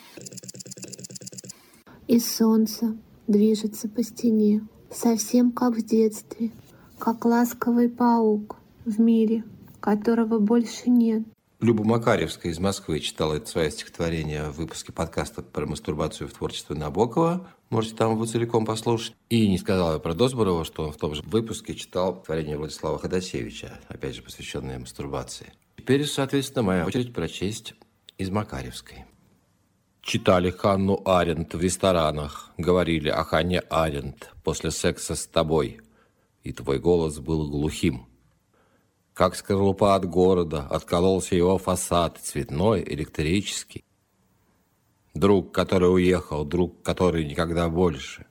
И 2.07 2.21
солнце 2.21 2.97
движется 3.27 3.89
по 3.89 4.05
стене, 4.05 4.65
совсем 4.93 5.51
как 5.51 5.77
в 5.77 5.85
детстве, 5.85 6.53
как 7.01 7.25
ласковый 7.25 7.89
паук 7.89 8.55
в 8.85 9.01
мире, 9.01 9.43
которого 9.81 10.39
больше 10.39 10.91
нет. 10.91 11.25
Люба 11.59 11.85
Макаревская 11.85 12.53
из 12.53 12.59
Москвы 12.59 13.01
читала 13.01 13.35
это 13.35 13.47
свое 13.47 13.71
стихотворение 13.71 14.51
в 14.51 14.57
выпуске 14.57 14.93
подкаста 14.93 15.41
про 15.41 15.65
мастурбацию 15.65 16.29
в 16.29 16.35
творчестве 16.35 16.77
Набокова. 16.77 17.49
Можете 17.71 17.97
там 17.97 18.13
его 18.13 18.27
целиком 18.27 18.67
послушать. 18.67 19.15
И 19.31 19.49
не 19.49 19.57
сказала 19.57 19.99
про 19.99 20.13
Досборова, 20.13 20.67
что 20.67 20.85
он 20.85 20.93
в 20.93 20.99
том 20.99 21.15
же 21.15 21.23
выпуске 21.23 21.75
читал 21.75 22.23
творение 22.23 22.59
Владислава 22.59 22.99
Ходосевича, 22.99 23.81
опять 23.89 24.15
же, 24.15 24.21
посвященное 24.21 24.79
мастурбации. 24.79 25.55
Теперь, 25.79 26.05
соответственно, 26.05 26.63
моя 26.63 26.85
очередь 26.85 27.15
прочесть 27.15 27.75
из 28.19 28.29
Макаревской. 28.29 29.07
Читали 30.03 30.51
Ханну 30.51 31.01
Аренд 31.07 31.55
в 31.55 31.61
ресторанах, 31.63 32.51
говорили 32.59 33.09
о 33.09 33.25
Ханне 33.25 33.61
Аренд 33.61 34.31
после 34.45 34.71
секса 34.71 35.15
с 35.15 35.27
тобой, 35.27 35.81
и 36.45 36.53
твой 36.53 36.81
голос 36.81 37.19
был 37.19 37.49
глухим. 37.49 38.07
Как 39.17 39.35
скорлупа 39.35 39.95
от 39.95 40.05
города, 40.05 40.67
откололся 40.69 41.35
его 41.35 41.57
фасад, 41.57 42.19
цветной, 42.19 42.85
электрический. 42.85 43.83
Друг, 45.15 45.53
который 45.53 45.93
уехал, 45.93 46.45
друг, 46.45 46.83
который 46.83 47.25
никогда 47.25 47.71
больше. 47.71 48.27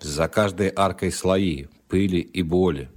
За 0.00 0.28
каждой 0.28 0.72
аркой 0.74 1.12
слои, 1.12 1.66
пыли 1.88 2.20
и 2.20 2.42
боли. 2.42 2.90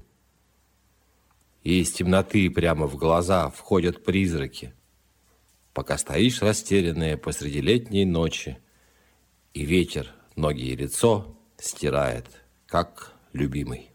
И 1.63 1.81
из 1.81 1.91
темноты 1.91 2.49
прямо 2.49 2.87
в 2.87 2.95
глаза 2.95 3.49
входят 3.49 4.05
призраки– 4.05 4.73
пока 5.75 5.97
стоишь 5.97 6.41
растерянная 6.41 7.17
посреди 7.17 7.59
летней 7.59 8.05
ночи, 8.05 8.57
и 9.53 9.65
ветер 9.65 10.13
ноги 10.37 10.69
и 10.69 10.75
лицо 10.75 11.37
стирает, 11.57 12.25
как 12.65 13.11
любимый. 13.33 13.91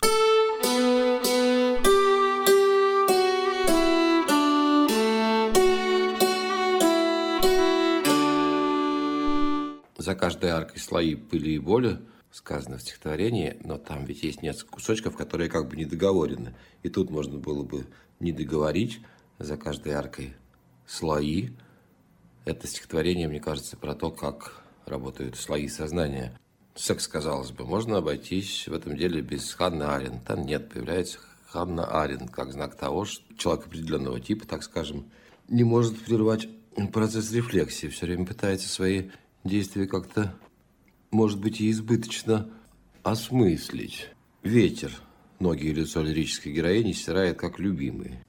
За 10.10 10.16
каждой 10.16 10.50
аркой 10.50 10.80
слои 10.80 11.14
пыли 11.14 11.54
и 11.54 11.58
боли 11.60 12.00
сказано 12.32 12.78
в 12.78 12.82
стихотворении, 12.82 13.56
но 13.62 13.78
там 13.78 14.04
ведь 14.06 14.24
есть 14.24 14.42
несколько 14.42 14.72
кусочков, 14.72 15.16
которые 15.16 15.48
как 15.48 15.68
бы 15.68 15.76
не 15.76 15.84
договорены. 15.84 16.52
И 16.82 16.88
тут 16.88 17.10
можно 17.10 17.38
было 17.38 17.62
бы 17.62 17.86
не 18.18 18.32
договорить 18.32 19.02
за 19.38 19.56
каждой 19.56 19.92
аркой 19.92 20.34
слои, 20.84 21.50
это 22.44 22.66
стихотворение, 22.66 23.28
мне 23.28 23.38
кажется, 23.38 23.76
про 23.76 23.94
то, 23.94 24.10
как 24.10 24.64
работают 24.84 25.36
слои 25.36 25.68
сознания. 25.68 26.36
Секс, 26.74 27.06
казалось 27.06 27.52
бы, 27.52 27.64
можно 27.64 27.98
обойтись 27.98 28.66
в 28.66 28.72
этом 28.72 28.96
деле 28.96 29.20
без 29.20 29.54
Ханны 29.54 29.84
Арен. 29.84 30.18
Там 30.26 30.44
нет, 30.44 30.70
появляется 30.70 31.20
Ханна 31.46 31.84
Арен, 32.02 32.26
как 32.26 32.50
знак 32.50 32.74
того, 32.74 33.04
что 33.04 33.22
человек 33.36 33.66
определенного 33.66 34.18
типа, 34.18 34.44
так 34.44 34.64
скажем, 34.64 35.08
не 35.46 35.62
может 35.62 35.96
прервать 36.04 36.48
процесс 36.92 37.30
рефлексии, 37.30 37.86
все 37.86 38.06
время 38.06 38.26
пытается 38.26 38.68
свои 38.68 39.10
действия 39.44 39.86
как-то, 39.86 40.34
может 41.10 41.40
быть, 41.40 41.60
и 41.60 41.70
избыточно 41.70 42.50
осмыслить. 43.02 44.08
Ветер, 44.42 44.92
ноги 45.38 45.66
и 45.66 45.74
лицо 45.74 46.02
лирической 46.02 46.52
героини 46.52 46.92
стирает 46.92 47.38
как 47.38 47.58
любимый. 47.58 48.20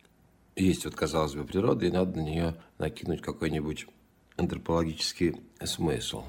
Есть 0.56 0.86
вот, 0.86 0.96
казалось 0.96 1.34
бы, 1.34 1.44
природа, 1.46 1.86
и 1.86 1.92
надо 1.92 2.18
на 2.18 2.24
нее 2.24 2.56
накинуть 2.78 3.22
какой-нибудь 3.22 3.88
антропологический 4.38 5.36
смысл. 5.64 6.24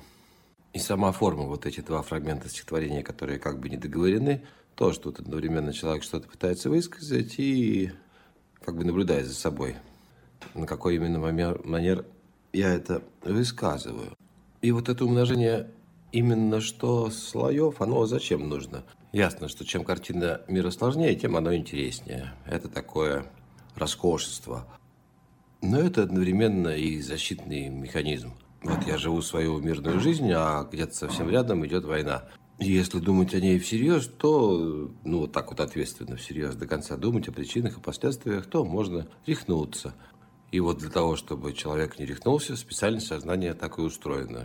И 0.73 0.79
сама 0.79 1.13
форма, 1.13 1.45
вот 1.45 1.67
эти 1.67 1.81
два 1.81 2.03
фрагмента 2.03 2.49
стихотворения, 2.49 3.03
которые 3.03 3.39
как 3.39 3.61
бы 3.61 3.69
не 3.69 3.77
договорены, 3.77 4.45
тоже 4.75 5.01
тут 5.01 5.21
одновременно 5.21 5.73
человек 5.73 6.03
что-то 6.03 6.29
пытается 6.29 6.71
высказать 6.71 7.35
и 7.39 7.93
как 8.65 8.77
бы 8.77 8.85
наблюдает 8.85 9.27
за 9.27 9.35
собой, 9.35 9.77
на 10.55 10.67
какой 10.67 10.97
именно 10.97 11.19
манер 11.19 12.07
я 12.53 12.73
это 12.73 13.03
высказываю. 13.23 14.17
И 14.63 14.71
вот 14.71 14.89
это 14.89 15.05
умножение 15.05 15.69
именно 16.13 16.61
что 16.61 17.11
слоев, 17.11 17.81
оно 17.81 18.07
зачем 18.07 18.49
нужно? 18.49 18.85
Ясно, 19.13 19.49
что 19.49 19.65
чем 19.65 19.85
картина 19.85 20.41
мира 20.47 20.71
сложнее, 20.71 21.17
тем 21.17 21.37
оно 21.37 21.55
интереснее. 21.55 22.33
Это 22.47 22.69
такое 22.69 23.27
роскошество. 23.75 24.67
Но 25.63 25.79
это 25.81 26.05
одновременно 26.05 26.69
и 26.69 27.01
защитный 27.01 27.69
механизм. 27.69 28.35
Вот 28.63 28.87
я 28.87 28.99
живу 28.99 29.21
свою 29.21 29.59
мирную 29.59 29.99
жизнь, 29.99 30.31
а 30.33 30.65
где-то 30.71 30.95
совсем 30.95 31.29
рядом 31.29 31.67
идет 31.67 31.85
война. 31.85 32.25
Если 32.61 33.01
думать 33.01 33.35
о 33.35 33.41
ней 33.41 33.59
всерьез, 33.59 34.07
то, 34.07 34.93
ну, 35.05 35.21
вот 35.21 35.33
так 35.33 35.51
вот 35.51 35.59
ответственно 35.59 36.17
всерьез 36.17 36.55
до 36.55 36.69
конца 36.69 36.97
думать 36.97 37.27
о 37.27 37.33
причинах 37.33 37.79
и 37.79 37.81
последствиях, 37.81 38.47
то 38.47 38.65
можно 38.65 39.09
рехнуться. 39.27 39.95
И 40.53 40.61
вот 40.61 40.79
для 40.79 40.91
того, 40.91 41.17
чтобы 41.17 41.55
человек 41.55 41.99
не 41.99 42.05
рехнулся, 42.05 42.57
специальное 42.57 43.01
сознание 43.01 43.55
так 43.55 43.79
и 43.79 43.81
устроено, 43.81 44.45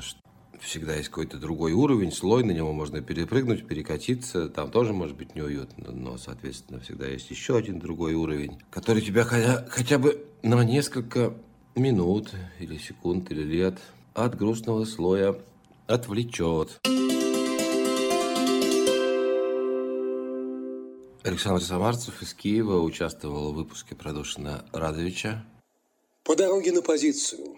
всегда 0.62 0.96
есть 0.96 1.10
какой-то 1.10 1.38
другой 1.38 1.74
уровень, 1.74 2.14
слой, 2.14 2.46
на 2.46 2.52
него 2.52 2.72
можно 2.72 3.02
перепрыгнуть, 3.02 3.68
перекатиться, 3.68 4.48
там 4.48 4.72
тоже 4.72 4.94
может 4.94 5.18
быть 5.18 5.36
неуютно, 5.36 5.92
но, 5.92 6.18
соответственно, 6.18 6.80
всегда 6.80 7.08
есть 7.08 7.30
еще 7.30 7.58
один 7.58 7.80
другой 7.80 8.14
уровень, 8.14 8.58
который 8.70 9.02
тебя 9.02 9.26
хотя, 9.26 9.66
хотя 9.70 10.00
бы 10.00 10.26
на 10.44 10.64
несколько 10.64 11.34
минут 11.76 12.32
или 12.60 12.78
секунд 12.78 13.30
или 13.32 13.44
лет 13.44 13.78
от 14.14 14.38
грустного 14.38 14.86
слоя 14.86 15.36
отвлечет. 15.88 16.80
Александр 21.26 21.62
Самарцев 21.62 22.22
из 22.22 22.34
Киева 22.34 22.80
участвовал 22.80 23.52
в 23.52 23.58
выпуске 23.58 23.94
Продушина 23.94 24.64
Радовича. 24.72 25.44
По 26.28 26.36
дороге 26.36 26.74
на 26.74 26.82
позицию, 26.82 27.58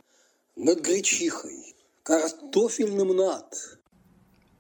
над 0.55 0.81
гречихой, 0.81 1.73
картофельным 2.03 3.15
над. 3.15 3.79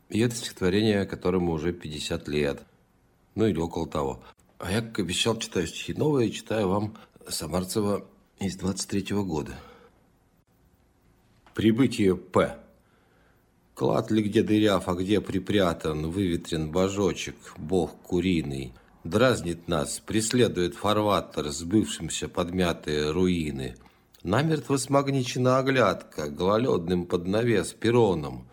И 0.09 0.19
это 0.19 0.35
стихотворение, 0.35 1.05
которому 1.05 1.51
уже 1.51 1.73
50 1.73 2.27
лет. 2.27 2.63
Ну 3.35 3.45
или 3.45 3.59
около 3.59 3.87
того. 3.87 4.23
А 4.57 4.71
я, 4.71 4.81
как 4.81 4.97
обещал, 4.97 5.37
читаю 5.37 5.67
стихи 5.67 5.93
новые, 5.93 6.31
читаю 6.31 6.69
вам 6.69 6.97
Самарцева 7.27 8.03
из 8.39 8.55
23 8.55 9.13
-го 9.13 9.23
года. 9.23 9.59
Прибытие 11.53 12.17
П. 12.17 12.57
Клад 13.75 14.09
ли 14.09 14.23
где 14.23 14.41
дыряв, 14.41 14.89
а 14.89 14.95
где 14.95 15.21
припрятан, 15.21 16.09
выветрен 16.09 16.71
божочек, 16.71 17.35
бог 17.57 17.91
куриный. 18.01 18.73
Дразнит 19.03 19.67
нас, 19.67 19.99
преследует 19.99 20.73
фарватер, 20.73 21.51
сбывшимся 21.51 22.27
подмятые 22.27 23.11
руины– 23.11 23.75
Намертво 24.23 24.77
смагничена 24.77 25.59
оглядка, 25.59 26.29
гололедным 26.29 27.05
под 27.05 27.25
навес 27.25 27.71
пероном. 27.71 28.49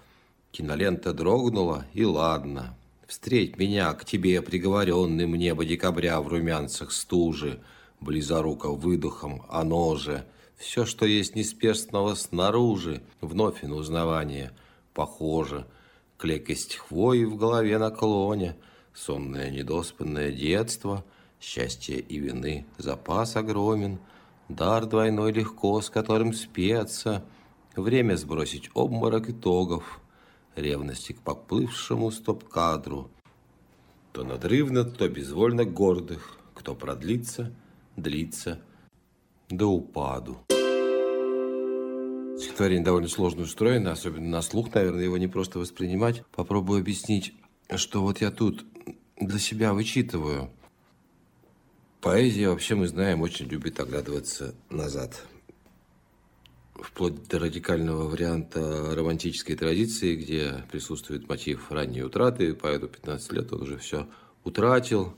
Кинолента 0.52 1.12
дрогнула, 1.12 1.86
и 1.92 2.04
ладно. 2.04 2.76
Встреть 3.08 3.58
меня 3.58 3.92
к 3.94 4.04
тебе, 4.04 4.42
приговоренным 4.42 5.34
небо 5.34 5.64
декабря 5.64 6.20
в 6.20 6.28
румянцах 6.28 6.92
стужи, 6.92 7.60
близоруко 8.00 8.70
выдохом, 8.70 9.42
оно 9.48 9.96
же. 9.96 10.24
Все, 10.56 10.86
что 10.86 11.04
есть 11.04 11.34
неспешного 11.34 12.14
снаружи, 12.14 13.02
вновь 13.20 13.64
и 13.64 13.66
на 13.66 13.74
узнавание. 13.74 14.52
Похоже, 14.94 15.66
клекость 16.16 16.76
хвои 16.76 17.24
в 17.24 17.36
голове 17.36 17.78
наклоне, 17.78 18.56
сонное 18.94 19.50
недоспанное 19.50 20.30
детство, 20.30 21.04
счастье 21.40 21.98
и 21.98 22.18
вины, 22.18 22.66
запас 22.78 23.34
огромен— 23.34 23.98
Дар 24.48 24.86
двойной 24.86 25.32
легко, 25.32 25.80
с 25.80 25.90
которым 25.90 26.32
спеться, 26.32 27.24
Время 27.74 28.16
сбросить 28.16 28.70
обморок 28.72 29.28
итогов, 29.28 30.00
Ревности 30.54 31.12
к 31.12 31.20
поплывшему 31.20 32.10
стоп-кадру. 32.10 33.10
То 34.12 34.24
надрывно, 34.24 34.84
то 34.84 35.06
безвольно 35.08 35.66
гордых, 35.66 36.38
Кто 36.54 36.74
продлится, 36.74 37.52
длится 37.96 38.62
до 39.50 39.66
упаду. 39.66 40.38
Стихотворение 42.38 42.84
довольно 42.84 43.08
сложно 43.08 43.42
устроено, 43.42 43.92
особенно 43.92 44.28
на 44.28 44.42
слух, 44.42 44.72
наверное, 44.74 45.04
его 45.04 45.18
не 45.18 45.26
просто 45.26 45.58
воспринимать. 45.58 46.24
Попробую 46.34 46.80
объяснить, 46.80 47.34
что 47.74 48.00
вот 48.00 48.22
я 48.22 48.30
тут 48.30 48.64
для 49.20 49.38
себя 49.38 49.74
вычитываю– 49.74 50.50
Поэзия, 52.06 52.50
вообще 52.50 52.76
мы 52.76 52.86
знаем, 52.86 53.20
очень 53.22 53.46
любит 53.46 53.80
оглядываться 53.80 54.54
назад. 54.70 55.24
вплоть 56.74 57.26
до 57.26 57.40
радикального 57.40 58.04
варианта 58.06 58.94
романтической 58.94 59.56
традиции, 59.56 60.14
где 60.14 60.64
присутствует 60.70 61.28
мотив 61.28 61.72
ранней 61.72 62.04
утраты. 62.04 62.54
Поэту 62.54 62.86
15 62.86 63.32
лет 63.32 63.52
он 63.52 63.62
уже 63.62 63.76
все 63.78 64.06
утратил. 64.44 65.14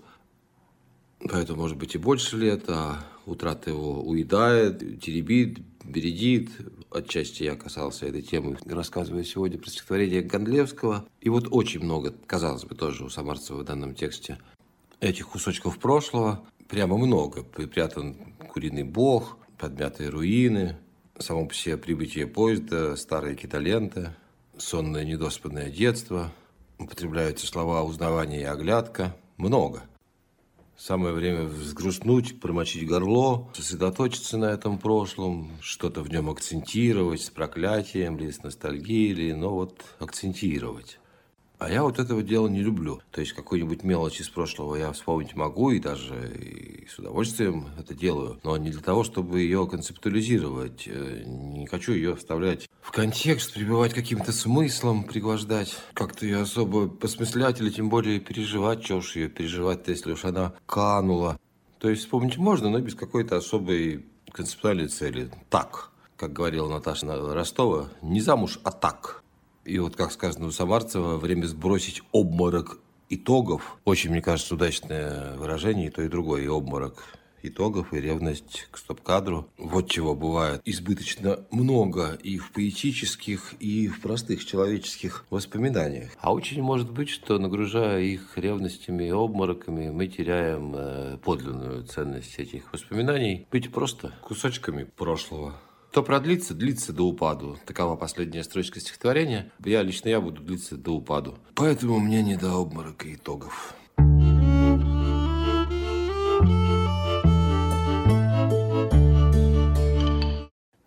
Поэтому, 1.30 1.60
может 1.60 1.76
быть, 1.76 1.94
и 1.94 1.98
больше 1.98 2.38
лет, 2.38 2.64
а 2.68 3.04
утрата 3.26 3.68
его 3.68 4.00
уедает, 4.00 4.78
теребит, 5.02 5.58
бередит. 5.84 6.48
Отчасти 6.90 7.42
я 7.42 7.54
касался 7.54 8.06
этой 8.06 8.22
темы, 8.22 8.56
рассказывая 8.64 9.24
сегодня 9.24 9.58
про 9.58 9.68
стихотворение 9.68 10.22
Гондлевского. 10.22 11.04
И 11.20 11.28
вот 11.28 11.48
очень 11.50 11.82
много, 11.84 12.14
казалось 12.26 12.64
бы, 12.64 12.74
тоже 12.74 13.04
у 13.04 13.10
Самарцева 13.10 13.58
в 13.58 13.64
данном 13.64 13.94
тексте 13.94 14.38
этих 15.00 15.28
кусочков 15.28 15.78
прошлого. 15.78 16.46
Прямо 16.68 16.98
много. 16.98 17.42
Припрятан 17.42 18.34
куриный 18.52 18.82
бог, 18.82 19.38
подмятые 19.58 20.10
руины, 20.10 20.76
само 21.18 21.46
по 21.46 21.54
себе 21.54 21.78
прибытие 21.78 22.26
поезда, 22.26 22.94
старые 22.96 23.36
киталенты, 23.36 24.14
сонное 24.58 25.04
недоспанное 25.04 25.70
детство. 25.70 26.30
Употребляются 26.78 27.46
слова 27.46 27.82
узнавания 27.82 28.42
и 28.42 28.44
оглядка. 28.44 29.16
Много. 29.38 29.82
Самое 30.76 31.12
время 31.12 31.44
взгрустнуть, 31.44 32.38
промочить 32.38 32.86
горло, 32.86 33.50
сосредоточиться 33.54 34.36
на 34.36 34.44
этом 34.44 34.78
прошлом, 34.78 35.50
что-то 35.60 36.02
в 36.02 36.10
нем 36.10 36.30
акцентировать 36.30 37.22
с 37.22 37.30
проклятием 37.30 38.16
или 38.16 38.30
с 38.30 38.42
ностальгией, 38.44 39.10
или, 39.10 39.32
но 39.32 39.54
вот 39.54 39.84
акцентировать. 39.98 41.00
А 41.58 41.68
я 41.68 41.82
вот 41.82 41.98
этого 41.98 42.22
дела 42.22 42.46
не 42.46 42.62
люблю. 42.62 43.00
То 43.10 43.20
есть 43.20 43.32
какую-нибудь 43.32 43.82
мелочь 43.82 44.20
из 44.20 44.28
прошлого 44.28 44.76
я 44.76 44.92
вспомнить 44.92 45.34
могу 45.34 45.72
и 45.72 45.80
даже 45.80 46.32
и 46.36 46.86
с 46.86 46.98
удовольствием 46.98 47.66
это 47.76 47.94
делаю. 47.94 48.38
Но 48.44 48.56
не 48.56 48.70
для 48.70 48.80
того, 48.80 49.02
чтобы 49.02 49.40
ее 49.40 49.66
концептуализировать. 49.66 50.84
Э, 50.86 51.24
не 51.26 51.66
хочу 51.66 51.92
ее 51.92 52.14
вставлять 52.14 52.68
в 52.80 52.92
контекст, 52.92 53.54
прибывать 53.54 53.92
каким-то 53.92 54.32
смыслом, 54.32 55.02
пригвождать. 55.02 55.76
Как-то 55.94 56.26
ее 56.26 56.42
особо 56.42 56.88
посмыслять 56.88 57.60
или 57.60 57.70
тем 57.70 57.88
более 57.88 58.20
переживать. 58.20 58.84
Чего 58.84 58.98
уж 58.98 59.16
ее 59.16 59.28
переживать-то, 59.28 59.90
если 59.90 60.12
уж 60.12 60.24
она 60.24 60.54
канула. 60.66 61.40
То 61.80 61.90
есть 61.90 62.02
вспомнить 62.02 62.38
можно, 62.38 62.70
но 62.70 62.78
без 62.80 62.94
какой-то 62.94 63.36
особой 63.36 64.06
концептуальной 64.32 64.88
цели. 64.88 65.30
Так, 65.50 65.90
как 66.16 66.32
говорила 66.32 66.68
Наташа 66.68 67.06
Ростова, 67.34 67.88
не 68.00 68.20
замуж, 68.20 68.60
а 68.62 68.70
так. 68.70 69.22
И 69.68 69.78
вот, 69.78 69.96
как 69.96 70.12
сказано 70.12 70.46
у 70.46 70.50
Самарцева, 70.50 71.18
время 71.18 71.44
сбросить 71.44 72.02
обморок 72.10 72.78
итогов. 73.10 73.76
Очень, 73.84 74.10
мне 74.10 74.22
кажется, 74.22 74.54
удачное 74.54 75.36
выражение, 75.36 75.88
и 75.88 75.90
то, 75.90 76.00
и 76.00 76.08
другое, 76.08 76.42
и 76.42 76.46
обморок 76.46 77.04
итогов, 77.42 77.92
и 77.92 78.00
ревность 78.00 78.66
к 78.70 78.78
стоп-кадру. 78.78 79.46
Вот 79.58 79.90
чего 79.90 80.14
бывает 80.14 80.62
избыточно 80.64 81.40
много 81.50 82.18
и 82.22 82.38
в 82.38 82.50
поэтических, 82.52 83.54
и 83.60 83.88
в 83.88 84.00
простых 84.00 84.46
человеческих 84.46 85.26
воспоминаниях. 85.28 86.12
А 86.18 86.32
очень 86.32 86.62
может 86.62 86.90
быть, 86.90 87.10
что 87.10 87.38
нагружая 87.38 88.00
их 88.00 88.38
ревностями 88.38 89.04
и 89.04 89.10
обмороками, 89.10 89.90
мы 89.90 90.06
теряем 90.06 90.74
э, 90.74 91.18
подлинную 91.18 91.84
ценность 91.84 92.38
этих 92.38 92.72
воспоминаний, 92.72 93.46
быть 93.50 93.70
просто 93.70 94.14
кусочками 94.22 94.84
прошлого. 94.84 95.60
То 95.92 96.02
продлится, 96.02 96.54
длится 96.54 96.92
до 96.92 97.04
упаду. 97.04 97.58
Такова 97.64 97.96
последняя 97.96 98.44
строчка 98.44 98.78
стихотворения. 98.78 99.50
Я 99.64 99.82
лично 99.82 100.08
я 100.08 100.20
буду 100.20 100.42
длиться 100.42 100.76
до 100.76 100.92
упаду. 100.92 101.38
Поэтому 101.54 101.98
мне 101.98 102.22
не 102.22 102.36
до 102.36 102.52
обморока 102.52 103.12
итогов. 103.12 103.74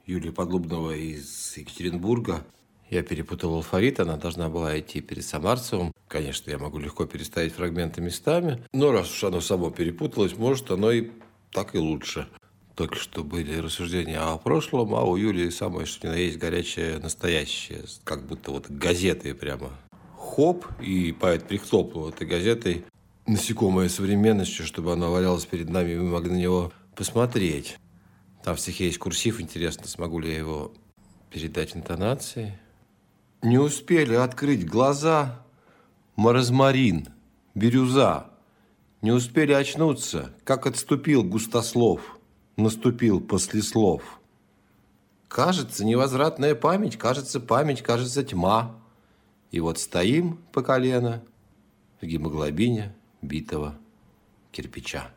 Юлия 0.05 0.31
Подлубного 0.31 0.91
из 0.91 1.57
Екатеринбурга. 1.57 2.45
Я 2.89 3.03
перепутал 3.03 3.55
алфавит, 3.55 4.01
она 4.01 4.17
должна 4.17 4.49
была 4.49 4.77
идти 4.77 4.99
перед 4.99 5.23
Самарцевым. 5.25 5.93
Конечно, 6.09 6.51
я 6.51 6.57
могу 6.57 6.77
легко 6.77 7.05
переставить 7.05 7.53
фрагменты 7.53 8.01
местами, 8.01 8.61
но 8.73 8.91
раз 8.91 9.09
уж 9.09 9.23
оно 9.23 9.39
само 9.39 9.71
перепуталось, 9.71 10.37
может, 10.37 10.69
оно 10.69 10.91
и 10.91 11.09
так 11.51 11.73
и 11.73 11.77
лучше. 11.77 12.27
Только 12.81 12.95
что 12.95 13.23
были 13.23 13.59
рассуждения 13.59 14.17
о 14.17 14.39
прошлом, 14.39 14.95
а 14.95 15.03
у 15.03 15.15
Юлии 15.15 15.51
самое 15.51 15.85
что 15.85 16.07
ни 16.07 16.11
на 16.13 16.15
есть 16.15 16.39
горячее 16.39 16.97
настоящее. 16.97 17.83
Как 18.03 18.25
будто 18.25 18.49
вот 18.49 18.71
газеты 18.71 19.35
прямо. 19.35 19.69
Хоп, 20.17 20.65
и 20.81 21.11
поэт 21.11 21.47
прихлопнул 21.47 22.09
этой 22.09 22.25
газетой 22.25 22.83
насекомое 23.27 23.87
современностью, 23.87 24.65
чтобы 24.65 24.93
оно 24.93 25.11
валялось 25.11 25.45
перед 25.45 25.69
нами, 25.69 25.91
и 25.91 25.95
мы 25.95 26.09
могли 26.09 26.31
на 26.31 26.37
него 26.37 26.73
посмотреть. 26.95 27.77
Там 28.43 28.55
в 28.55 28.59
стихе 28.59 28.85
есть 28.85 28.97
курсив, 28.97 29.39
интересно, 29.39 29.87
смогу 29.87 30.17
ли 30.17 30.31
я 30.31 30.39
его 30.39 30.73
передать 31.29 31.75
интонацией. 31.75 32.53
Не 33.43 33.59
успели 33.59 34.15
открыть 34.15 34.65
глаза, 34.65 35.45
маразмарин, 36.15 37.09
бирюза. 37.53 38.31
Не 39.03 39.11
успели 39.11 39.51
очнуться, 39.51 40.33
как 40.45 40.65
отступил 40.65 41.23
густослов– 41.23 42.01
наступил 42.57 43.21
после 43.21 43.61
слов. 43.61 44.19
Кажется, 45.27 45.85
невозвратная 45.85 46.55
память, 46.55 46.97
кажется, 46.97 47.39
память, 47.39 47.81
кажется, 47.81 48.23
тьма. 48.23 48.75
И 49.51 49.59
вот 49.59 49.79
стоим 49.79 50.39
по 50.51 50.61
колено 50.61 51.23
в 52.01 52.05
гемоглобине 52.05 52.93
битого 53.21 53.77
кирпича. 54.51 55.11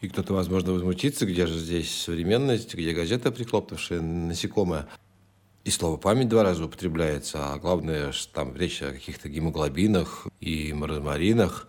И 0.00 0.08
кто-то, 0.08 0.32
возможно, 0.32 0.72
возмутится, 0.72 1.26
где 1.26 1.46
же 1.46 1.58
здесь 1.58 1.94
современность, 1.94 2.74
где 2.74 2.92
газета, 2.92 3.30
прихлопнувшая 3.30 4.00
насекомое. 4.00 4.88
И 5.64 5.70
слово 5.70 5.98
«память» 5.98 6.28
два 6.28 6.42
раза 6.42 6.64
употребляется, 6.64 7.52
а 7.52 7.58
главное, 7.58 8.12
что 8.12 8.32
там 8.32 8.56
речь 8.56 8.80
о 8.82 8.92
каких-то 8.92 9.28
гемоглобинах 9.28 10.26
и 10.40 10.72
маразмаринах. 10.72 11.68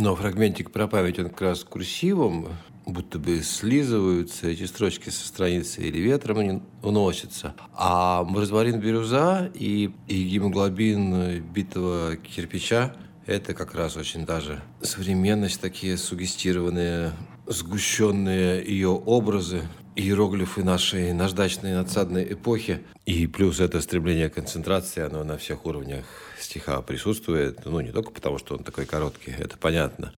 Но 0.00 0.16
фрагментик 0.16 0.70
про 0.70 0.86
память, 0.86 1.18
он 1.18 1.28
как 1.28 1.42
раз 1.42 1.62
курсивом, 1.62 2.48
будто 2.86 3.18
бы 3.18 3.42
слизываются 3.42 4.48
эти 4.48 4.64
строчки 4.64 5.10
со 5.10 5.28
страницы 5.28 5.82
или 5.82 5.98
ветром 5.98 6.38
они 6.38 6.62
уносятся. 6.82 7.54
А 7.74 8.26
розмарин 8.34 8.80
бирюза 8.80 9.50
и, 9.52 9.90
и 10.08 10.22
гемоглобин 10.22 11.42
битого 11.42 12.16
кирпича– 12.16 12.94
это 13.26 13.52
как 13.52 13.74
раз 13.74 13.98
очень 13.98 14.24
даже 14.24 14.62
современность, 14.80 15.60
такие 15.60 15.98
сугестированные, 15.98 17.12
сгущенные 17.46 18.64
ее 18.64 18.88
образы, 18.88 19.68
иероглифы 19.96 20.64
нашей 20.64 21.12
наждачной 21.12 21.74
надсадной 21.74 22.32
эпохи. 22.32 22.80
И 23.04 23.26
плюс 23.26 23.60
это 23.60 23.82
стремление 23.82 24.30
к 24.30 24.34
концентрации, 24.36 25.02
оно 25.02 25.24
на 25.24 25.36
всех 25.36 25.66
уровнях 25.66 26.06
стиха 26.50 26.82
присутствует. 26.82 27.64
Ну, 27.64 27.80
не 27.80 27.92
только 27.92 28.10
потому, 28.10 28.38
что 28.38 28.56
он 28.56 28.64
такой 28.64 28.84
короткий, 28.84 29.30
это 29.30 29.56
понятно. 29.56 30.12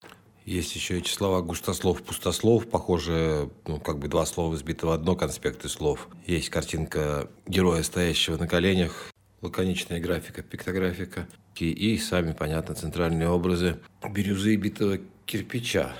Есть 0.45 0.75
еще 0.75 0.99
эти 0.99 1.11
слова 1.11 1.41
густослов, 1.41 2.03
пустослов, 2.03 2.69
похоже, 2.69 3.51
ну, 3.67 3.79
как 3.79 3.99
бы 3.99 4.09
два 4.09 4.27
слова 4.27 4.57
сбиты 4.57 4.87
в 4.87 4.91
одно, 4.91 5.15
конспекты 5.15 5.69
слов. 5.69 6.09
Есть 6.27 6.49
картинка 6.49 7.29
героя, 7.47 7.83
стоящего 7.83 8.37
на 8.39 8.49
коленях, 8.49 9.13
лаконичная 9.41 10.01
графика, 10.01 10.43
пиктографика. 10.43 11.29
И, 11.57 11.71
и 11.71 11.99
сами, 11.99 12.33
понятно, 12.33 12.75
центральные 12.75 13.29
образы 13.29 13.79
бирюзы 14.11 14.57
битого 14.57 14.99
кирпича. 15.27 15.95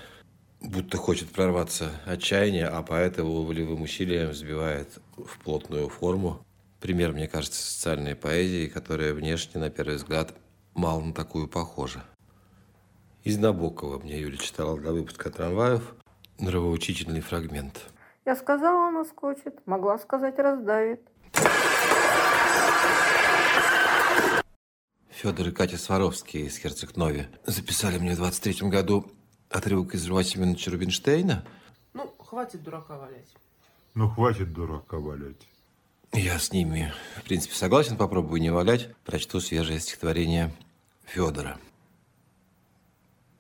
Будто 0.61 0.97
хочет 0.97 1.29
прорваться 1.29 1.91
отчаяние, 2.07 2.67
а 2.67 2.83
поэт 2.83 3.19
его 3.19 3.45
волевым 3.45 3.83
усилием 3.83 4.31
взбивает 4.31 4.89
в 5.17 5.39
плотную 5.45 5.89
форму. 5.89 6.45
Пример, 6.83 7.13
мне 7.13 7.29
кажется, 7.29 7.63
социальной 7.63 8.17
поэзии, 8.17 8.67
которая 8.67 9.15
внешне, 9.15 9.61
на 9.61 9.71
первый 9.71 9.99
взгляд, 9.99 10.35
мало 10.75 11.01
на 11.01 11.15
такую 11.15 11.47
похожа. 11.47 12.03
Из 13.23 13.39
Набокова 13.39 14.01
мне 14.01 14.19
Юля 14.19 14.37
читала 14.37 14.77
для 14.77 14.91
выпуска 14.91 15.31
трамваев 15.31 15.95
нравоучительный 16.41 17.21
фрагмент. 17.21 17.87
Я 18.25 18.35
сказала, 18.35 18.89
она 18.89 19.05
скочит. 19.05 19.65
Могла 19.65 19.97
сказать, 19.97 20.37
раздавит. 20.41 21.09
Федор 25.09 25.49
и 25.49 25.53
Катя 25.53 25.79
Сваровские 25.79 26.47
из 26.47 26.59
Херцег-Нови 26.59 27.29
записали 27.47 27.99
мне 27.99 28.15
в 28.15 28.17
23 28.17 28.69
году 28.69 29.09
отрывок 29.51 29.95
из 29.95 30.03
Жива 30.03 30.25
Семеновича 30.25 30.73
Рубинштейна. 30.73 31.45
Ну, 31.95 32.13
хватит 32.19 32.65
дурака 32.65 32.99
валять. 32.99 33.33
Ну, 33.95 34.09
хватит 34.09 34.53
дурака 34.53 34.97
валять. 34.97 35.52
Я 36.15 36.39
с 36.39 36.53
ними, 36.53 36.93
в 37.17 37.23
принципе, 37.23 37.55
согласен, 37.55 37.97
попробую 37.97 38.43
не 38.43 38.51
валять. 38.51 38.91
Прочту 39.03 39.41
свежее 39.41 39.81
стихотворение 39.81 40.55
Федора. 41.07 41.59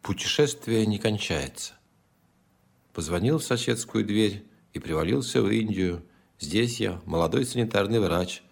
Путешествие 0.00 0.86
не 0.86 0.98
кончается. 0.98 1.74
Позвонил 2.94 3.38
в 3.38 3.44
соседскую 3.44 4.06
дверь 4.06 4.46
и 4.72 4.78
привалился 4.78 5.42
в 5.42 5.50
Индию. 5.50 6.02
Здесь 6.40 6.80
я, 6.80 6.98
молодой 7.04 7.44
санитарный 7.44 8.00
врач. 8.00 8.42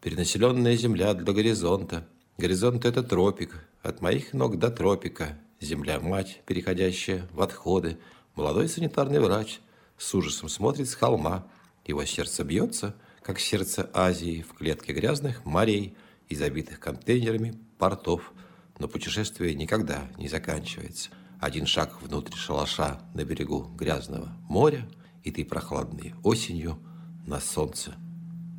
Перенаселенная 0.00 0.76
земля 0.76 1.12
для 1.14 1.32
горизонта. 1.32 2.06
Горизонт– 2.38 2.84
это 2.86 3.02
тропик. 3.02 3.66
От 3.82 4.00
моих 4.00 4.32
ног 4.32 4.60
до 4.60 4.70
тропика. 4.70 5.36
Земля-мать, 5.58 6.40
переходящая 6.46 7.26
в 7.32 7.42
отходы. 7.42 7.98
Молодой 8.36 8.68
санитарный 8.68 9.18
врач 9.18 9.58
с 9.98 10.14
ужасом 10.14 10.48
смотрит 10.48 10.88
с 10.88 10.94
холма. 10.94 11.48
Его 11.84 12.04
сердце 12.04 12.44
бьется, 12.44 12.94
как 13.26 13.40
сердце 13.40 13.90
Азии, 13.92 14.42
в 14.48 14.54
клетке 14.54 14.92
грязных 14.92 15.44
морей 15.44 15.96
и 16.28 16.36
забитых 16.36 16.78
контейнерами 16.78 17.58
портов. 17.76 18.32
Но 18.78 18.86
путешествие 18.86 19.52
никогда 19.54 20.08
не 20.16 20.28
заканчивается. 20.28 21.10
Один 21.40 21.66
шаг 21.66 22.00
внутрь 22.00 22.36
шалаша 22.36 23.00
на 23.14 23.24
берегу 23.24 23.64
грязного 23.76 24.28
моря, 24.48 24.88
и 25.24 25.32
ты 25.32 25.44
прохладной 25.44 26.14
осенью 26.22 26.78
на 27.26 27.40
солнце 27.40 27.96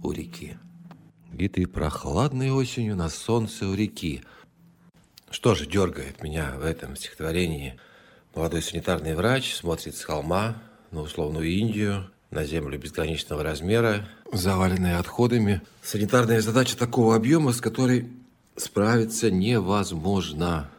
у 0.04 0.12
реки. 0.12 0.58
И 1.38 1.48
ты 1.48 1.66
прохладной 1.66 2.52
осенью 2.52 2.98
на 2.98 3.08
солнце 3.08 3.70
у 3.70 3.74
реки. 3.74 4.22
Что 5.30 5.56
же 5.56 5.66
дергает 5.66 6.22
меня 6.22 6.56
в 6.58 6.66
этом 6.66 6.98
стихотворении? 6.98 7.80
Молодой 8.36 8.62
санитарный 8.62 9.16
врач 9.16 9.56
смотрит 9.56 9.96
с 9.96 10.04
холма 10.04 10.62
на 10.92 11.02
условную 11.02 11.48
Индию, 11.48 12.12
на 12.32 12.44
землю 12.44 12.78
безграничного 12.78 13.44
размера, 13.44 14.08
заваленные 14.32 14.98
отходами. 14.98 15.62
Санитарная 15.82 16.42
задача 16.42 16.78
такого 16.78 17.16
объема, 17.16 17.54
с 17.54 17.62
которой 17.62 18.10
справиться 18.56 19.32
невозможно. 19.32 20.70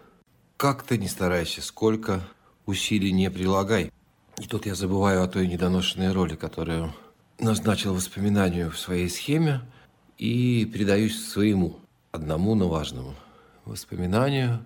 Как 0.56 0.82
ты 0.82 0.98
не 0.98 1.08
старайся, 1.08 1.62
сколько 1.62 2.20
усилий 2.66 3.12
не 3.12 3.30
прилагай. 3.30 3.92
И 4.38 4.46
тут 4.46 4.66
я 4.66 4.74
забываю 4.74 5.22
о 5.22 5.28
той 5.28 5.46
недоношенной 5.46 6.12
роли, 6.12 6.36
которую 6.36 6.94
назначил 7.38 7.94
воспоминанию 7.94 8.70
в 8.70 8.78
своей 8.78 9.08
схеме 9.08 9.62
и 10.18 10.64
передаюсь 10.64 11.28
своему, 11.28 11.78
одному, 12.12 12.54
но 12.54 12.68
важному 12.68 13.14
воспоминанию, 13.64 14.64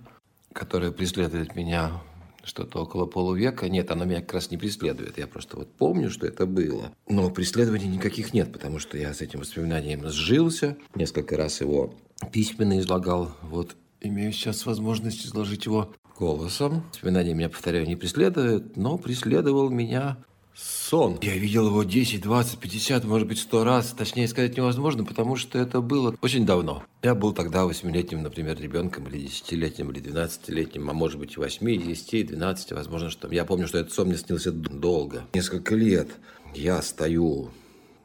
которое 0.53 0.93
преследует 0.93 1.55
меня 1.57 2.01
что-то 2.45 2.83
около 2.83 3.07
полувека. 3.07 3.69
Нет, 3.69 3.91
оно 3.91 4.05
меня 4.05 4.21
как 4.21 4.35
раз 4.35 4.51
не 4.51 4.57
преследует. 4.57 5.19
Я 5.19 5.27
просто 5.27 5.57
вот 5.57 5.73
помню, 5.73 6.11
что 6.11 6.27
это 6.27 6.47
было. 6.47 6.93
Но 7.09 7.31
преследований 7.31 7.87
никаких 7.87 8.35
нет, 8.35 8.53
потому 8.53 8.79
что 8.79 8.99
я 8.99 9.13
с 9.15 9.21
этим 9.21 9.41
воспоминанием 9.41 10.09
сжился. 10.09 10.77
Несколько 10.95 11.37
раз 11.37 11.61
его 11.61 11.95
письменно 12.33 12.79
излагал. 12.79 13.33
Вот 13.43 13.77
имею 14.01 14.33
сейчас 14.33 14.67
возможность 14.67 15.25
изложить 15.27 15.67
его 15.67 15.95
голосом. 16.19 16.85
Воспоминания 16.93 17.35
меня, 17.35 17.49
повторяю, 17.49 17.87
не 17.87 17.97
преследуют, 17.97 18.77
но 18.77 18.99
преследовал 18.99 19.71
меня 19.71 20.19
сон. 20.55 21.19
Я 21.23 21.37
видел 21.37 21.67
его 21.67 21.83
10, 21.83 22.21
20, 22.21 22.59
50, 22.59 23.05
может 23.05 23.29
быть, 23.29 23.39
100 23.39 23.65
раз. 23.65 23.95
Точнее 23.97 24.29
сказать 24.29 24.57
невозможно, 24.57 25.05
потому 25.05 25.37
что 25.37 25.59
это 25.59 25.81
было 25.81 26.17
очень 26.21 26.45
давно. 26.45 26.85
Я 27.03 27.15
был 27.15 27.33
тогда 27.33 27.65
восьмилетним, 27.65 28.23
например, 28.23 28.61
ребенком, 28.61 29.07
или 29.09 29.27
десятилетним, 29.27 29.91
или 29.91 30.01
двенадцатилетним, 30.01 30.89
а 30.91 30.93
может 30.93 31.19
быть, 31.19 31.37
восьми, 31.37 31.77
десяти, 31.77 32.23
двенадцати, 32.23 32.75
возможно, 32.75 33.11
что... 33.11 33.31
Я 33.33 33.45
помню, 33.45 33.67
что 33.67 33.79
этот 33.79 33.93
сон 33.93 34.09
мне 34.09 34.17
снился 34.17 34.53
долго. 34.53 35.25
Несколько 35.35 35.75
лет 35.75 36.09
я 36.55 36.83
стою 36.83 37.51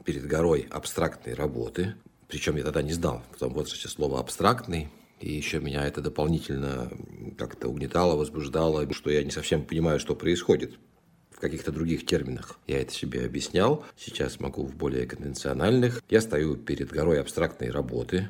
перед 0.06 0.26
горой 0.26 0.68
абстрактной 0.70 1.34
работы, 1.34 1.96
причем 2.28 2.56
я 2.56 2.64
тогда 2.64 2.82
не 2.82 2.94
знал 2.94 3.22
в 3.32 3.40
том 3.40 3.54
возрасте 3.54 3.90
слово 3.90 4.20
«абстрактный», 4.20 4.90
и 5.20 5.34
еще 5.34 5.60
меня 5.60 5.86
это 5.86 6.00
дополнительно 6.00 6.92
как-то 7.38 7.68
угнетало, 7.68 8.16
возбуждало, 8.16 8.92
что 8.94 9.10
я 9.10 9.24
не 9.24 9.32
совсем 9.32 9.64
понимаю, 9.64 10.00
что 10.00 10.16
происходит 10.16 10.78
в 11.38 11.40
каких-то 11.40 11.72
других 11.72 12.04
терминах. 12.08 12.60
Я 12.66 12.82
это 12.82 12.92
себе 12.92 13.24
объяснял, 13.24 13.86
сейчас 13.96 14.40
могу 14.40 14.66
в 14.66 14.76
более 14.76 15.06
конвенциональных. 15.06 16.02
Я 16.10 16.22
стою 16.22 16.56
перед 16.56 16.90
горой 16.90 17.22
абстрактной 17.22 17.70
работы, 17.70 18.30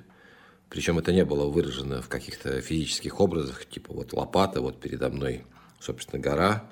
причем 0.69 0.99
это 0.99 1.13
не 1.13 1.23
было 1.23 1.45
выражено 1.45 2.01
в 2.01 2.09
каких-то 2.09 2.59
физических 2.59 3.21
образах, 3.21 3.65
типа 3.65 3.93
вот 3.93 4.11
лопата, 4.11 4.59
вот 4.59 4.81
передо 4.81 5.09
мной, 5.09 5.45
собственно, 5.79 6.21
гора. 6.21 6.69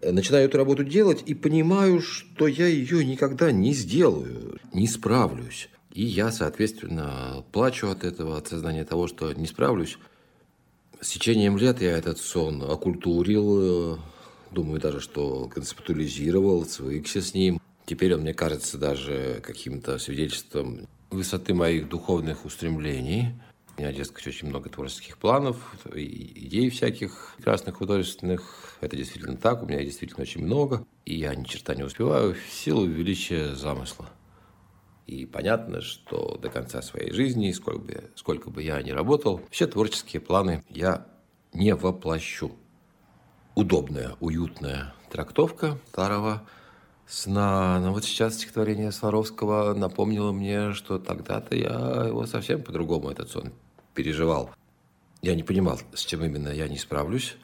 Начинаю 0.00 0.44
эту 0.44 0.56
работу 0.56 0.84
делать 0.84 1.24
и 1.26 1.34
понимаю, 1.34 2.00
что 2.00 2.46
я 2.46 2.68
ее 2.68 3.04
никогда 3.04 3.50
не 3.50 3.74
сделаю, 3.74 4.60
не 4.72 4.86
справлюсь. 4.86 5.68
И 5.92 6.04
я, 6.04 6.30
соответственно, 6.30 7.44
плачу 7.50 7.88
от 7.88 8.04
этого, 8.04 8.38
от 8.38 8.46
сознания 8.46 8.84
того, 8.84 9.08
что 9.08 9.32
не 9.32 9.48
справлюсь. 9.48 9.98
С 11.00 11.08
течением 11.08 11.58
лет 11.58 11.82
я 11.82 11.98
этот 11.98 12.18
сон 12.18 12.62
окультурил, 12.62 13.98
Думаю 14.52 14.80
даже, 14.80 15.00
что 15.00 15.48
концептуализировал, 15.48 16.66
свыкся 16.66 17.22
с 17.22 17.32
ним. 17.32 17.58
Теперь 17.86 18.14
он 18.14 18.20
мне 18.20 18.34
кажется 18.34 18.76
даже 18.76 19.40
каким-то 19.42 19.98
свидетельством 19.98 20.86
высоты 21.10 21.54
моих 21.54 21.88
духовных 21.88 22.44
устремлений. 22.44 23.30
У 23.76 23.80
меня, 23.80 23.94
дескать, 23.94 24.26
очень 24.26 24.48
много 24.48 24.68
творческих 24.68 25.16
планов, 25.16 25.56
идей 25.94 26.68
всяких 26.68 27.32
прекрасных 27.38 27.76
художественных. 27.76 28.76
Это 28.82 28.94
действительно 28.94 29.38
так, 29.38 29.62
у 29.62 29.66
меня 29.66 29.82
действительно 29.82 30.20
очень 30.20 30.44
много. 30.44 30.86
И 31.06 31.14
я 31.14 31.34
ни 31.34 31.44
черта 31.44 31.74
не 31.74 31.82
успеваю 31.82 32.34
в 32.34 32.52
силу 32.52 32.84
величия 32.84 33.54
замысла. 33.54 34.10
И 35.06 35.24
понятно, 35.24 35.80
что 35.80 36.36
до 36.36 36.50
конца 36.50 36.82
своей 36.82 37.10
жизни, 37.12 37.50
сколько 37.52 37.80
бы, 37.80 38.10
сколько 38.16 38.50
бы 38.50 38.62
я 38.62 38.82
ни 38.82 38.90
работал, 38.90 39.40
все 39.50 39.66
творческие 39.66 40.20
планы 40.20 40.62
я 40.68 41.06
не 41.54 41.74
воплощу 41.74 42.52
удобная, 43.54 44.16
уютная 44.20 44.94
трактовка 45.10 45.78
старого 45.88 46.42
сна. 47.06 47.78
Но 47.80 47.92
вот 47.92 48.04
сейчас 48.04 48.34
стихотворение 48.34 48.92
Сваровского 48.92 49.74
напомнило 49.74 50.32
мне, 50.32 50.72
что 50.72 50.98
тогда-то 50.98 51.54
я 51.54 52.06
его 52.08 52.26
совсем 52.26 52.62
по-другому, 52.62 53.10
этот 53.10 53.30
сон, 53.30 53.52
переживал. 53.94 54.50
Я 55.20 55.34
не 55.34 55.42
понимал, 55.42 55.80
с 55.94 56.04
чем 56.04 56.24
именно 56.24 56.48
я 56.48 56.68
не 56.68 56.78
справлюсь, 56.78 57.36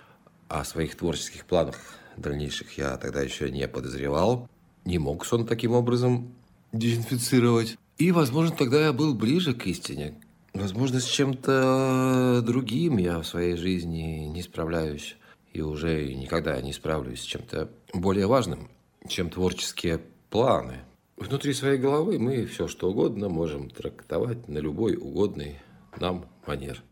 а 0.48 0.60
о 0.60 0.64
своих 0.64 0.96
творческих 0.96 1.44
планах 1.44 1.76
дальнейших 2.16 2.76
я 2.78 2.96
тогда 2.96 3.20
еще 3.20 3.50
не 3.50 3.68
подозревал. 3.68 4.48
Не 4.84 4.98
мог 4.98 5.24
сон 5.26 5.46
таким 5.46 5.72
образом 5.72 6.32
дезинфицировать. 6.72 7.76
И, 7.98 8.10
возможно, 8.12 8.56
тогда 8.56 8.86
я 8.86 8.92
был 8.92 9.14
ближе 9.14 9.54
к 9.54 9.66
истине. 9.66 10.14
Возможно, 10.54 10.98
с 10.98 11.04
чем-то 11.04 12.42
другим 12.44 12.96
я 12.96 13.20
в 13.20 13.26
своей 13.26 13.56
жизни 13.56 14.26
не 14.26 14.42
справляюсь 14.42 15.17
и 15.52 15.60
уже 15.60 16.12
никогда 16.14 16.60
не 16.60 16.72
справлюсь 16.72 17.20
с 17.20 17.24
чем-то 17.24 17.70
более 17.94 18.26
важным, 18.26 18.70
чем 19.06 19.30
творческие 19.30 20.00
планы. 20.30 20.80
Внутри 21.16 21.52
своей 21.52 21.78
головы 21.78 22.18
мы 22.18 22.46
все 22.46 22.68
что 22.68 22.90
угодно 22.90 23.28
можем 23.28 23.70
трактовать 23.70 24.48
на 24.48 24.58
любой 24.58 24.96
угодный 24.96 25.58
нам 25.98 26.26
манер. 26.46 26.82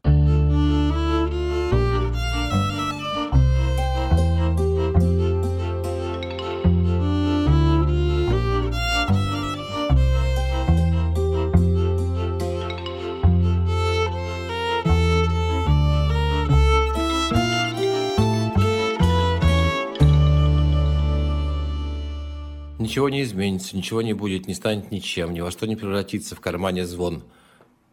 Ничего 22.96 23.10
не 23.10 23.24
изменится, 23.24 23.76
ничего 23.76 24.00
не 24.00 24.14
будет, 24.14 24.48
не 24.48 24.54
станет 24.54 24.90
ничем, 24.90 25.34
ни 25.34 25.40
во 25.42 25.50
что 25.50 25.66
не 25.66 25.76
превратится 25.76 26.34
в 26.34 26.40
кармане 26.40 26.86
звон, 26.86 27.24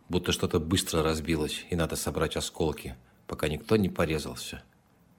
будто 0.07 0.31
что-то 0.31 0.61
быстро 0.61 1.03
разбилось, 1.03 1.65
и 1.69 1.75
надо 1.75 1.97
собрать 1.97 2.37
осколки, 2.37 2.95
пока 3.27 3.49
никто 3.49 3.75
не 3.75 3.89
порезался. 3.89 4.63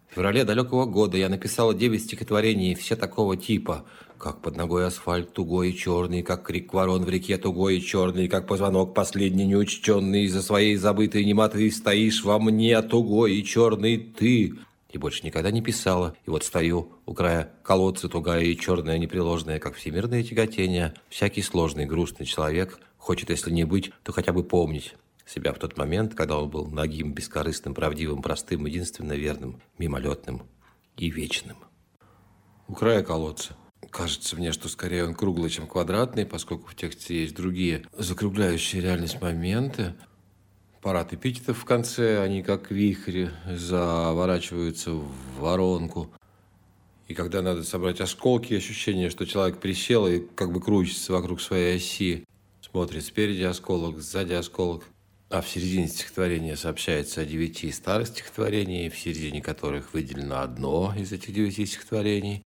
В 0.08 0.14
феврале 0.14 0.44
далекого 0.44 0.86
года 0.86 1.18
я 1.18 1.28
написала 1.28 1.74
девять 1.74 2.04
стихотворений, 2.04 2.74
все 2.74 2.96
такого 2.96 3.36
типа, 3.36 3.84
как 4.16 4.40
под 4.40 4.56
ногой 4.56 4.86
асфальт 4.86 5.34
тугой 5.34 5.72
и 5.72 5.76
черный, 5.76 6.22
как 6.22 6.44
крик 6.44 6.72
ворон 6.72 7.04
в 7.04 7.10
реке 7.10 7.36
тугой 7.36 7.76
и 7.76 7.82
черный, 7.82 8.26
как 8.26 8.46
позвонок 8.46 8.94
последний 8.94 9.44
неучтенный, 9.44 10.28
за 10.28 10.40
своей 10.40 10.76
забытой 10.76 11.26
нематой 11.26 11.70
стоишь 11.70 12.24
во 12.24 12.38
мне 12.38 12.80
тугой 12.80 13.34
и 13.34 13.44
черный 13.44 13.98
ты 13.98 14.54
и 14.94 14.98
больше 14.98 15.26
никогда 15.26 15.50
не 15.50 15.60
писала. 15.60 16.16
И 16.24 16.30
вот 16.30 16.44
стою 16.44 16.92
у 17.06 17.14
края 17.14 17.52
колодца, 17.62 18.08
тугая 18.08 18.42
и 18.42 18.56
черная, 18.56 18.98
непреложная, 18.98 19.58
как 19.58 19.74
всемирное 19.74 20.22
тяготение. 20.22 20.94
Всякий 21.08 21.42
сложный, 21.42 21.86
грустный 21.86 22.26
человек 22.26 22.78
хочет, 22.96 23.30
если 23.30 23.50
не 23.50 23.64
быть, 23.64 23.92
то 24.02 24.12
хотя 24.12 24.32
бы 24.32 24.44
помнить 24.44 24.94
себя 25.26 25.52
в 25.52 25.58
тот 25.58 25.76
момент, 25.76 26.14
когда 26.14 26.38
он 26.38 26.48
был 26.48 26.66
нагим, 26.66 27.12
бескорыстным, 27.12 27.74
правдивым, 27.74 28.22
простым, 28.22 28.66
единственно 28.66 29.14
верным, 29.14 29.60
мимолетным 29.78 30.42
и 30.96 31.10
вечным. 31.10 31.56
У 32.68 32.74
края 32.74 33.02
колодца. 33.02 33.56
Кажется 33.90 34.36
мне, 34.36 34.52
что 34.52 34.68
скорее 34.68 35.04
он 35.04 35.14
круглый, 35.14 35.50
чем 35.50 35.66
квадратный, 35.66 36.24
поскольку 36.24 36.68
в 36.68 36.74
тексте 36.74 37.22
есть 37.22 37.34
другие 37.34 37.84
закругляющие 37.92 38.80
реальность 38.80 39.20
моменты– 39.20 39.94
парад 40.84 41.14
эпитетов 41.14 41.60
в 41.60 41.64
конце, 41.64 42.22
они 42.22 42.42
как 42.42 42.70
вихри 42.70 43.30
заворачиваются 43.48 44.90
в 44.90 45.08
воронку. 45.38 46.10
И 47.08 47.14
когда 47.14 47.40
надо 47.40 47.64
собрать 47.64 48.02
осколки, 48.02 48.52
ощущение, 48.52 49.08
что 49.08 49.24
человек 49.24 49.60
присел 49.60 50.06
и 50.06 50.20
как 50.20 50.52
бы 50.52 50.60
крутится 50.60 51.14
вокруг 51.14 51.40
своей 51.40 51.76
оси. 51.76 52.24
Смотрит 52.60 53.02
спереди 53.02 53.44
осколок, 53.44 53.98
сзади 53.98 54.34
осколок. 54.34 54.84
А 55.30 55.40
в 55.40 55.48
середине 55.48 55.88
стихотворения 55.88 56.54
сообщается 56.54 57.22
о 57.22 57.24
девяти 57.24 57.72
старых 57.72 58.08
стихотворений, 58.08 58.90
в 58.90 58.98
середине 58.98 59.40
которых 59.40 59.94
выделено 59.94 60.42
одно 60.42 60.94
из 60.94 61.12
этих 61.12 61.32
девяти 61.32 61.64
стихотворений. 61.64 62.42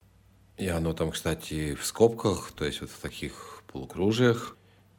И 0.58 0.68
оно 0.68 0.92
там, 0.92 1.10
кстати, 1.10 1.74
в 1.74 1.84
скобках, 1.84 2.52
то 2.52 2.64
есть 2.64 2.82
вот 2.82 2.90
в 2.90 3.00
таких 3.00 3.64
полукружиях, 3.66 4.56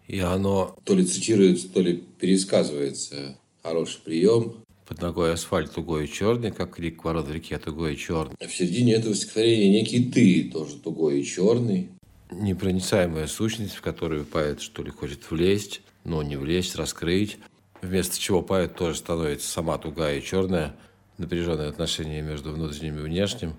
и 0.09 0.19
оно 0.21 0.75
то 0.83 0.95
ли 0.95 1.05
цитируется, 1.05 1.69
то 1.69 1.81
ли 1.81 2.03
пересказывается. 2.19 3.37
Хороший 3.61 4.01
прием. 4.03 4.55
Под 4.87 5.01
ногой 5.01 5.33
асфальт 5.33 5.71
тугой 5.71 6.05
и 6.05 6.11
черный, 6.11 6.51
как 6.51 6.75
крик 6.75 7.03
ворот 7.03 7.27
в 7.27 7.31
реке 7.31 7.59
тугой 7.59 7.93
и 7.93 7.97
черный. 7.97 8.35
А 8.39 8.47
в 8.47 8.53
середине 8.53 8.95
этого 8.95 9.13
стихотворения 9.13 9.69
некий 9.69 10.03
ты, 10.09 10.49
тоже 10.51 10.77
тугой 10.77 11.21
и 11.21 11.23
черный. 11.23 11.89
Непроницаемая 12.31 13.27
сущность, 13.27 13.75
в 13.75 13.81
которую 13.81 14.25
поэт 14.25 14.61
что 14.61 14.81
ли 14.81 14.89
хочет 14.89 15.29
влезть, 15.29 15.81
но 16.03 16.23
не 16.23 16.37
влезть, 16.37 16.75
раскрыть. 16.75 17.37
Вместо 17.83 18.19
чего 18.19 18.41
поэт 18.41 18.75
тоже 18.75 18.97
становится 18.97 19.47
сама 19.47 19.77
тугая 19.77 20.17
и 20.17 20.23
черная, 20.23 20.75
напряженное 21.19 21.69
отношение 21.69 22.23
между 22.23 22.51
внутренним 22.51 22.97
и 22.97 23.03
внешним. 23.03 23.53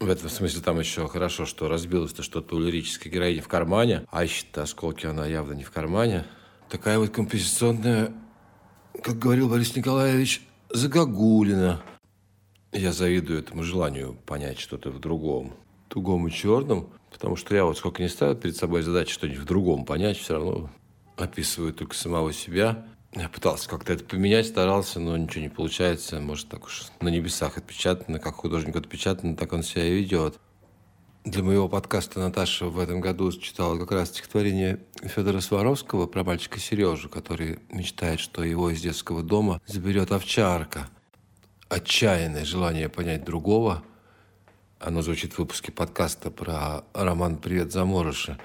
В 0.00 0.08
этом 0.08 0.28
смысле 0.28 0.62
там 0.62 0.78
еще 0.78 1.08
хорошо, 1.08 1.44
что 1.44 1.68
разбилось-то 1.68 2.22
что-то 2.22 2.54
у 2.54 2.60
лирической 2.60 3.10
героини 3.10 3.40
в 3.40 3.48
кармане, 3.48 4.04
а 4.10 4.24
ищет 4.24 4.56
осколки 4.56 5.06
она 5.06 5.26
явно 5.26 5.54
не 5.54 5.64
в 5.64 5.72
кармане. 5.72 6.24
Такая 6.70 6.98
вот 6.98 7.10
композиционная, 7.10 8.12
как 9.02 9.18
говорил 9.18 9.48
Борис 9.48 9.74
Николаевич, 9.74 10.42
загогулина. 10.70 11.82
Я 12.72 12.92
завидую 12.92 13.40
этому 13.40 13.64
желанию 13.64 14.16
понять 14.24 14.60
что-то 14.60 14.90
в 14.90 15.00
другом, 15.00 15.54
тугом 15.88 16.28
и 16.28 16.30
черном, 16.30 16.90
потому 17.10 17.34
что 17.34 17.56
я 17.56 17.64
вот 17.64 17.76
сколько 17.76 18.02
не 18.02 18.08
ставил 18.08 18.36
перед 18.36 18.56
собой 18.56 18.82
задачу 18.82 19.14
что-нибудь 19.14 19.40
в 19.40 19.46
другом 19.46 19.84
понять, 19.84 20.18
все 20.18 20.34
равно 20.34 20.70
описываю 21.16 21.72
только 21.72 21.96
самого 21.96 22.32
себя. 22.32 22.86
Я 23.14 23.28
пытался 23.28 23.68
как-то 23.68 23.94
это 23.94 24.04
поменять, 24.04 24.46
старался, 24.46 25.00
но 25.00 25.16
ничего 25.16 25.42
не 25.42 25.48
получается. 25.48 26.20
Может, 26.20 26.48
так 26.48 26.66
уж 26.66 26.86
на 27.00 27.08
небесах 27.08 27.56
отпечатано, 27.56 28.18
как 28.18 28.34
художник 28.34 28.76
отпечатано, 28.76 29.34
так 29.34 29.52
он 29.52 29.62
себя 29.62 29.86
и 29.86 29.94
ведет. 29.94 30.38
Для 31.24 31.42
моего 31.42 31.68
подкаста 31.68 32.20
Наташа 32.20 32.66
в 32.66 32.78
этом 32.78 33.00
году 33.00 33.32
читала 33.32 33.78
как 33.78 33.92
раз 33.92 34.10
стихотворение 34.10 34.80
Федора 35.02 35.40
Сваровского 35.40 36.06
про 36.06 36.22
мальчика 36.22 36.58
Сережу, 36.60 37.08
который 37.08 37.58
мечтает, 37.70 38.20
что 38.20 38.44
его 38.44 38.70
из 38.70 38.80
детского 38.82 39.22
дома 39.22 39.60
заберет 39.66 40.12
овчарка. 40.12 40.88
Отчаянное 41.68 42.44
желание 42.44 42.88
понять 42.88 43.24
другого. 43.24 43.82
Оно 44.78 45.02
звучит 45.02 45.34
в 45.34 45.38
выпуске 45.38 45.72
подкаста 45.72 46.30
про 46.30 46.84
роман 46.94 47.36
«Привет, 47.36 47.72
заморыши». 47.72 48.38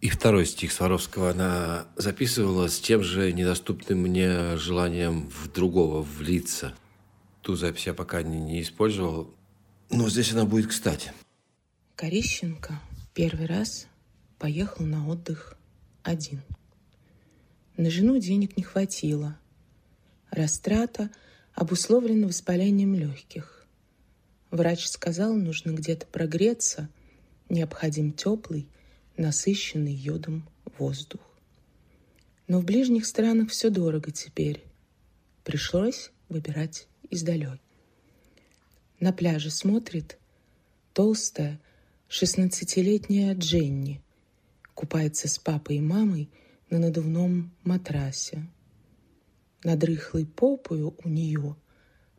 И 0.00 0.08
второй 0.08 0.46
стих 0.46 0.72
Сваровского 0.72 1.30
она 1.30 1.86
записывала 1.96 2.68
с 2.68 2.78
тем 2.78 3.02
же 3.02 3.32
недоступным 3.32 4.00
мне 4.00 4.56
желанием 4.56 5.28
в 5.30 5.50
другого 5.50 6.02
влиться. 6.02 6.74
Ту 7.40 7.56
запись 7.56 7.86
я 7.86 7.94
пока 7.94 8.22
не, 8.22 8.38
не 8.40 8.60
использовал, 8.60 9.34
но 9.90 10.08
здесь 10.10 10.32
она 10.32 10.44
будет 10.44 10.68
кстати. 10.68 11.12
Корещенко 11.94 12.78
первый 13.14 13.46
раз 13.46 13.86
поехал 14.38 14.84
на 14.84 15.08
отдых 15.08 15.56
один. 16.02 16.42
На 17.76 17.90
жену 17.90 18.18
денег 18.18 18.56
не 18.56 18.62
хватило. 18.62 19.38
Растрата 20.30 21.10
обусловлена 21.54 22.26
воспалением 22.26 22.94
легких. 22.94 23.66
Врач 24.50 24.86
сказал, 24.86 25.34
нужно 25.34 25.70
где-то 25.70 26.06
прогреться, 26.06 26.88
необходим 27.48 28.12
теплый, 28.12 28.66
насыщенный 29.16 29.94
йодом 29.94 30.48
воздух. 30.78 31.20
Но 32.48 32.60
в 32.60 32.64
ближних 32.64 33.06
странах 33.06 33.50
все 33.50 33.70
дорого 33.70 34.10
теперь. 34.10 34.64
Пришлось 35.44 36.10
выбирать 36.28 36.86
издалек. 37.10 37.60
На 39.00 39.12
пляже 39.12 39.50
смотрит 39.50 40.18
толстая 40.92 41.60
шестнадцатилетняя 42.08 43.34
Дженни. 43.34 44.00
Купается 44.74 45.28
с 45.28 45.38
папой 45.38 45.76
и 45.76 45.80
мамой 45.80 46.30
на 46.70 46.78
надувном 46.78 47.52
матрасе. 47.64 48.46
Над 49.64 49.82
рыхлой 49.84 50.26
попою 50.26 50.96
у 51.02 51.08
нее 51.08 51.56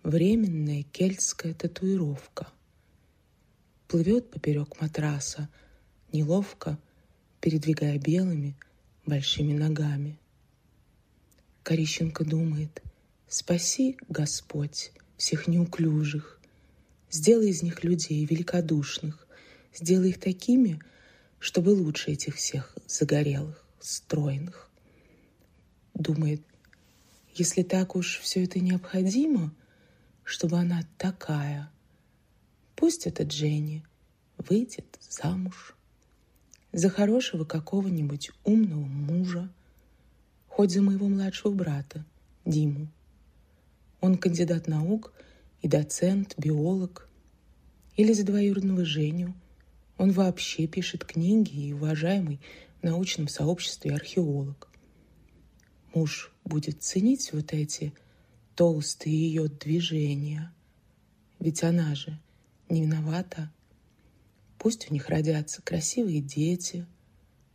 временная 0.03 0.83
кельтская 0.83 1.53
татуировка. 1.53 2.47
Плывет 3.87 4.29
поперек 4.29 4.79
матраса, 4.81 5.49
неловко 6.11 6.77
передвигая 7.47 7.97
белыми 7.97 8.57
большими 9.05 9.53
ногами. 9.53 10.19
Корищенко 11.63 12.25
думает, 12.25 12.83
спаси, 13.29 13.95
Господь, 14.09 14.91
всех 15.15 15.47
неуклюжих, 15.47 16.41
сделай 17.09 17.51
из 17.51 17.63
них 17.63 17.85
людей 17.85 18.25
великодушных, 18.25 19.25
сделай 19.73 20.09
их 20.09 20.19
такими, 20.19 20.81
чтобы 21.39 21.69
лучше 21.69 22.11
этих 22.11 22.35
всех 22.35 22.75
загорелых, 22.85 23.65
стройных. 23.79 24.69
Думает, 25.93 26.41
если 27.33 27.63
так 27.63 27.95
уж 27.95 28.19
все 28.19 28.43
это 28.43 28.59
необходимо, 28.59 29.53
чтобы 30.25 30.57
она 30.57 30.81
такая, 30.97 31.71
пусть 32.75 33.07
эта 33.07 33.23
Дженни 33.23 33.85
выйдет 34.37 34.99
замуж 35.09 35.76
за 36.78 36.89
хорошего 36.91 37.43
какого-нибудь 37.43 38.30
умного 38.43 38.86
мужа, 38.86 39.49
хоть 40.47 40.69
за 40.69 40.84
моего 40.84 41.07
младшего 41.07 41.51
брата, 41.51 42.05
Диму. 42.45 42.88
Он 43.99 44.15
кандидат 44.15 44.67
наук 44.67 45.11
и 45.63 45.67
доцент, 45.67 46.36
биолог. 46.38 47.09
Или 47.95 48.13
за 48.13 48.23
двоюродного 48.23 48.86
Женю. 48.86 49.34
Он 49.97 50.11
вообще 50.11 50.67
пишет 50.67 51.03
книги 51.03 51.69
и 51.69 51.73
уважаемый 51.73 52.39
в 52.80 52.84
научном 52.84 53.28
сообществе 53.28 53.95
археолог. 53.95 54.69
Муж 55.95 56.32
будет 56.45 56.84
ценить 56.84 57.34
вот 57.34 57.53
эти 57.53 57.91
толстые 58.55 59.15
ее 59.15 59.47
движения. 59.47 60.53
Ведь 61.39 61.63
она 61.63 61.95
же 61.95 62.19
не 62.69 62.84
виновата. 62.84 63.51
Пусть 64.58 64.89
у 64.89 64.93
них 64.93 65.10
родятся 65.10 65.62
красивые 65.62 66.22
дети 66.22 66.86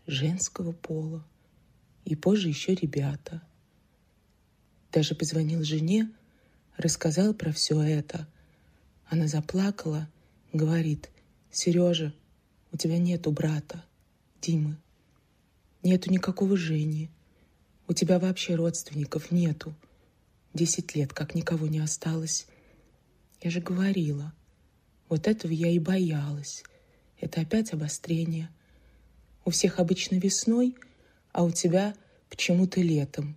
женского 0.06 0.72
пола 0.72 1.26
и 2.04 2.14
позже 2.16 2.48
еще 2.48 2.74
ребята. 2.74 3.42
Даже 4.92 5.14
позвонил 5.14 5.62
жене, 5.64 6.10
рассказал 6.76 7.34
про 7.34 7.52
все 7.52 7.80
это. 7.80 8.28
Она 9.06 9.26
заплакала, 9.26 10.08
говорит, 10.52 11.10
Сережа, 11.50 12.14
у 12.72 12.76
тебя 12.76 12.98
нету 12.98 13.30
брата, 13.32 13.84
Димы. 14.40 14.76
Нету 15.82 16.10
никакого 16.10 16.56
Жени. 16.56 17.10
У 17.88 17.92
тебя 17.92 18.18
вообще 18.18 18.54
родственников 18.54 19.30
нету. 19.30 19.74
Десять 20.54 20.94
лет, 20.94 21.12
как 21.12 21.34
никого 21.34 21.66
не 21.66 21.80
осталось. 21.80 22.46
Я 23.40 23.50
же 23.50 23.60
говорила. 23.60 24.32
Вот 25.08 25.26
этого 25.26 25.52
я 25.52 25.68
и 25.68 25.78
боялась. 25.78 26.62
Это 27.22 27.40
опять 27.40 27.72
обострение. 27.72 28.50
У 29.44 29.50
всех 29.50 29.78
обычно 29.78 30.16
весной, 30.16 30.74
а 31.30 31.44
у 31.44 31.52
тебя 31.52 31.94
почему-то 32.28 32.80
летом. 32.80 33.36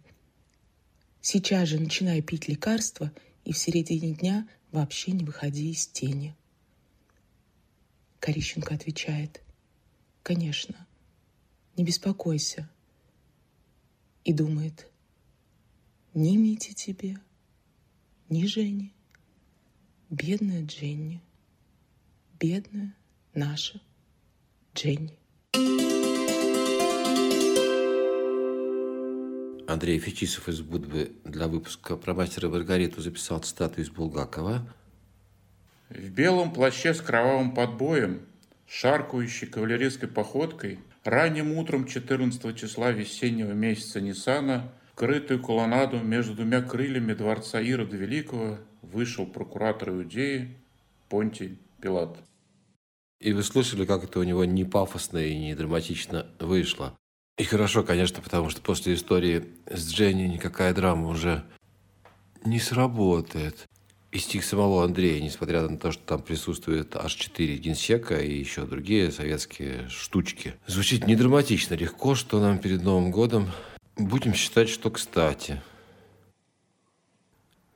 Сейчас 1.21 1.69
же 1.69 1.79
начинай 1.79 2.23
пить 2.23 2.47
лекарства 2.47 3.11
и 3.43 3.53
в 3.53 3.57
середине 3.59 4.15
дня 4.15 4.49
вообще 4.71 5.11
не 5.11 5.23
выходи 5.23 5.69
из 5.69 5.85
тени. 5.85 6.35
Корищенко 8.19 8.73
отвечает. 8.73 9.43
Конечно, 10.23 10.87
не 11.77 11.83
беспокойся. 11.83 12.67
И 14.23 14.33
думает, 14.33 14.87
ни 16.15 16.35
Мити 16.37 16.73
тебе, 16.73 17.19
ни 18.29 18.47
Жени. 18.47 18.91
Бедная 20.09 20.65
Дженни, 20.65 21.21
бедная 22.39 22.95
наша 23.35 23.79
Дженни. 24.73 25.17
Андрей 29.67 29.99
Фетисов 29.99 30.47
из 30.47 30.61
Будвы 30.61 31.11
для 31.23 31.47
выпуска 31.47 31.97
про 31.97 32.13
мастера 32.13 32.49
Маргариту 32.49 33.01
записал 33.01 33.39
цитату 33.39 33.81
из 33.81 33.89
Булгакова. 33.89 34.65
В 35.89 36.09
белом 36.09 36.53
плаще 36.53 36.93
с 36.93 37.01
кровавым 37.01 37.53
подбоем, 37.53 38.21
шаркающей 38.67 39.47
кавалерийской 39.47 40.07
походкой, 40.07 40.79
ранним 41.03 41.57
утром 41.57 41.87
14 41.87 42.57
числа 42.57 42.91
весеннего 42.91 43.51
месяца 43.51 44.01
Ниссана, 44.01 44.71
крытую 44.95 45.41
колоннаду 45.41 45.99
между 45.99 46.35
двумя 46.35 46.61
крыльями 46.61 47.13
дворца 47.13 47.59
Ирода 47.59 47.97
Великого, 47.97 48.59
вышел 48.81 49.25
прокуратор 49.25 49.89
Иудеи 49.89 50.55
Понтий 51.09 51.59
Пилат. 51.81 52.17
И 53.19 53.33
вы 53.33 53.43
слышали, 53.43 53.85
как 53.85 54.03
это 54.03 54.19
у 54.19 54.23
него 54.23 54.45
не 54.45 54.65
пафосно 54.65 55.17
и 55.17 55.37
не 55.37 55.55
драматично 55.55 56.27
вышло. 56.39 56.97
И 57.37 57.43
хорошо, 57.43 57.83
конечно, 57.83 58.21
потому 58.21 58.49
что 58.49 58.61
после 58.61 58.93
истории 58.93 59.45
с 59.69 59.91
Дженни 59.91 60.23
никакая 60.23 60.73
драма 60.73 61.09
уже 61.09 61.43
не 62.45 62.59
сработает. 62.59 63.67
И 64.11 64.17
стих 64.19 64.45
самого 64.45 64.85
Андрея, 64.85 65.21
несмотря 65.21 65.67
на 65.67 65.77
то, 65.77 65.91
что 65.91 66.01
там 66.05 66.21
присутствует 66.21 66.95
аж 66.95 67.13
четыре 67.13 67.57
генсека 67.57 68.17
и 68.17 68.33
еще 68.37 68.65
другие 68.65 69.11
советские 69.11 69.89
штучки. 69.89 70.53
Звучит 70.67 71.05
не 71.05 71.17
драматично 71.17 71.73
легко, 71.73 72.15
что 72.15 72.39
нам 72.39 72.59
перед 72.59 72.81
Новым 72.83 73.11
годом. 73.11 73.51
Будем 73.97 74.33
считать, 74.33 74.69
что 74.69 74.89
кстати. 74.89 75.61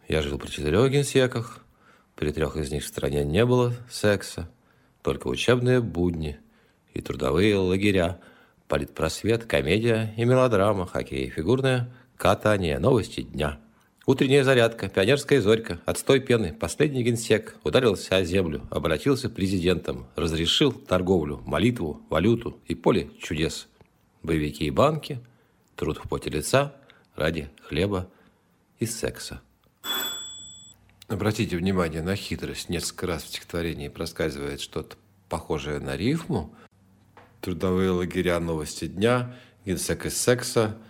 Я 0.08 0.22
жил 0.22 0.40
при 0.40 0.48
четырех 0.48 0.90
генсеках. 0.90 1.66
При 2.16 2.32
трех 2.32 2.56
из 2.56 2.72
них 2.72 2.84
в 2.84 2.88
стране 2.88 3.26
не 3.26 3.46
было 3.46 3.74
секса. 3.90 4.50
Только 5.02 5.28
учебные 5.28 5.82
будни 5.82 6.40
и 6.94 7.02
трудовые 7.02 7.56
лагеря, 7.58 8.20
политпросвет, 8.68 9.46
комедия 9.46 10.14
и 10.18 10.26
мелодрама, 10.26 10.86
хоккей, 10.86 11.30
фигурное 11.30 11.92
катание, 12.18 12.80
новости 12.80 13.22
дня– 13.22 13.60
Утренняя 14.10 14.44
зарядка, 14.44 14.90
пионерская 14.90 15.40
зорька, 15.40 15.82
отстой 15.86 16.20
пены, 16.20 16.52
последний 16.52 17.04
генсек 17.04 17.56
ударился 17.64 18.16
о 18.16 18.24
землю, 18.24 18.68
обратился 18.72 19.30
президентом, 19.30 20.08
разрешил 20.16 20.72
торговлю, 20.72 21.44
молитву, 21.46 22.02
валюту 22.10 22.60
и 22.66 22.74
поле 22.74 23.12
чудес. 23.22 23.68
Боевики 24.24 24.66
и 24.66 24.72
банки, 24.72 25.20
труд 25.76 26.00
в 26.04 26.10
поте 26.10 26.32
лица 26.32 26.76
ради 27.16 27.50
хлеба 27.62 28.10
и 28.80 28.88
секса. 28.88 29.44
Обратите 31.10 31.58
внимание 31.58 32.02
на 32.02 32.16
хитрость. 32.16 32.70
Несколько 32.70 33.08
раз 33.08 33.24
в 33.24 33.28
стихотворении 33.28 33.88
проскальзывает 33.88 34.62
что-то 34.62 34.96
похожее 35.28 35.80
на 35.80 35.98
рифму. 35.98 36.56
Трудовые 37.42 37.90
лагеря, 37.92 38.40
новости 38.40 38.86
дня, 38.88 39.36
генсек 39.66 40.06
из 40.06 40.18
секса– 40.18 40.78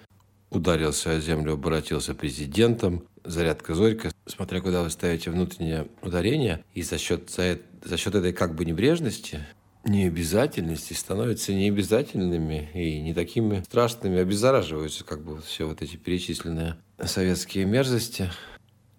ударился 0.49 1.11
о 1.11 1.19
землю, 1.19 1.53
обратился 1.53 2.15
президентом. 2.15 3.05
Зарядка 3.23 3.75
Зорька, 3.75 4.11
смотря 4.25 4.61
куда 4.61 4.81
вы 4.81 4.89
ставите 4.89 5.29
внутреннее 5.29 5.87
ударение, 6.01 6.63
и 6.73 6.81
за 6.81 6.97
счет, 6.97 7.29
за, 7.29 7.59
за 7.83 7.97
счет 7.97 8.15
этой 8.15 8.33
как 8.33 8.55
бы 8.55 8.65
небрежности, 8.65 9.39
необязательности 9.83 10.93
становятся 10.93 11.53
необязательными 11.53 12.69
и 12.73 13.01
не 13.01 13.13
такими 13.13 13.61
страшными, 13.63 14.19
обеззараживаются 14.19 15.03
как 15.03 15.23
бы 15.23 15.41
все 15.41 15.67
вот 15.67 15.81
эти 15.81 15.97
перечисленные 15.97 16.77
советские 17.03 17.65
мерзости. 17.65 18.31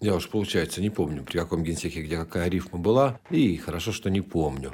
Я 0.01 0.15
уж, 0.15 0.29
получается, 0.29 0.81
не 0.81 0.89
помню, 0.89 1.25
при 1.25 1.37
каком 1.37 1.63
генсеке, 1.63 2.03
где 2.03 2.17
какая 2.17 2.49
рифма 2.49 2.79
была, 2.79 3.21
и 3.31 3.57
хорошо, 3.57 3.93
что 3.93 4.09
не 4.09 4.23
помню. 4.23 4.73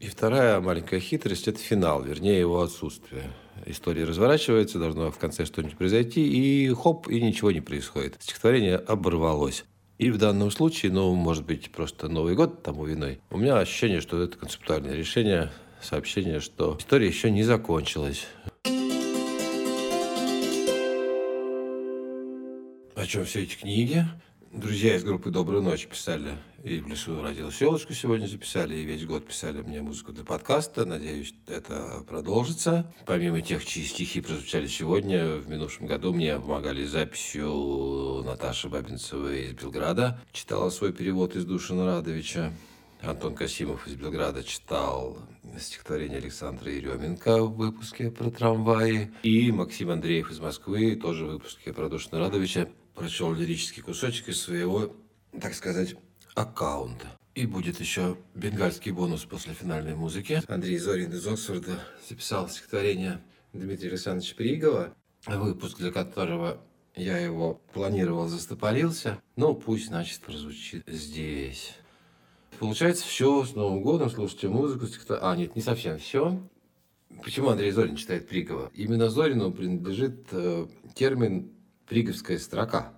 И 0.00 0.06
вторая 0.06 0.60
маленькая 0.60 1.00
хитрость– 1.00 1.48
это 1.48 1.58
финал, 1.58 2.02
вернее, 2.02 2.38
его 2.38 2.60
отсутствие 2.60 3.32
история 3.66 4.04
разворачивается, 4.04 4.78
должно 4.78 5.10
в 5.10 5.18
конце 5.18 5.44
что-нибудь 5.44 5.76
произойти, 5.76 6.26
и 6.26 6.68
хоп, 6.74 7.08
и 7.08 7.20
ничего 7.20 7.50
не 7.52 7.60
происходит. 7.60 8.16
Стихотворение 8.20 8.76
оборвалось. 8.76 9.64
И 9.98 10.10
в 10.10 10.16
данном 10.16 10.50
случае, 10.50 10.92
ну, 10.92 11.14
может 11.14 11.44
быть, 11.44 11.70
просто 11.70 12.08
Новый 12.08 12.34
год 12.34 12.62
тому 12.62 12.84
виной, 12.84 13.20
у 13.30 13.36
меня 13.36 13.58
ощущение, 13.58 14.00
что 14.00 14.22
это 14.22 14.38
концептуальное 14.38 14.94
решение, 14.94 15.50
сообщение, 15.82 16.40
что 16.40 16.76
история 16.78 17.06
еще 17.06 17.30
не 17.30 17.42
закончилась. 17.42 18.26
О 22.94 23.06
чем 23.06 23.24
все 23.24 23.42
эти 23.42 23.56
книги? 23.56 24.04
Друзья 24.52 24.96
из 24.96 25.04
группы 25.04 25.30
«Доброй 25.30 25.62
ночи» 25.62 25.86
писали, 25.86 26.36
и 26.64 26.80
в 26.80 26.88
лесу 26.88 27.22
родилась 27.22 27.60
елочка 27.60 27.94
сегодня 27.94 28.26
записали, 28.26 28.74
и 28.74 28.84
весь 28.84 29.06
год 29.06 29.24
писали 29.24 29.62
мне 29.62 29.80
музыку 29.80 30.10
для 30.10 30.24
подкаста. 30.24 30.84
Надеюсь, 30.84 31.32
это 31.46 32.02
продолжится. 32.08 32.92
Помимо 33.06 33.42
тех, 33.42 33.64
чьи 33.64 33.84
стихи 33.84 34.20
прозвучали 34.20 34.66
сегодня, 34.66 35.36
в 35.36 35.48
минувшем 35.48 35.86
году 35.86 36.12
мне 36.12 36.34
помогали 36.34 36.84
с 36.84 36.90
записью 36.90 38.24
Наташа 38.26 38.68
Бабинцева 38.68 39.32
из 39.32 39.52
Белграда. 39.52 40.20
Читала 40.32 40.68
свой 40.70 40.92
перевод 40.92 41.36
из 41.36 41.44
Душина 41.44 41.86
Радовича. 41.86 42.52
Антон 43.02 43.36
Касимов 43.36 43.86
из 43.86 43.94
Белграда 43.94 44.42
читал 44.42 45.18
стихотворение 45.60 46.18
Александра 46.18 46.72
Еременко 46.72 47.44
в 47.44 47.54
выпуске 47.54 48.10
про 48.10 48.32
трамваи. 48.32 49.12
И 49.22 49.52
Максим 49.52 49.90
Андреев 49.90 50.28
из 50.32 50.40
Москвы, 50.40 50.96
тоже 50.96 51.24
в 51.24 51.30
выпуске 51.34 51.72
про 51.72 51.88
Душина 51.88 52.18
Радовича, 52.18 52.68
прочел 53.00 53.32
лирический 53.32 53.82
кусочек 53.82 54.28
из 54.28 54.42
своего, 54.42 54.94
так 55.40 55.54
сказать, 55.54 55.96
аккаунта. 56.34 57.06
И 57.34 57.46
будет 57.46 57.80
еще 57.80 58.18
бенгальский 58.34 58.92
бонус 58.92 59.24
после 59.24 59.54
финальной 59.54 59.94
музыки. 59.94 60.42
Андрей 60.48 60.76
Зорин 60.76 61.10
из 61.10 61.26
Оксфорда 61.26 61.80
записал 62.06 62.50
стихотворение 62.50 63.22
Дмитрия 63.54 63.88
Александровича 63.88 64.34
Пригова, 64.36 64.94
выпуск 65.26 65.78
для 65.78 65.90
которого 65.90 66.60
я 66.94 67.16
его 67.16 67.62
планировал, 67.72 68.28
застопорился. 68.28 69.18
Ну, 69.36 69.54
пусть, 69.54 69.86
значит, 69.86 70.20
прозвучит 70.20 70.84
здесь. 70.86 71.74
Получается, 72.58 73.06
все 73.06 73.46
с 73.46 73.54
Новым 73.54 73.80
годом, 73.80 74.10
слушайте 74.10 74.48
музыку, 74.48 74.86
стихотворение. 74.86 75.30
А, 75.30 75.36
нет, 75.36 75.56
не 75.56 75.62
совсем 75.62 75.98
все. 75.98 76.38
Почему 77.24 77.48
Андрей 77.48 77.70
Зорин 77.70 77.96
читает 77.96 78.28
Пригова? 78.28 78.70
Именно 78.74 79.08
Зорину 79.08 79.50
принадлежит 79.52 80.26
э, 80.32 80.66
термин 80.94 81.50
приговская 81.90 82.38
строка. 82.38 82.92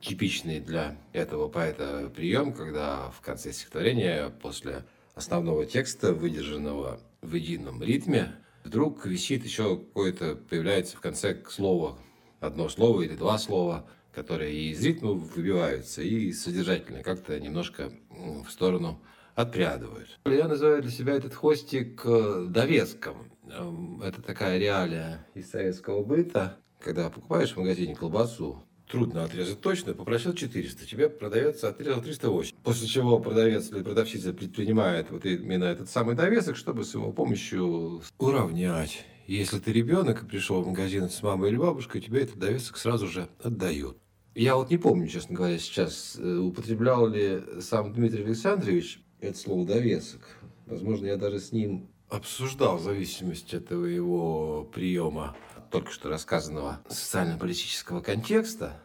Типичный 0.00 0.58
для 0.58 0.98
этого 1.12 1.48
поэта 1.48 2.10
прием, 2.14 2.52
когда 2.52 3.08
в 3.10 3.20
конце 3.20 3.52
стихотворения, 3.52 4.28
после 4.28 4.84
основного 5.14 5.64
текста, 5.64 6.12
выдержанного 6.12 7.00
в 7.22 7.32
едином 7.32 7.80
ритме, 7.80 8.34
вдруг 8.64 9.06
висит 9.06 9.44
еще 9.44 9.76
какое-то, 9.76 10.34
появляется 10.34 10.96
в 10.96 11.00
конце 11.00 11.40
слово, 11.48 11.96
одно 12.40 12.68
слово 12.68 13.02
или 13.02 13.14
два 13.14 13.38
слова, 13.38 13.88
которые 14.12 14.52
и 14.52 14.70
из 14.70 14.84
ритма 14.84 15.12
выбиваются, 15.12 16.02
и 16.02 16.32
содержательно 16.32 17.04
как-то 17.04 17.38
немножко 17.38 17.92
в 18.10 18.50
сторону 18.50 19.00
отпрядывают. 19.36 20.18
Я 20.24 20.48
называю 20.48 20.82
для 20.82 20.90
себя 20.90 21.14
этот 21.14 21.34
хвостик 21.34 22.02
э, 22.04 22.46
довеском. 22.48 23.30
Эм, 23.48 24.02
это 24.02 24.22
такая 24.22 24.58
реалия 24.58 25.26
из 25.34 25.50
советского 25.50 26.04
быта, 26.04 26.58
когда 26.84 27.08
покупаешь 27.08 27.52
в 27.52 27.56
магазине 27.56 27.94
колбасу, 27.94 28.62
трудно 28.86 29.24
отрезать 29.24 29.60
точно, 29.62 29.94
попросил 29.94 30.34
400, 30.34 30.86
тебе 30.86 31.08
продавец 31.08 31.64
отрезал 31.64 32.02
308. 32.02 32.54
После 32.62 32.86
чего 32.86 33.18
продавец 33.18 33.70
или 33.72 33.82
продавщица 33.82 34.34
предпринимает 34.34 35.10
вот 35.10 35.24
именно 35.24 35.64
этот 35.64 35.88
самый 35.88 36.14
довесок, 36.14 36.56
чтобы 36.56 36.84
с 36.84 36.92
его 36.92 37.10
помощью 37.10 38.02
уравнять. 38.18 39.04
Если 39.26 39.58
ты 39.58 39.72
ребенок 39.72 40.22
и 40.22 40.26
пришел 40.26 40.60
в 40.60 40.68
магазин 40.68 41.08
с 41.08 41.22
мамой 41.22 41.48
или 41.48 41.56
бабушкой, 41.56 42.02
тебе 42.02 42.20
этот 42.20 42.38
довесок 42.38 42.76
сразу 42.76 43.08
же 43.08 43.28
отдают. 43.42 43.96
Я 44.34 44.56
вот 44.56 44.68
не 44.68 44.76
помню, 44.76 45.08
честно 45.08 45.34
говоря, 45.36 45.58
сейчас, 45.58 46.16
э, 46.18 46.36
употреблял 46.36 47.06
ли 47.06 47.40
сам 47.60 47.94
Дмитрий 47.94 48.24
Александрович 48.24 49.00
это 49.20 49.38
слово 49.38 49.64
«довесок». 49.64 50.20
Возможно, 50.66 51.06
я 51.06 51.16
даже 51.16 51.38
с 51.38 51.52
ним 51.52 51.88
обсуждал 52.10 52.78
зависимость 52.78 53.54
этого 53.54 53.86
его 53.86 54.68
приема 54.74 55.34
только 55.74 55.90
что 55.90 56.08
рассказанного 56.08 56.80
социально-политического 56.88 58.00
контекста, 58.00 58.80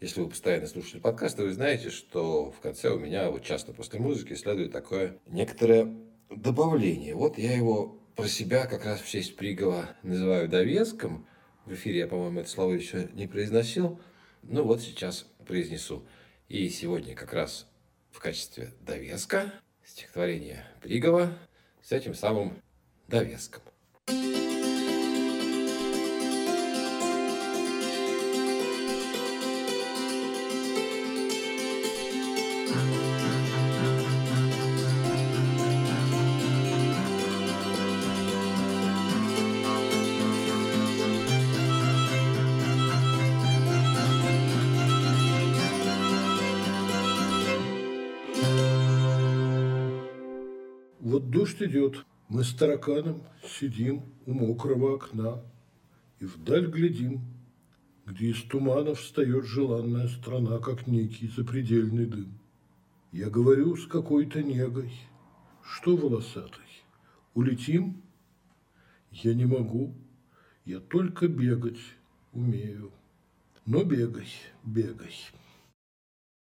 если 0.00 0.22
вы 0.22 0.28
постоянно 0.28 0.66
слушали 0.66 0.98
подкасты, 0.98 1.44
вы 1.44 1.52
знаете, 1.52 1.88
что 1.88 2.50
в 2.50 2.58
конце 2.58 2.90
у 2.90 2.98
меня 2.98 3.30
вот 3.30 3.44
часто 3.44 3.72
после 3.72 4.00
музыки 4.00 4.34
следует 4.34 4.72
такое 4.72 5.20
некоторое 5.28 5.94
добавление. 6.30 7.14
Вот 7.14 7.38
я 7.38 7.56
его 7.56 7.96
про 8.16 8.26
себя 8.26 8.66
как 8.66 8.84
раз 8.84 9.00
в 9.00 9.08
честь 9.08 9.36
Пригова 9.36 9.90
называю 10.02 10.48
довеском. 10.48 11.28
В 11.64 11.74
эфире 11.74 12.00
я, 12.00 12.08
по-моему, 12.08 12.40
это 12.40 12.50
слово 12.50 12.72
еще 12.72 13.08
не 13.12 13.28
произносил. 13.28 14.00
Ну 14.42 14.64
вот 14.64 14.80
сейчас 14.80 15.28
произнесу. 15.46 16.04
И 16.48 16.68
сегодня 16.70 17.14
как 17.14 17.34
раз 17.34 17.68
в 18.10 18.18
качестве 18.18 18.72
довеска 18.80 19.52
стихотворение 19.84 20.64
Пригова 20.80 21.38
с 21.84 21.92
этим 21.92 22.16
самым 22.16 22.60
довеском. 23.06 23.62
Вот 24.08 24.16
дождь 24.16 24.41
идет, 51.72 52.04
мы 52.28 52.44
с 52.44 52.52
тараканом 52.52 53.22
сидим 53.58 54.02
у 54.26 54.34
мокрого 54.34 54.96
окна 54.96 55.40
и 56.20 56.26
вдаль 56.26 56.66
глядим, 56.66 57.22
где 58.06 58.26
из 58.26 58.42
тумана 58.42 58.94
встает 58.94 59.46
желанная 59.46 60.08
страна, 60.08 60.58
как 60.58 60.86
некий 60.86 61.28
запредельный 61.28 62.06
дым. 62.06 62.38
Я 63.10 63.30
говорю 63.30 63.76
с 63.76 63.86
какой-то 63.86 64.42
негой, 64.42 64.92
что 65.62 65.96
волосатый, 65.96 66.84
улетим? 67.34 68.02
Я 69.10 69.34
не 69.34 69.46
могу, 69.46 69.94
я 70.64 70.80
только 70.80 71.28
бегать 71.28 71.80
умею. 72.32 72.92
Но 73.64 73.84
бегай, 73.84 74.28
бегай. 74.64 75.14